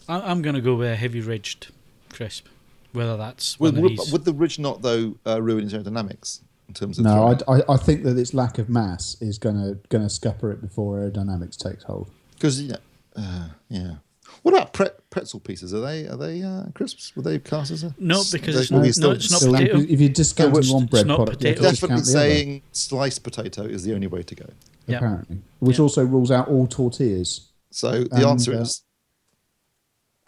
I, 0.07 0.19
I'm 0.19 0.41
going 0.41 0.55
to 0.55 0.61
go 0.61 0.75
with 0.75 0.89
a 0.89 0.95
heavy 0.95 1.21
ridged 1.21 1.67
crisp. 2.09 2.47
Whether 2.93 3.15
that's 3.15 3.57
Would, 3.59 3.77
would, 3.77 3.99
would 4.11 4.25
the 4.25 4.33
ridge 4.33 4.59
not 4.59 4.81
though 4.81 5.15
uh, 5.25 5.41
ruin 5.41 5.63
its 5.63 5.73
aerodynamics 5.73 6.41
in 6.67 6.73
terms 6.73 6.99
of? 6.99 7.05
No. 7.05 7.37
I, 7.47 7.59
I, 7.59 7.61
I 7.69 7.77
think 7.77 8.03
that 8.03 8.17
its 8.17 8.33
lack 8.33 8.57
of 8.57 8.67
mass 8.67 9.15
is 9.21 9.37
gonna 9.37 9.75
gonna 9.87 10.09
scupper 10.09 10.51
it 10.51 10.61
before 10.61 10.97
aerodynamics 10.97 11.55
takes 11.55 11.85
hold. 11.85 12.11
Because 12.33 12.61
yeah, 12.61 12.75
uh, 13.15 13.47
yeah. 13.69 13.95
What 14.43 14.53
about 14.55 14.73
pre- 14.73 14.89
pretzel 15.09 15.39
pieces? 15.39 15.73
Are 15.73 15.81
they 15.81 16.07
are 16.07 16.17
they 16.17 16.41
uh, 16.41 16.63
crisps? 16.73 17.15
Were 17.15 17.21
they 17.21 17.37
classed 17.39 17.71
as 17.71 17.83
a? 17.83 17.93
No, 17.99 18.23
because 18.31 18.55
it's 18.59 18.71
not- 18.71 18.79
are 18.79 18.81
they 18.91 19.01
no, 19.01 19.11
it's 19.11 19.31
not 19.31 19.41
So 19.41 19.51
potato. 19.51 19.79
if 19.79 19.99
you're 20.01 20.09
discounting 20.09 20.53
which- 20.53 20.69
one 20.71 20.85
bread 20.87 21.07
not 21.07 21.17
product, 21.17 21.43
you 21.43 21.49
have. 21.49 21.57
Definitely 21.61 21.97
discount 21.97 22.05
the 22.05 22.11
other. 22.19 22.29
saying 22.29 22.61
sliced 22.71 23.23
potato 23.23 23.63
is 23.63 23.83
the 23.83 23.93
only 23.93 24.07
way 24.07 24.23
to 24.23 24.35
go. 24.35 24.45
Yeah. 24.87 24.97
Apparently, 24.97 25.37
which 25.59 25.77
Yeah. 25.77 25.83
also 25.83 26.03
rules 26.03 26.31
out 26.31 26.47
all 26.47 26.65
tortillas. 26.67 27.49
So 27.69 28.03
the 28.05 28.15
And, 28.15 28.25
answer 28.25 28.53
uh, 28.53 28.61
is. 28.61 28.81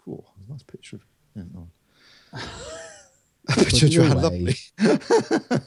Oh, 0.08 0.24
nice 0.48 0.62
picture 0.62 0.96
of. 0.96 1.02
Yeah, 1.34 1.42
no. 1.52 1.68
a 3.48 3.52
picture 3.64 3.86
of 3.86 3.92
your 3.92 4.04
Joanne 4.04 4.16
way. 4.16 4.22
Lumley 4.22 4.56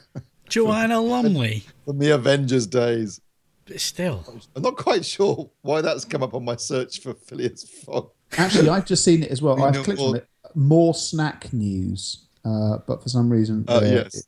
Joanna 0.48 1.00
Lumley. 1.00 1.64
from 1.84 1.98
the 1.98 2.10
Avengers 2.10 2.66
days. 2.66 3.20
But 3.66 3.80
still, 3.80 4.24
I'm 4.56 4.62
not 4.62 4.76
quite 4.76 5.04
sure 5.04 5.50
why 5.60 5.82
that's 5.82 6.06
come 6.06 6.22
up 6.22 6.32
on 6.32 6.44
my 6.44 6.56
search 6.56 7.00
for 7.00 7.12
Phileas 7.12 7.64
Fogg. 7.84 8.10
Actually, 8.36 8.68
I've 8.68 8.84
just 8.86 9.04
seen 9.04 9.22
it 9.22 9.30
as 9.30 9.40
well. 9.42 9.62
I've 9.64 9.82
clicked 9.84 10.00
on 10.00 10.16
it. 10.16 10.26
More 10.54 10.94
snack 10.94 11.52
news, 11.52 12.24
uh, 12.44 12.78
but 12.86 13.02
for 13.02 13.08
some 13.08 13.30
reason, 13.30 13.64
Oh 13.68 13.78
uh, 13.78 13.80
yes. 13.80 14.26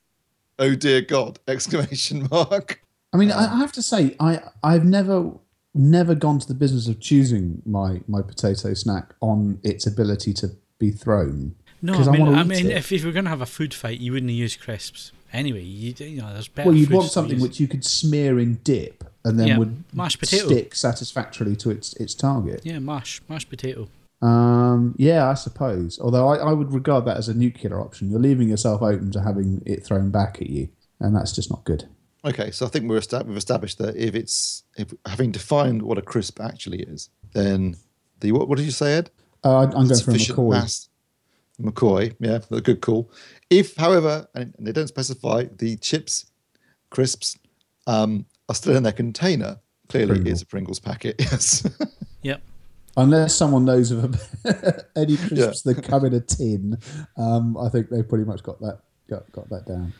Oh 0.59 0.75
dear 0.75 1.01
God! 1.01 1.39
Exclamation 1.49 2.29
mark. 2.31 2.83
I 3.13 3.17
mean, 3.17 3.33
I, 3.33 3.55
I 3.55 3.57
have 3.59 3.73
to 3.73 3.83
say, 3.83 4.15
I 4.21 4.41
I've 4.63 4.85
never 4.85 5.33
never 5.75 6.15
gone 6.15 6.39
to 6.39 6.47
the 6.49 6.55
business 6.55 6.89
of 6.89 7.01
choosing 7.01 7.63
my 7.65 8.01
my 8.07 8.23
potato 8.23 8.75
snack 8.75 9.15
on 9.21 9.59
its 9.63 9.87
ability 9.87 10.33
to 10.35 10.51
be 10.79 10.91
thrown. 10.91 11.55
no. 11.83 11.95
'Cause 11.95 12.09
I 12.09 12.13
mean, 12.13 12.21
wanna 12.27 12.39
I 12.39 12.45
mean, 12.45 12.71
if, 12.71 12.93
if 12.93 13.05
we're 13.05 13.13
going 13.13 13.25
to 13.25 13.31
have 13.31 13.41
a 13.41 13.47
food 13.47 13.73
fight, 13.75 14.01
you 14.01 14.13
wouldn't 14.13 14.33
use 14.33 14.57
crisps 14.57 15.13
anyway. 15.33 15.63
You, 15.63 15.95
you 15.99 16.21
know, 16.21 16.33
there's 16.33 16.49
better. 16.49 16.69
well, 16.69 16.77
you'd 16.79 16.91
want 16.91 17.11
something 17.11 17.41
which 17.41 17.59
you 17.61 17.67
could 17.69 17.85
smear 17.85 18.39
in 18.39 18.61
dip 18.65 19.05
and 19.25 19.39
then 19.39 19.49
Yeah, 19.49 19.59
would 19.59 19.85
mashed 19.95 20.19
potato. 20.21 20.47
stick 20.47 20.75
satisfactorily 20.75 21.57
to 21.57 21.71
its 21.71 21.95
its 21.95 22.15
target. 22.15 22.63
Yeah, 22.65 22.79
mash, 22.79 23.21
mashed 23.29 23.51
potato. 23.51 23.89
Um, 24.23 24.95
yeah, 24.99 25.29
I 25.31 25.35
suppose. 25.35 25.99
Although 26.01 26.29
I, 26.29 26.37
I 26.37 26.53
would 26.53 26.73
regard 26.73 27.05
that 27.07 27.17
as 27.17 27.29
a 27.29 27.35
nuclear 27.35 27.81
option. 27.81 28.11
You're 28.11 28.21
leaving 28.21 28.49
yourself 28.49 28.83
open 28.83 29.11
to 29.13 29.23
having 29.23 29.63
it 29.67 29.85
thrown 29.85 30.11
back 30.11 30.41
at 30.43 30.51
you, 30.51 30.69
and 31.01 31.15
that's 31.17 31.33
just 31.33 31.51
not 31.51 31.65
good. 31.65 31.85
Okay, 32.25 32.51
so 32.51 32.67
I 32.67 32.69
think 32.69 32.87
we're 32.89 32.99
esta- 32.99 33.25
we've 33.27 33.37
established 33.37 33.79
that 33.79 33.97
if 33.97 34.15
it's 34.15 34.65
if 34.77 34.93
having 35.07 35.31
defined 35.33 35.83
what 35.83 35.97
a 35.97 36.03
crisp 36.03 36.39
actually 36.41 36.83
is, 36.83 37.09
then 37.33 37.77
the 38.21 38.33
what, 38.33 38.47
what 38.49 38.59
did 38.59 38.65
you 38.67 38.73
say, 38.73 38.99
Ed? 38.99 39.11
Uh, 39.43 39.61
I- 39.61 39.63
I'm 39.65 39.89
going 39.89 40.01
for 40.01 40.11
a 40.11 40.15
McCoy. 40.15 40.51
mass. 40.51 40.89
McCoy, 41.61 42.15
yeah, 42.21 42.39
a 42.51 42.61
good 42.63 42.81
call. 42.81 43.11
If, 43.51 43.77
however, 43.77 44.27
and 44.35 44.55
they 44.59 44.73
don't 44.73 44.89
specify, 44.89 45.45
the 45.59 45.77
chips, 45.77 46.27
crisps, 46.91 47.39
um, 47.87 48.25
are 48.51 48.55
still 48.55 48.77
in 48.77 48.83
their 48.83 48.93
container, 48.93 49.59
clearly 49.89 50.15
Pringle. 50.15 50.33
it's 50.33 50.43
a 50.43 50.47
Pringles 50.47 50.79
packet. 50.81 51.17
Yes. 51.21 51.67
Yep. 52.23 52.43
Unless 52.97 53.35
someone 53.37 53.65
knows 53.65 53.91
of 53.93 54.05
a, 54.45 54.85
any 54.97 55.17
crisps 55.17 55.63
that 55.63 55.83
come 55.85 56.05
in 56.05 56.13
a 56.15 56.21
tin, 56.21 56.77
um, 57.17 57.57
I 57.57 57.69
think 57.71 57.89
they've 57.89 58.07
pretty 58.07 58.25
much 58.25 58.43
got 58.43 58.61
that 58.61 58.81
got, 59.09 59.31
got 59.33 59.49
that 59.49 59.65
down. 59.67 59.93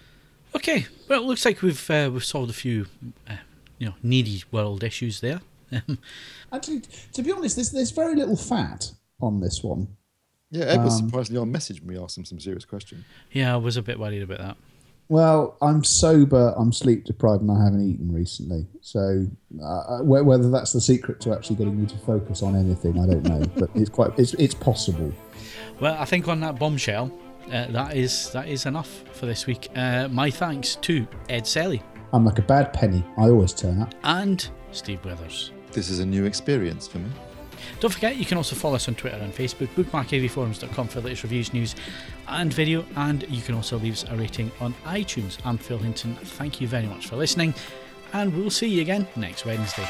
Okay. 0.55 0.87
Well, 1.09 1.23
it 1.23 1.27
looks 1.27 1.45
like 1.45 1.63
we've 1.63 1.89
uh, 1.91 2.11
we've 2.13 2.25
solved 2.25 2.51
a 2.51 2.53
few, 2.55 2.87
uh, 3.29 3.37
you 3.79 3.87
know, 3.89 3.95
needy 4.03 4.43
world 4.51 4.83
issues 4.85 5.21
there. 5.21 5.41
Actually, 6.53 6.83
to 7.13 7.23
be 7.23 7.31
honest, 7.33 7.57
there's 7.57 7.71
there's 7.71 7.93
very 7.93 8.17
little 8.17 8.37
fat 8.37 8.91
on 9.21 9.41
this 9.41 9.63
one. 9.63 9.87
yeah, 10.51 10.65
Ed 10.65 10.83
was 10.85 11.01
Um, 11.01 11.07
surprisingly 11.09 11.41
on 11.41 11.53
message 11.53 11.81
when 11.81 11.97
we 11.97 12.03
asked 12.03 12.19
him 12.19 12.25
some 12.25 12.41
serious 12.41 12.65
questions. 12.65 13.05
yeah, 13.33 13.55
I 13.55 13.57
was 13.57 13.77
a 13.77 13.83
bit 13.83 13.99
worried 14.01 14.23
about 14.23 14.39
that. 14.39 14.57
Well, 15.11 15.57
I'm 15.61 15.83
sober, 15.83 16.55
I'm 16.57 16.73
sleep 16.73 17.05
deprived, 17.05 17.43
and 17.43 17.51
I 17.51 17.65
haven't 17.65 17.83
eaten 17.83 18.13
recently. 18.13 18.69
So, 18.81 19.27
uh, 19.61 19.99
whether 20.03 20.49
that's 20.51 20.73
the 20.73 20.81
secret 20.81 21.21
to 21.23 21.35
actually 21.35 21.57
getting 21.57 21.81
you 21.81 21.87
to 21.87 21.99
focus 21.99 22.45
on 22.45 22.55
anything, 22.55 22.97
I 22.97 23.07
don't 23.07 23.25
know. 23.25 23.45
but 23.57 23.71
it's 23.75 23.91
quite 23.91 24.17
it's 24.17 24.35
it's 24.35 24.55
possible. 24.55 25.13
Well, 25.81 25.97
I 25.99 26.05
think 26.05 26.29
on 26.29 26.39
that 26.41 26.61
bombshell, 26.61 27.11
uh, 27.47 27.67
that 27.73 27.97
is 27.97 28.31
that 28.31 28.49
is 28.49 28.67
enough 28.67 29.03
for 29.13 29.27
this 29.27 29.49
week. 29.49 29.69
Uh, 29.75 30.07
my 30.09 30.31
thanks 30.31 30.77
to 30.77 31.09
Ed 31.29 31.45
Selley 31.45 31.83
I'm 32.13 32.25
like 32.25 32.39
a 32.39 32.43
bad 32.43 32.73
penny. 32.73 33.05
I 33.19 33.23
always 33.25 33.53
turn 33.53 33.83
up. 33.83 33.93
and 34.05 34.49
Steve 34.71 35.05
Withers. 35.05 35.51
This 35.73 35.91
is 35.91 35.99
a 35.99 36.07
new 36.07 36.25
experience 36.25 36.87
for 36.87 36.99
me. 36.99 37.11
Don't 37.81 37.93
forget, 37.93 38.17
you 38.17 38.25
can 38.25 38.37
also 38.37 38.57
follow 38.57 38.77
us 38.77 38.89
on 38.89 38.95
Twitter 38.95 39.17
and 39.17 39.33
Facebook, 39.33 39.69
bookmarkavforums.com 39.69 40.89
for 40.89 41.01
latest 41.01 41.23
reviews, 41.23 41.53
news, 41.53 41.75
and 42.29 42.53
video. 42.53 42.85
And 42.97 43.25
you 43.29 43.43
can 43.43 43.55
also 43.55 43.79
leave 43.79 43.95
us 43.95 44.05
a 44.09 44.17
rating 44.17 44.51
on 44.61 44.75
iTunes. 44.85 45.39
I'm 45.45 45.59
Phil 45.59 45.79
Hinton. 45.79 46.15
Thank 46.15 46.61
you 46.61 46.69
very 46.69 46.87
much 46.87 47.07
for 47.07 47.17
listening, 47.17 47.55
and 48.13 48.35
we'll 48.37 48.51
see 48.51 48.69
you 48.69 48.83
again 48.83 49.07
next 49.17 49.45
Wednesday. 49.45 49.89